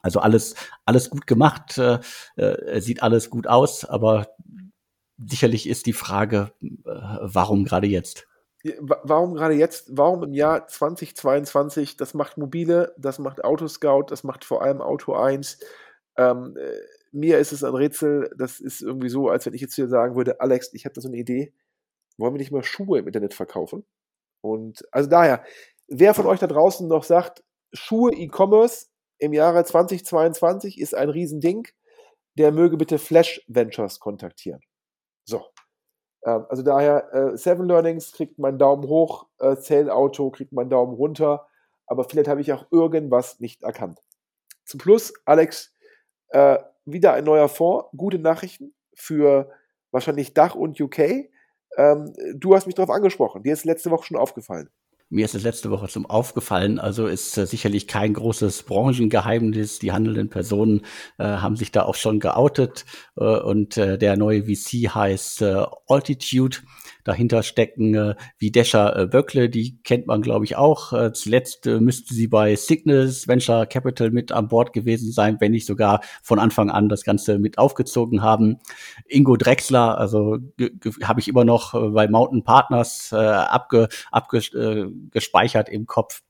Also 0.00 0.18
alles, 0.18 0.54
alles 0.84 1.10
gut 1.10 1.26
gemacht, 1.26 1.78
äh, 1.78 2.00
äh, 2.36 2.80
sieht 2.80 3.02
alles 3.02 3.30
gut 3.30 3.46
aus, 3.46 3.84
aber 3.84 4.28
sicherlich 5.18 5.68
ist 5.68 5.86
die 5.86 5.92
Frage, 5.92 6.52
äh, 6.60 6.68
warum 6.84 7.64
gerade 7.64 7.86
jetzt? 7.86 8.26
Warum 8.80 9.34
gerade 9.34 9.54
jetzt? 9.54 9.96
Warum 9.96 10.22
im 10.22 10.34
Jahr 10.34 10.68
2022? 10.68 11.96
Das 11.96 12.14
macht 12.14 12.38
Mobile, 12.38 12.94
das 12.96 13.18
macht 13.18 13.44
Autoscout, 13.44 14.06
das 14.08 14.22
macht 14.22 14.44
vor 14.44 14.62
allem 14.62 14.80
Auto 14.80 15.14
1. 15.14 15.58
Ähm, 16.16 16.56
äh, 16.56 16.76
mir 17.12 17.38
ist 17.38 17.52
es 17.52 17.62
ein 17.62 17.74
Rätsel, 17.74 18.30
das 18.36 18.60
ist 18.60 18.82
irgendwie 18.82 19.08
so, 19.08 19.28
als 19.28 19.46
wenn 19.46 19.54
ich 19.54 19.60
jetzt 19.60 19.74
hier 19.74 19.88
sagen 19.88 20.16
würde, 20.16 20.40
Alex, 20.40 20.72
ich 20.72 20.84
habe 20.84 20.94
da 20.94 21.00
so 21.00 21.08
eine 21.08 21.18
Idee, 21.18 21.52
wollen 22.18 22.34
wir 22.34 22.38
nicht 22.38 22.52
mal 22.52 22.64
Schuhe 22.64 22.98
im 22.98 23.06
Internet 23.06 23.34
verkaufen? 23.34 23.84
Und 24.40 24.82
also 24.92 25.08
daher, 25.08 25.44
wer 25.88 26.14
von 26.14 26.26
euch 26.26 26.40
da 26.40 26.46
draußen 26.46 26.88
noch 26.88 27.04
sagt, 27.04 27.44
Schuhe 27.72 28.12
E-Commerce 28.12 28.86
im 29.18 29.32
Jahre 29.32 29.64
2022 29.64 30.80
ist 30.80 30.94
ein 30.94 31.10
Riesending, 31.10 31.68
der 32.38 32.52
möge 32.52 32.76
bitte 32.76 32.98
Flash 32.98 33.44
Ventures 33.46 34.00
kontaktieren. 34.00 34.60
So. 35.24 35.44
Ähm, 36.24 36.46
also 36.48 36.62
daher, 36.62 37.12
äh, 37.12 37.36
Seven 37.36 37.66
Learnings 37.66 38.12
kriegt 38.12 38.38
meinen 38.38 38.58
Daumen 38.58 38.88
hoch, 38.88 39.28
äh, 39.38 39.56
Sale 39.56 39.94
Auto 39.94 40.30
kriegt 40.30 40.52
meinen 40.52 40.70
Daumen 40.70 40.94
runter, 40.94 41.46
aber 41.86 42.04
vielleicht 42.04 42.28
habe 42.28 42.40
ich 42.40 42.52
auch 42.52 42.66
irgendwas 42.70 43.40
nicht 43.40 43.62
erkannt. 43.62 44.00
Zum 44.64 44.78
Plus, 44.78 45.12
Alex, 45.24 45.74
äh, 46.28 46.58
wieder 46.84 47.12
ein 47.14 47.24
neuer 47.24 47.48
Fonds, 47.48 47.88
gute 47.96 48.18
Nachrichten 48.18 48.74
für 48.94 49.50
wahrscheinlich 49.90 50.34
Dach 50.34 50.54
und 50.54 50.80
UK. 50.80 51.28
Ähm, 51.76 52.12
du 52.34 52.54
hast 52.54 52.66
mich 52.66 52.74
darauf 52.74 52.94
angesprochen, 52.94 53.42
dir 53.42 53.52
ist 53.52 53.64
letzte 53.64 53.90
Woche 53.90 54.06
schon 54.06 54.16
aufgefallen. 54.16 54.68
Mir 55.14 55.26
ist 55.26 55.34
es 55.34 55.42
letzte 55.42 55.70
Woche 55.70 55.88
zum 55.88 56.06
aufgefallen, 56.06 56.78
also 56.78 57.06
ist 57.06 57.36
äh, 57.36 57.46
sicherlich 57.46 57.86
kein 57.86 58.14
großes 58.14 58.62
Branchengeheimnis. 58.62 59.78
Die 59.78 59.92
handelnden 59.92 60.30
Personen 60.30 60.86
äh, 61.18 61.24
haben 61.24 61.54
sich 61.54 61.70
da 61.70 61.82
auch 61.82 61.96
schon 61.96 62.18
geoutet 62.18 62.86
äh, 63.18 63.24
und 63.24 63.76
äh, 63.76 63.98
der 63.98 64.16
neue 64.16 64.44
VC 64.44 64.88
heißt 64.94 65.42
äh, 65.42 65.66
Altitude 65.86 66.56
dahinter 67.04 67.42
stecken, 67.42 67.94
äh, 67.94 68.14
wie 68.38 68.50
Desha 68.50 68.92
äh, 68.92 69.06
Böckle, 69.06 69.48
die 69.48 69.78
kennt 69.82 70.06
man, 70.06 70.22
glaube 70.22 70.44
ich, 70.44 70.56
auch. 70.56 70.92
Äh, 70.92 71.12
zuletzt 71.12 71.66
äh, 71.66 71.80
müsste 71.80 72.14
sie 72.14 72.28
bei 72.28 72.56
Cygnus 72.56 73.28
Venture 73.28 73.66
Capital 73.66 74.10
mit 74.10 74.32
an 74.32 74.48
Bord 74.48 74.72
gewesen 74.72 75.12
sein, 75.12 75.36
wenn 75.40 75.52
nicht 75.52 75.66
sogar 75.66 76.00
von 76.22 76.38
Anfang 76.38 76.70
an 76.70 76.88
das 76.88 77.04
Ganze 77.04 77.38
mit 77.38 77.58
aufgezogen 77.58 78.22
haben. 78.22 78.58
Ingo 79.06 79.36
Drexler, 79.36 79.98
also 79.98 80.38
habe 81.02 81.20
ich 81.20 81.28
immer 81.28 81.44
noch 81.44 81.74
äh, 81.74 81.88
bei 81.88 82.08
Mountain 82.08 82.44
Partners 82.44 83.10
äh, 83.12 83.16
abge, 83.16 83.88
abgespeichert 84.10 85.68
äh, 85.68 85.72
im 85.72 85.86
Kopf 85.86 86.22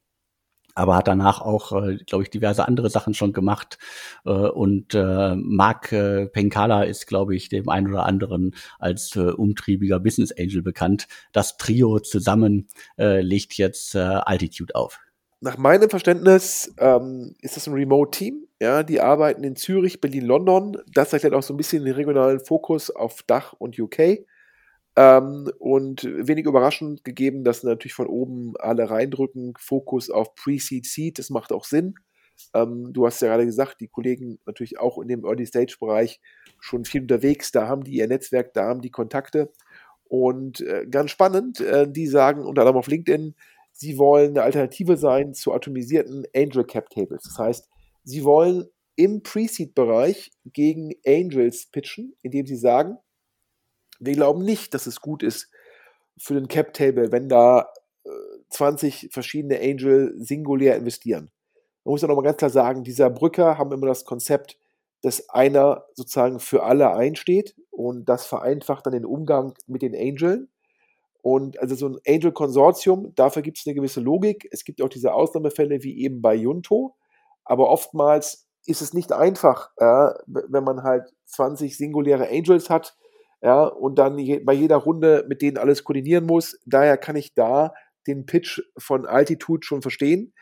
aber 0.75 0.97
hat 0.97 1.09
danach 1.09 1.41
auch, 1.41 1.73
äh, 1.73 1.97
glaube 2.07 2.25
ich, 2.25 2.31
diverse 2.31 2.67
andere 2.67 2.91
Sachen 2.91 3.15
schon 3.15 3.33
gemacht. 3.33 3.79
Äh, 4.25 4.31
und 4.31 4.95
äh, 4.95 5.35
Mark 5.37 5.93
äh, 5.93 6.27
Penkala 6.27 6.85
ist, 6.85 7.07
glaube 7.07 7.35
ich, 7.35 7.49
dem 7.49 7.69
einen 7.69 7.89
oder 7.89 8.07
anderen 8.07 8.55
als 8.79 9.17
äh, 9.17 9.21
umtriebiger 9.21 10.01
Business 10.01 10.33
Angel 10.33 10.63
bekannt. 10.63 11.07
Das 11.33 11.57
Trio 11.57 11.99
zusammen 11.99 12.69
äh, 12.99 13.21
legt 13.21 13.55
jetzt 13.55 13.95
äh, 13.95 13.99
Altitude 13.99 14.75
auf. 14.75 15.01
Nach 15.41 15.59
meinem 15.59 15.91
Verständnis 15.91 16.73
ähm, 16.79 17.35
ist 17.41 17.57
das 17.57 17.67
ein 17.67 17.75
Remote-Team. 17.75 18.47
Ja, 18.61 18.85
die 18.85 19.01
arbeiten 19.01 19.43
in 19.43 19.57
Zürich, 19.57 20.01
Berlin, 20.01 20.25
London. 20.25 20.79
Das 20.95 21.13
erklärt 21.13 21.35
auch 21.35 21.43
so 21.43 21.53
ein 21.53 21.57
bisschen 21.57 21.85
den 21.85 21.95
regionalen 21.95 22.39
Fokus 22.39 22.91
auf 22.91 23.25
Dach 23.25 23.53
und 23.59 23.77
UK. 23.77 24.25
Ähm, 24.95 25.51
und 25.59 26.05
wenig 26.05 26.45
überraschend 26.45 27.03
gegeben, 27.03 27.45
dass 27.45 27.63
natürlich 27.63 27.95
von 27.95 28.07
oben 28.07 28.55
alle 28.59 28.91
reindrücken, 28.91 29.55
Fokus 29.59 30.11
auf 30.11 30.35
Pre-Seed, 30.35 30.85
Seed, 30.85 31.19
das 31.19 31.31
macht 31.31 31.53
auch 31.53 31.65
Sinn. 31.65 31.95
Ähm, 32.55 32.93
du 32.93 33.07
hast 33.07 33.23
ja 33.23 33.29
gerade 33.29 33.47
gesagt, 33.47 33.81
die 33.81 33.89
Kollegen 33.89 34.39
natürlich 34.45 34.79
auch 34.79 34.99
in 34.99 35.09
dem 35.09 35.25
Early-Stage-Bereich 35.25 36.21
schon 36.61 36.85
viel 36.85 37.03
unterwegs, 37.03 37.53
da 37.53 37.69
haben 37.69 37.85
die 37.85 37.93
ihr 37.93 38.09
Netzwerk, 38.09 38.53
da 38.53 38.65
haben 38.65 38.83
die 38.83 38.91
Kontakte. 38.91 39.53
Und 40.05 40.61
äh, 40.61 40.87
ganz 40.91 41.11
spannend, 41.11 41.61
äh, 41.61 41.91
die 41.91 42.07
sagen 42.07 42.45
unter 42.45 42.63
anderem 42.63 42.77
auf 42.77 42.87
LinkedIn, 42.87 43.35
sie 43.73 43.97
wollen 43.97 44.33
eine 44.33 44.43
Alternative 44.43 44.99
sein 44.99 45.33
zu 45.33 45.53
atomisierten 45.53 46.27
Angel 46.37 46.65
Cap 46.65 46.91
Tables. 46.91 47.23
Das 47.23 47.39
heißt, 47.39 47.69
sie 48.05 48.25
wollen 48.25 48.69
im 48.97 49.23
Pre-Seed-Bereich 49.23 50.33
gegen 50.45 50.93
Angels 51.07 51.71
pitchen, 51.71 52.15
indem 52.21 52.47
sie 52.47 52.57
sagen, 52.57 52.99
wir 54.05 54.15
glauben 54.15 54.45
nicht, 54.45 54.75
dass 54.75 54.87
es 54.87 55.01
gut 55.01 55.23
ist 55.23 55.51
für 56.19 56.35
den 56.35 56.49
Cap 56.49 56.75
Table, 56.75 57.13
wenn 57.13 57.29
da 57.29 57.69
äh, 58.05 58.11
20 58.51 59.09
verschiedene 59.13 59.61
Angel 59.61 60.15
singulär 60.19 60.77
investieren. 60.77 61.31
Man 61.85 61.93
muss 61.93 62.03
ja 62.03 62.09
nochmal 62.09 62.25
ganz 62.25 62.37
klar 62.37 62.51
sagen, 62.51 62.85
dieser 62.85 63.11
Brücker 63.11 63.59
haben 63.59 63.73
immer 63.73 63.87
das 63.87 64.05
Konzept, 64.05 64.59
dass 65.03 65.29
einer 65.31 65.85
sozusagen 65.95 66.39
für 66.39 66.63
alle 66.63 66.95
einsteht 66.95 67.57
und 67.71 68.09
das 68.09 68.27
vereinfacht 68.27 68.87
dann 68.87 68.93
den 68.93 69.05
Umgang 69.05 69.55
mit 69.67 69.83
den 69.83 69.95
Angeln. 69.95 70.49
Und 71.23 71.59
also 71.61 71.75
so 71.77 71.89
ein 71.89 71.99
Angel-Konsortium, 72.07 73.15
dafür 73.15 73.43
gibt 73.43 73.59
es 73.59 73.67
eine 73.67 73.75
gewisse 73.75 74.01
Logik. 74.01 74.49
Es 74.51 74.65
gibt 74.65 74.83
auch 74.83 74.89
diese 74.89 75.15
Ausnahmefälle 75.15 75.83
wie 75.85 76.03
eben 76.03 76.21
bei 76.21 76.35
Junto, 76.35 76.97
aber 77.45 77.71
oftmals 77.71 78.49
ist 78.67 78.83
es 78.83 78.93
nicht 78.93 79.13
einfach, 79.13 79.71
äh, 79.77 80.11
wenn 80.27 80.65
man 80.65 80.83
halt 80.83 81.13
20 81.27 81.77
singuläre 81.77 82.29
Angels 82.29 82.71
hat, 82.71 82.97
ja, 83.43 83.65
und 83.65 83.99
dann 83.99 84.19
je, 84.19 84.39
bei 84.39 84.53
jeder 84.53 84.77
Runde 84.77 85.25
mit 85.29 85.43
denen 85.43 85.59
alles 85.59 85.83
koordinieren 85.83 86.27
muss. 86.27 86.61
Daher 86.65 86.97
kann 86.97 87.17
ich 87.17 87.35
da 87.35 87.75
den 88.07 88.25
Pitch 88.25 88.61
von 88.79 89.05
Altitude 89.05 89.67
schon 89.67 89.83
verstehen. 89.83 90.33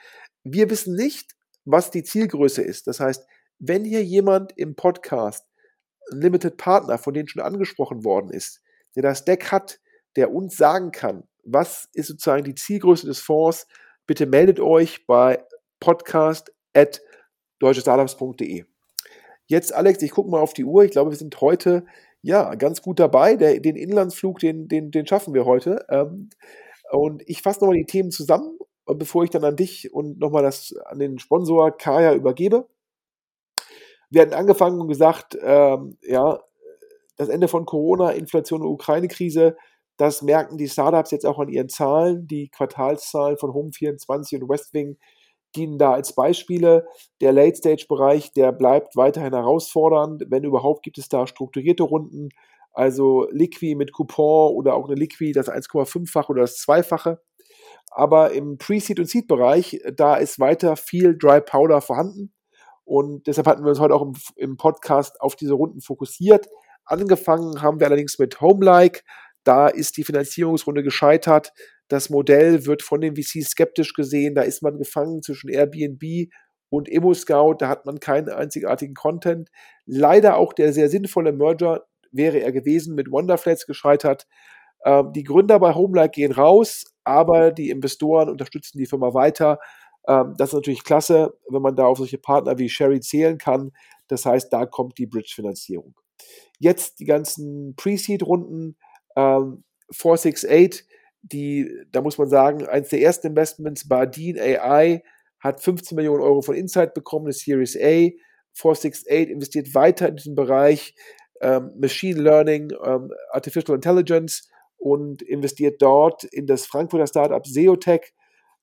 Wir 0.45 0.69
wissen 0.71 0.95
nicht, 0.95 1.33
was 1.65 1.91
die 1.91 2.03
Zielgröße 2.03 2.61
ist. 2.63 2.87
Das 2.87 3.01
heißt, 3.01 3.27
wenn 3.59 3.85
hier 3.85 4.05
jemand 4.05 4.53
im 4.57 4.77
Podcast, 4.77 5.47
ein 6.13 6.21
Limited 6.21 6.59
Partner, 6.59 6.99
von 6.99 7.15
denen 7.15 7.29
schon 7.29 7.43
angesprochen 7.43 8.05
worden 8.05 8.31
ist, 8.31 8.61
der 8.95 9.03
das 9.03 9.25
Deck 9.25 9.51
hat, 9.51 9.81
der 10.17 10.33
uns 10.33 10.57
sagen 10.57 10.91
kann, 10.91 11.25
was 11.43 11.89
ist 11.95 12.09
sozusagen 12.09 12.45
die 12.45 12.55
Zielgröße 12.55 13.07
des 13.07 13.21
Fonds, 13.21 13.67
bitte 14.07 14.27
meldet 14.27 14.61
euch 14.61 15.07
bei 15.07 15.43
podcast.deutschestartups.de. 15.81 18.65
Jetzt, 19.47 19.75
Alex, 19.75 20.03
ich 20.03 20.11
gucke 20.11 20.31
mal 20.31 20.41
auf 20.41 20.53
die 20.53 20.65
Uhr. 20.65 20.85
Ich 20.85 20.91
glaube, 20.91 21.11
wir 21.11 21.19
sind 21.19 21.41
heute 21.41 21.87
ja 22.23 22.55
ganz 22.55 22.83
gut 22.83 22.99
dabei. 23.01 23.37
Der, 23.37 23.61
den 23.61 23.77
Inlandsflug, 23.77 24.39
den, 24.39 24.69
den, 24.69 24.91
den 24.91 25.07
schaffen 25.07 25.35
wir 25.35 25.45
heute. 25.45 25.85
Ähm, 25.89 26.31
und 26.91 27.23
ich 27.27 27.43
fasse 27.43 27.61
nochmal 27.61 27.77
die 27.77 27.87
Themen 27.87 28.11
zusammen, 28.11 28.59
bevor 28.87 29.25
ich 29.25 29.31
dann 29.31 29.45
an 29.45 29.57
dich 29.57 29.93
und 29.93 30.19
nochmal 30.19 30.43
das 30.43 30.75
an 30.87 30.99
den 30.99 31.19
Sponsor 31.19 31.77
Kaya 31.77 32.15
übergebe. 32.15 32.69
Wir 34.11 34.23
hatten 34.23 34.35
angefangen 34.35 34.81
und 34.81 34.89
gesagt, 34.89 35.39
ähm, 35.41 35.97
ja, 36.03 36.41
das 37.17 37.29
Ende 37.29 37.49
von 37.49 37.65
Corona, 37.65 38.11
Inflation 38.11 38.63
und 38.63 38.69
Ukraine-Krise, 38.69 39.57
das 39.97 40.23
merken 40.23 40.57
die 40.57 40.69
Startups 40.69 41.11
jetzt 41.11 41.27
auch 41.27 41.39
an 41.39 41.49
ihren 41.49 41.69
Zahlen. 41.69 42.27
Die 42.27 42.49
Quartalszahlen 42.49 43.37
von 43.37 43.51
Home24 43.51 44.41
und 44.41 44.49
Westwing 44.49 44.97
dienen 45.57 45.79
da 45.79 45.93
als 45.93 46.15
Beispiele. 46.15 46.87
Der 47.21 47.33
Late-Stage-Bereich, 47.33 48.33
der 48.33 48.53
bleibt 48.53 48.97
weiterhin 48.97 49.35
herausfordernd. 49.35 50.25
Wenn 50.29 50.45
überhaupt, 50.45 50.83
gibt 50.83 50.99
es 50.99 51.09
da 51.09 51.27
strukturierte 51.27 51.83
Runden, 51.83 52.31
also 52.73 53.27
Liqui 53.31 53.75
mit 53.75 53.93
Coupon 53.93 54.55
oder 54.55 54.75
auch 54.75 54.87
eine 54.87 54.95
Liqui, 54.95 55.33
das 55.33 55.51
1,5-fache 55.51 56.31
oder 56.31 56.43
das 56.43 56.57
Zweifache. 56.57 57.21
Aber 57.91 58.33
im 58.33 58.59
Pre-Seed- 58.59 59.01
und 59.01 59.09
Seed-Bereich, 59.09 59.81
da 59.97 60.17
ist 60.17 60.39
weiter 60.39 60.77
viel 60.77 61.19
Dry 61.19 61.41
Powder 61.41 61.81
vorhanden. 61.81 62.33
Und 62.85 63.27
deshalb 63.27 63.47
hatten 63.47 63.65
wir 63.65 63.71
uns 63.71 63.81
heute 63.81 63.95
auch 63.95 64.03
im, 64.03 64.15
im 64.37 64.57
Podcast 64.57 65.21
auf 65.21 65.37
diese 65.37 65.55
Runden 65.55 65.81
fokussiert. 65.81 66.49
Angefangen 66.85 67.63
haben 67.63 67.79
wir 67.79 67.87
allerdings 67.87 68.19
mit 68.19 68.41
Homelike. 68.41 69.03
Da 69.45 69.69
ist 69.69 69.97
die 69.97 70.05
Finanzierungsrunde 70.05 70.83
gescheitert. 70.83 71.53
Das 71.89 72.11
Modell 72.11 72.67
wird 72.67 72.83
von 72.83 73.01
den 73.01 73.17
VCs 73.17 73.51
skeptisch 73.51 73.95
gesehen. 73.95 74.35
Da 74.35 74.43
ist 74.43 74.63
man 74.63 74.79
gefangen 74.79 75.23
zwischen 75.23 75.51
Airbnb 75.51 76.31
und 76.69 76.89
ImmoScout. 76.89 77.57
Da 77.59 77.69
hat 77.69 77.87
man 77.87 78.01
keinen 78.01 78.29
einzigartigen 78.29 78.95
Content. 78.95 79.51
Leider 79.87 80.37
auch 80.37 80.53
der 80.53 80.73
sehr 80.73 80.89
sinnvolle 80.89 81.33
Merger 81.33 81.85
wäre 82.13 82.41
er 82.41 82.53
gewesen, 82.53 82.95
mit 82.95 83.11
Wonderflats 83.11 83.67
gescheitert. 83.67 84.27
Ähm, 84.85 85.13
die 85.13 85.25
Gründer 85.25 85.59
bei 85.59 85.75
Homelike 85.75 86.13
gehen 86.13 86.33
raus, 86.33 86.85
aber 87.05 87.53
die 87.53 87.71
Investoren 87.71 88.29
unterstützen 88.31 88.79
die 88.79 88.87
Firma 88.87 89.15
weiter. 89.15 89.59
Ähm, 90.09 90.35
das 90.39 90.51
ist 90.51 90.55
natürlich 90.55 90.85
klasse, 90.85 91.35
wenn 91.49 91.63
man 91.63 91.77
da 91.77 91.85
auf 91.85 91.99
solche 91.99 92.19
Partner 92.19 92.59
wie 92.59 92.69
Sherry 92.69 93.01
zählen 93.01 93.39
kann. 93.39 93.73
Das 94.09 94.27
heißt, 94.27 94.53
da 94.53 94.67
kommt 94.67 94.99
die 94.99 95.07
Bridge-Finanzierung. 95.07 95.95
Jetzt 96.59 97.01
die 97.01 97.05
ganzen 97.05 97.75
Pre-Seed-Runden. 97.77 98.77
Ähm, 99.21 99.65
468, 99.93 100.85
die, 101.23 101.71
da 101.91 102.01
muss 102.01 102.19
man 102.19 102.29
sagen, 102.29 102.67
eines 102.67 102.89
der 102.89 103.01
ersten 103.01 103.29
Investments, 103.29 103.89
Bardeen 103.89 104.39
AI, 104.39 105.03
hat 105.41 105.61
15 105.61 105.97
Millionen 105.97 106.23
Euro 106.23 106.43
von 106.43 106.55
Insight 106.55 106.95
bekommen, 106.95 107.27
eine 107.27 107.33
Series 107.33 107.77
A. 107.77 108.11
468 108.53 109.31
investiert 109.31 109.75
weiter 109.75 110.09
in 110.09 110.17
diesen 110.17 110.35
Bereich 110.35 110.95
ähm, 111.41 111.73
Machine 111.79 112.21
Learning, 112.21 112.73
ähm, 112.85 113.11
Artificial 113.31 113.75
Intelligence 113.75 114.49
und 114.77 115.23
investiert 115.23 115.81
dort 115.81 116.25
in 116.25 116.47
das 116.47 116.67
Frankfurter 116.67 117.07
Startup 117.07 117.47
Seotech 117.47 118.13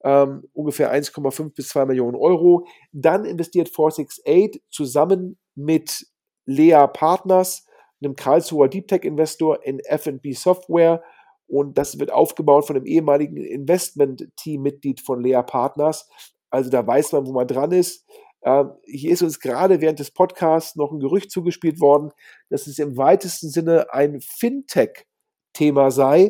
ähm, 0.03 0.43
ungefähr 0.53 0.93
1,5 0.93 1.53
bis 1.53 1.70
2 1.70 1.86
Millionen 1.86 2.16
Euro. 2.16 2.68
Dann 2.91 3.26
investiert 3.26 3.70
468 3.70 4.62
zusammen 4.70 5.38
mit 5.55 6.05
Lea 6.45 6.86
Partners, 6.91 7.66
einem 8.01 8.15
Karlsruher 8.15 8.67
Deep 8.67 8.87
Tech 8.87 9.03
Investor 9.03 9.63
in 9.63 9.79
F&B 9.79 10.33
Software 10.33 11.03
und 11.47 11.77
das 11.77 11.97
wird 11.99 12.11
aufgebaut 12.11 12.67
von 12.67 12.75
einem 12.75 12.85
ehemaligen 12.85 13.37
Investment-Team-Mitglied 13.37 15.01
von 15.01 15.21
Lea 15.21 15.41
Partners. 15.45 16.09
Also 16.49 16.69
da 16.69 16.85
weiß 16.85 17.13
man, 17.13 17.25
wo 17.25 17.31
man 17.31 17.47
dran 17.47 17.71
ist. 17.71 18.05
Ähm, 18.43 18.71
hier 18.85 19.11
ist 19.11 19.21
uns 19.21 19.39
gerade 19.39 19.81
während 19.81 19.99
des 19.99 20.11
Podcasts 20.11 20.75
noch 20.75 20.91
ein 20.91 20.99
Gerücht 20.99 21.31
zugespielt 21.31 21.79
worden, 21.79 22.11
dass 22.49 22.67
es 22.67 22.79
im 22.79 22.97
weitesten 22.97 23.49
Sinne 23.49 23.93
ein 23.93 24.19
Fintech-Thema 24.21 25.91
sei. 25.91 26.29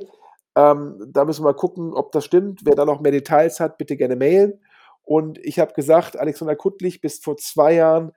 Ähm, 0.55 1.03
da 1.11 1.25
müssen 1.25 1.41
wir 1.41 1.51
mal 1.51 1.53
gucken, 1.53 1.93
ob 1.93 2.11
das 2.11 2.23
stimmt. 2.23 2.61
Wer 2.63 2.75
da 2.75 2.85
noch 2.85 3.01
mehr 3.01 3.11
Details 3.11 3.59
hat, 3.59 3.77
bitte 3.77 3.97
gerne 3.97 4.15
mailen. 4.15 4.61
Und 5.03 5.39
ich 5.39 5.59
habe 5.59 5.73
gesagt, 5.73 6.17
Alexander 6.17 6.55
Kuttlich 6.55 7.01
bis 7.01 7.19
vor 7.19 7.37
zwei 7.37 7.73
Jahren 7.73 8.11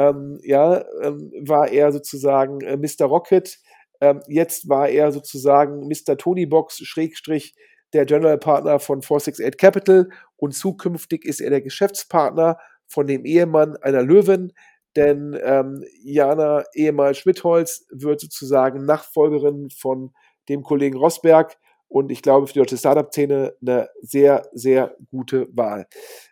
ähm, 0.00 0.38
ja, 0.42 0.82
ähm, 1.02 1.30
war 1.40 1.68
er 1.68 1.92
sozusagen 1.92 2.62
äh, 2.62 2.76
Mr. 2.78 3.04
Rocket. 3.04 3.58
Ähm, 4.00 4.22
jetzt 4.28 4.66
war 4.66 4.88
er 4.88 5.12
sozusagen 5.12 5.86
Mr. 5.88 6.16
Tony 6.16 6.46
Box, 6.46 6.78
Schrägstrich, 6.78 7.54
der 7.92 8.06
General 8.06 8.38
Partner 8.38 8.78
von 8.78 9.02
468 9.02 9.58
Capital. 9.58 10.08
Und 10.36 10.54
zukünftig 10.54 11.26
ist 11.26 11.40
er 11.40 11.50
der 11.50 11.60
Geschäftspartner 11.60 12.56
von 12.86 13.06
dem 13.06 13.26
Ehemann 13.26 13.76
einer 13.76 14.02
Löwin, 14.02 14.52
denn 14.96 15.38
ähm, 15.42 15.84
Jana 16.02 16.64
Ehemal 16.74 17.14
Schmidholz 17.14 17.86
wird 17.90 18.20
sozusagen 18.20 18.86
Nachfolgerin 18.86 19.68
von 19.70 20.12
dem 20.48 20.62
Kollegen 20.62 20.96
Rosberg 20.96 21.58
und 21.88 22.10
ich 22.10 22.22
glaube 22.22 22.46
für 22.46 22.54
die 22.54 22.58
deutsche 22.60 22.78
Startup-Szene 22.78 23.54
eine 23.60 23.88
sehr, 24.00 24.48
sehr 24.52 24.96
gute 25.10 25.46
Wahl. 25.52 25.86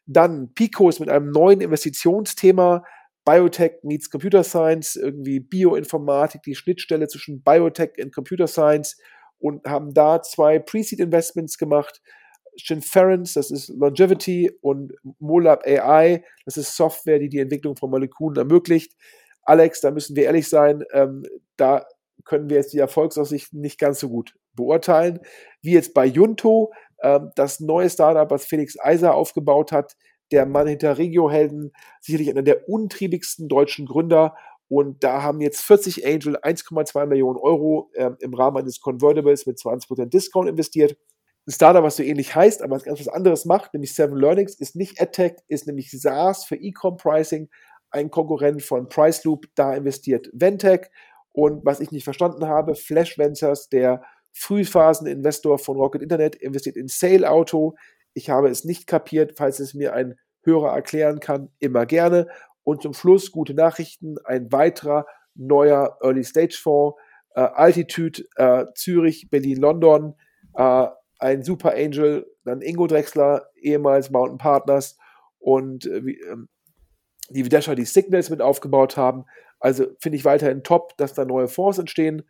Dann 0.06 0.54
Pico 0.54 0.88
ist 0.88 1.00
mit 1.00 1.08
einem 1.08 1.30
neuen 1.30 1.60
Investitionsthema 1.60 2.82
Biotech 3.28 3.82
meets 3.82 4.08
Computer 4.08 4.42
Science, 4.42 4.96
irgendwie 4.96 5.38
Bioinformatik, 5.38 6.40
die 6.44 6.54
Schnittstelle 6.54 7.08
zwischen 7.08 7.42
Biotech 7.42 7.90
und 8.02 8.14
Computer 8.14 8.46
Science 8.46 8.96
und 9.38 9.66
haben 9.66 9.92
da 9.92 10.22
zwei 10.22 10.58
Pre-Seed-Investments 10.58 11.58
gemacht. 11.58 12.00
Shinference, 12.56 13.34
das 13.34 13.50
ist 13.50 13.68
Longevity 13.68 14.50
und 14.62 14.94
Molab 15.18 15.66
AI, 15.66 16.24
das 16.46 16.56
ist 16.56 16.74
Software, 16.74 17.18
die 17.18 17.28
die 17.28 17.40
Entwicklung 17.40 17.76
von 17.76 17.90
Molekülen 17.90 18.36
ermöglicht. 18.36 18.96
Alex, 19.42 19.82
da 19.82 19.90
müssen 19.90 20.16
wir 20.16 20.24
ehrlich 20.24 20.48
sein, 20.48 20.82
ähm, 20.94 21.22
da 21.58 21.84
können 22.24 22.48
wir 22.48 22.56
jetzt 22.56 22.72
die 22.72 22.78
Erfolgsaussichten 22.78 23.60
nicht 23.60 23.78
ganz 23.78 24.00
so 24.00 24.08
gut 24.08 24.36
beurteilen. 24.54 25.20
Wie 25.60 25.72
jetzt 25.72 25.92
bei 25.92 26.06
Junto, 26.06 26.72
ähm, 27.02 27.30
das 27.36 27.60
neue 27.60 27.90
Startup, 27.90 28.30
was 28.30 28.46
Felix 28.46 28.80
Eiser 28.80 29.14
aufgebaut 29.14 29.70
hat, 29.70 29.96
der 30.32 30.46
Mann 30.46 30.66
hinter 30.66 30.98
Regiohelden, 30.98 31.72
sicherlich 32.00 32.30
einer 32.30 32.42
der 32.42 32.68
untriebigsten 32.68 33.48
deutschen 33.48 33.86
Gründer. 33.86 34.36
Und 34.68 35.02
da 35.02 35.22
haben 35.22 35.40
jetzt 35.40 35.62
40 35.62 36.06
Angel 36.06 36.36
1,2 36.36 37.06
Millionen 37.06 37.38
Euro 37.38 37.90
ähm, 37.94 38.16
im 38.20 38.34
Rahmen 38.34 38.58
eines 38.58 38.80
Convertibles 38.80 39.46
mit 39.46 39.58
20% 39.58 40.06
Discount 40.06 40.48
investiert 40.48 40.96
ein 41.48 41.52
Startup, 41.52 41.82
was 41.82 41.96
so 41.96 42.02
ähnlich 42.02 42.34
heißt, 42.34 42.62
aber 42.62 42.78
ganz 42.78 43.00
was 43.00 43.08
anderes 43.08 43.46
macht, 43.46 43.72
nämlich 43.72 43.94
Seven 43.94 44.18
Learnings, 44.18 44.54
ist 44.56 44.76
nicht 44.76 45.00
AdTech, 45.00 45.36
ist 45.48 45.66
nämlich 45.66 45.90
SaaS 45.90 46.44
für 46.44 46.56
E-Com 46.56 46.98
Pricing, 46.98 47.48
ein 47.90 48.10
Konkurrent 48.10 48.62
von 48.62 48.86
Priceloop, 48.90 49.46
da 49.54 49.74
investiert 49.74 50.28
Ventec 50.34 50.90
und 51.32 51.64
was 51.64 51.80
ich 51.80 51.90
nicht 51.90 52.04
verstanden 52.04 52.46
habe, 52.46 52.74
Flash 52.74 53.16
Ventures, 53.16 53.70
der 53.70 54.02
Frühphaseninvestor 54.34 55.58
von 55.58 55.78
Rocket 55.78 56.02
Internet, 56.02 56.36
investiert 56.36 56.76
in 56.76 56.88
Sale 56.88 57.28
Auto. 57.30 57.76
Ich 58.18 58.30
habe 58.30 58.48
es 58.48 58.64
nicht 58.64 58.88
kapiert, 58.88 59.34
falls 59.36 59.60
es 59.60 59.74
mir 59.74 59.94
ein 59.94 60.18
Hörer 60.42 60.74
erklären 60.74 61.20
kann, 61.20 61.50
immer 61.60 61.86
gerne. 61.86 62.26
Und 62.64 62.82
zum 62.82 62.92
Schluss 62.92 63.30
gute 63.30 63.54
Nachrichten, 63.54 64.16
ein 64.24 64.50
weiterer 64.50 65.06
neuer 65.36 65.96
Early 66.02 66.24
Stage 66.24 66.58
Fonds, 66.60 67.00
äh, 67.36 67.42
Altitude, 67.42 68.24
äh, 68.34 68.66
Zürich, 68.74 69.30
Berlin, 69.30 69.58
London, 69.58 70.14
äh, 70.54 70.88
ein 71.20 71.44
Super 71.44 71.74
Angel, 71.74 72.26
dann 72.44 72.60
Ingo 72.60 72.88
Drexler, 72.88 73.48
ehemals 73.54 74.10
Mountain 74.10 74.38
Partners 74.38 74.98
und 75.38 75.86
äh, 75.86 75.98
ähm, 75.98 76.48
die 77.30 77.44
Videsha 77.44 77.76
die 77.76 77.84
Signals 77.84 78.30
mit 78.30 78.42
aufgebaut 78.42 78.96
haben. 78.96 79.26
Also 79.60 79.86
finde 80.00 80.16
ich 80.16 80.24
weiterhin 80.24 80.64
top, 80.64 80.96
dass 80.96 81.14
da 81.14 81.24
neue 81.24 81.46
Fonds 81.46 81.78
entstehen. 81.78 82.24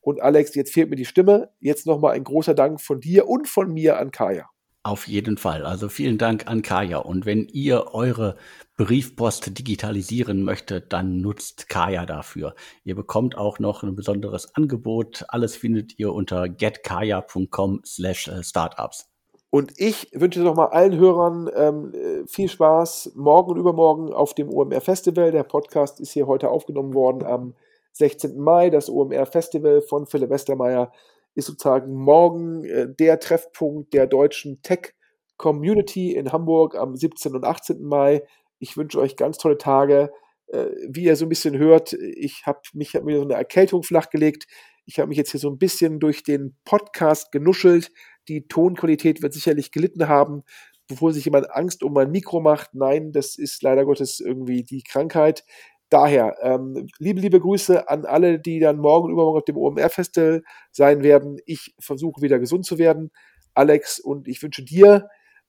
Und 0.00 0.22
Alex, 0.22 0.54
jetzt 0.54 0.72
fehlt 0.72 0.88
mir 0.88 0.96
die 0.96 1.04
Stimme. 1.04 1.50
Jetzt 1.60 1.86
nochmal 1.86 2.14
ein 2.14 2.24
großer 2.24 2.54
Dank 2.54 2.80
von 2.80 3.00
dir 3.00 3.28
und 3.28 3.46
von 3.46 3.70
mir 3.70 3.98
an 3.98 4.10
Kaya. 4.10 4.48
Auf 4.86 5.08
jeden 5.08 5.38
Fall. 5.38 5.64
Also 5.64 5.88
vielen 5.88 6.18
Dank 6.18 6.46
an 6.46 6.60
Kaya. 6.60 6.98
Und 6.98 7.24
wenn 7.24 7.48
ihr 7.48 7.94
eure 7.94 8.36
Briefpost 8.76 9.58
digitalisieren 9.58 10.42
möchtet, 10.42 10.92
dann 10.92 11.22
nutzt 11.22 11.70
Kaya 11.70 12.04
dafür. 12.04 12.54
Ihr 12.84 12.94
bekommt 12.94 13.38
auch 13.38 13.58
noch 13.58 13.82
ein 13.82 13.96
besonderes 13.96 14.54
Angebot. 14.54 15.24
Alles 15.28 15.56
findet 15.56 15.98
ihr 15.98 16.12
unter 16.12 16.50
getkaya.com 16.50 17.80
slash 17.86 18.28
äh, 18.28 18.42
startups. 18.42 19.08
Und 19.48 19.72
ich 19.78 20.10
wünsche 20.12 20.40
nochmal 20.40 20.68
allen 20.68 20.98
Hörern 20.98 21.50
ähm, 21.56 22.26
viel 22.26 22.50
Spaß 22.50 23.12
morgen 23.14 23.52
und 23.52 23.56
übermorgen 23.56 24.12
auf 24.12 24.34
dem 24.34 24.50
OMR 24.50 24.82
Festival. 24.82 25.32
Der 25.32 25.44
Podcast 25.44 25.98
ist 25.98 26.12
hier 26.12 26.26
heute 26.26 26.50
aufgenommen 26.50 26.92
worden 26.92 27.24
am 27.24 27.54
16. 27.92 28.38
Mai, 28.38 28.68
das 28.68 28.90
OMR 28.90 29.24
Festival 29.24 29.80
von 29.80 30.04
Philipp 30.04 30.28
Westermeier 30.28 30.92
ist 31.34 31.46
sozusagen 31.46 31.94
morgen 31.94 32.64
äh, 32.64 32.86
der 32.88 33.20
Treffpunkt 33.20 33.92
der 33.92 34.06
deutschen 34.06 34.62
Tech 34.62 34.94
Community 35.36 36.12
in 36.12 36.32
Hamburg 36.32 36.76
am 36.76 36.94
17. 36.94 37.34
und 37.34 37.44
18. 37.44 37.82
Mai. 37.82 38.22
Ich 38.58 38.76
wünsche 38.76 39.00
euch 39.00 39.16
ganz 39.16 39.38
tolle 39.38 39.58
Tage. 39.58 40.12
Äh, 40.46 40.66
wie 40.88 41.04
ihr 41.04 41.16
so 41.16 41.24
ein 41.26 41.28
bisschen 41.28 41.58
hört, 41.58 41.92
ich 41.92 42.46
habe 42.46 42.60
mich 42.74 42.94
hab 42.94 43.04
mir 43.04 43.18
so 43.18 43.24
eine 43.24 43.34
Erkältung 43.34 43.82
flachgelegt. 43.82 44.46
Ich 44.86 44.98
habe 44.98 45.08
mich 45.08 45.18
jetzt 45.18 45.30
hier 45.30 45.40
so 45.40 45.50
ein 45.50 45.58
bisschen 45.58 45.98
durch 45.98 46.22
den 46.22 46.56
Podcast 46.64 47.32
genuschelt. 47.32 47.90
Die 48.28 48.46
Tonqualität 48.46 49.22
wird 49.22 49.32
sicherlich 49.32 49.72
gelitten 49.72 50.08
haben, 50.08 50.42
bevor 50.88 51.12
sich 51.12 51.24
jemand 51.24 51.50
Angst 51.50 51.82
um 51.82 51.94
mein 51.94 52.10
Mikro 52.10 52.40
macht. 52.40 52.74
Nein, 52.74 53.12
das 53.12 53.36
ist 53.36 53.62
leider 53.62 53.84
Gottes 53.84 54.20
irgendwie 54.20 54.62
die 54.62 54.82
Krankheit. 54.82 55.44
Daher, 55.90 56.36
ähm, 56.42 56.88
liebe, 56.98 57.20
liebe 57.20 57.40
Grüße 57.40 57.88
an 57.88 58.04
alle, 58.04 58.40
die 58.40 58.58
dann 58.58 58.78
morgen 58.78 59.06
und 59.06 59.12
übermorgen 59.12 59.38
auf 59.38 59.44
dem 59.44 59.56
OMR-Festival 59.56 60.42
sein 60.72 61.02
werden. 61.02 61.38
Ich 61.46 61.74
versuche 61.78 62.22
wieder 62.22 62.38
gesund 62.38 62.64
zu 62.64 62.78
werden. 62.78 63.10
Alex, 63.54 64.00
und 64.00 64.26
ich 64.26 64.42
wünsche 64.42 64.64
dir 64.64 65.08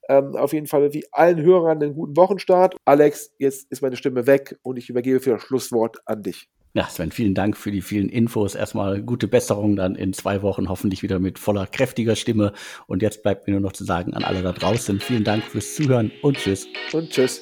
ähm, 0.10 0.36
auf 0.36 0.54
jeden 0.54 0.68
Fall 0.68 0.94
wie 0.94 1.06
allen 1.12 1.42
Hörern 1.42 1.82
einen 1.82 1.96
guten 1.96 2.16
Wochenstart. 2.16 2.76
Alex, 2.86 3.32
jetzt 3.40 3.72
ist 3.72 3.82
meine 3.82 3.96
Stimme 3.96 4.28
weg 4.28 4.60
und 4.62 4.78
ich 4.78 4.90
übergebe 4.90 5.20
für 5.20 5.32
das 5.32 5.42
Schlusswort 5.42 5.98
an 6.06 6.22
dich. 6.22 6.48
Ja, 6.76 6.90
Sven, 6.90 7.12
vielen 7.12 7.34
Dank 7.34 7.56
für 7.56 7.72
die 7.72 7.82
vielen 7.82 8.10
Infos. 8.10 8.54
Erstmal 8.54 9.02
gute 9.02 9.30
Besserung 9.30 9.78
dann 9.78 9.96
in 9.96 10.12
zwei 10.12 10.42
Wochen, 10.42 10.68
hoffentlich 10.68 11.04
wieder 11.04 11.20
mit 11.20 11.40
voller, 11.40 11.68
kräftiger 11.68 12.18
Stimme. 12.18 12.52
Und 12.86 13.02
jetzt 13.02 13.24
bleibt 13.24 13.48
mir 13.48 13.54
nur 13.54 13.62
noch 13.62 13.72
zu 13.72 13.86
sagen 13.86 14.14
an 14.14 14.26
alle 14.26 14.42
da 14.42 14.52
draußen, 14.52 15.00
vielen 15.00 15.24
Dank 15.24 15.44
fürs 15.46 15.74
Zuhören 15.74 16.12
und 16.22 16.36
tschüss. 16.36 16.68
Und 16.92 17.10
tschüss. 17.10 17.40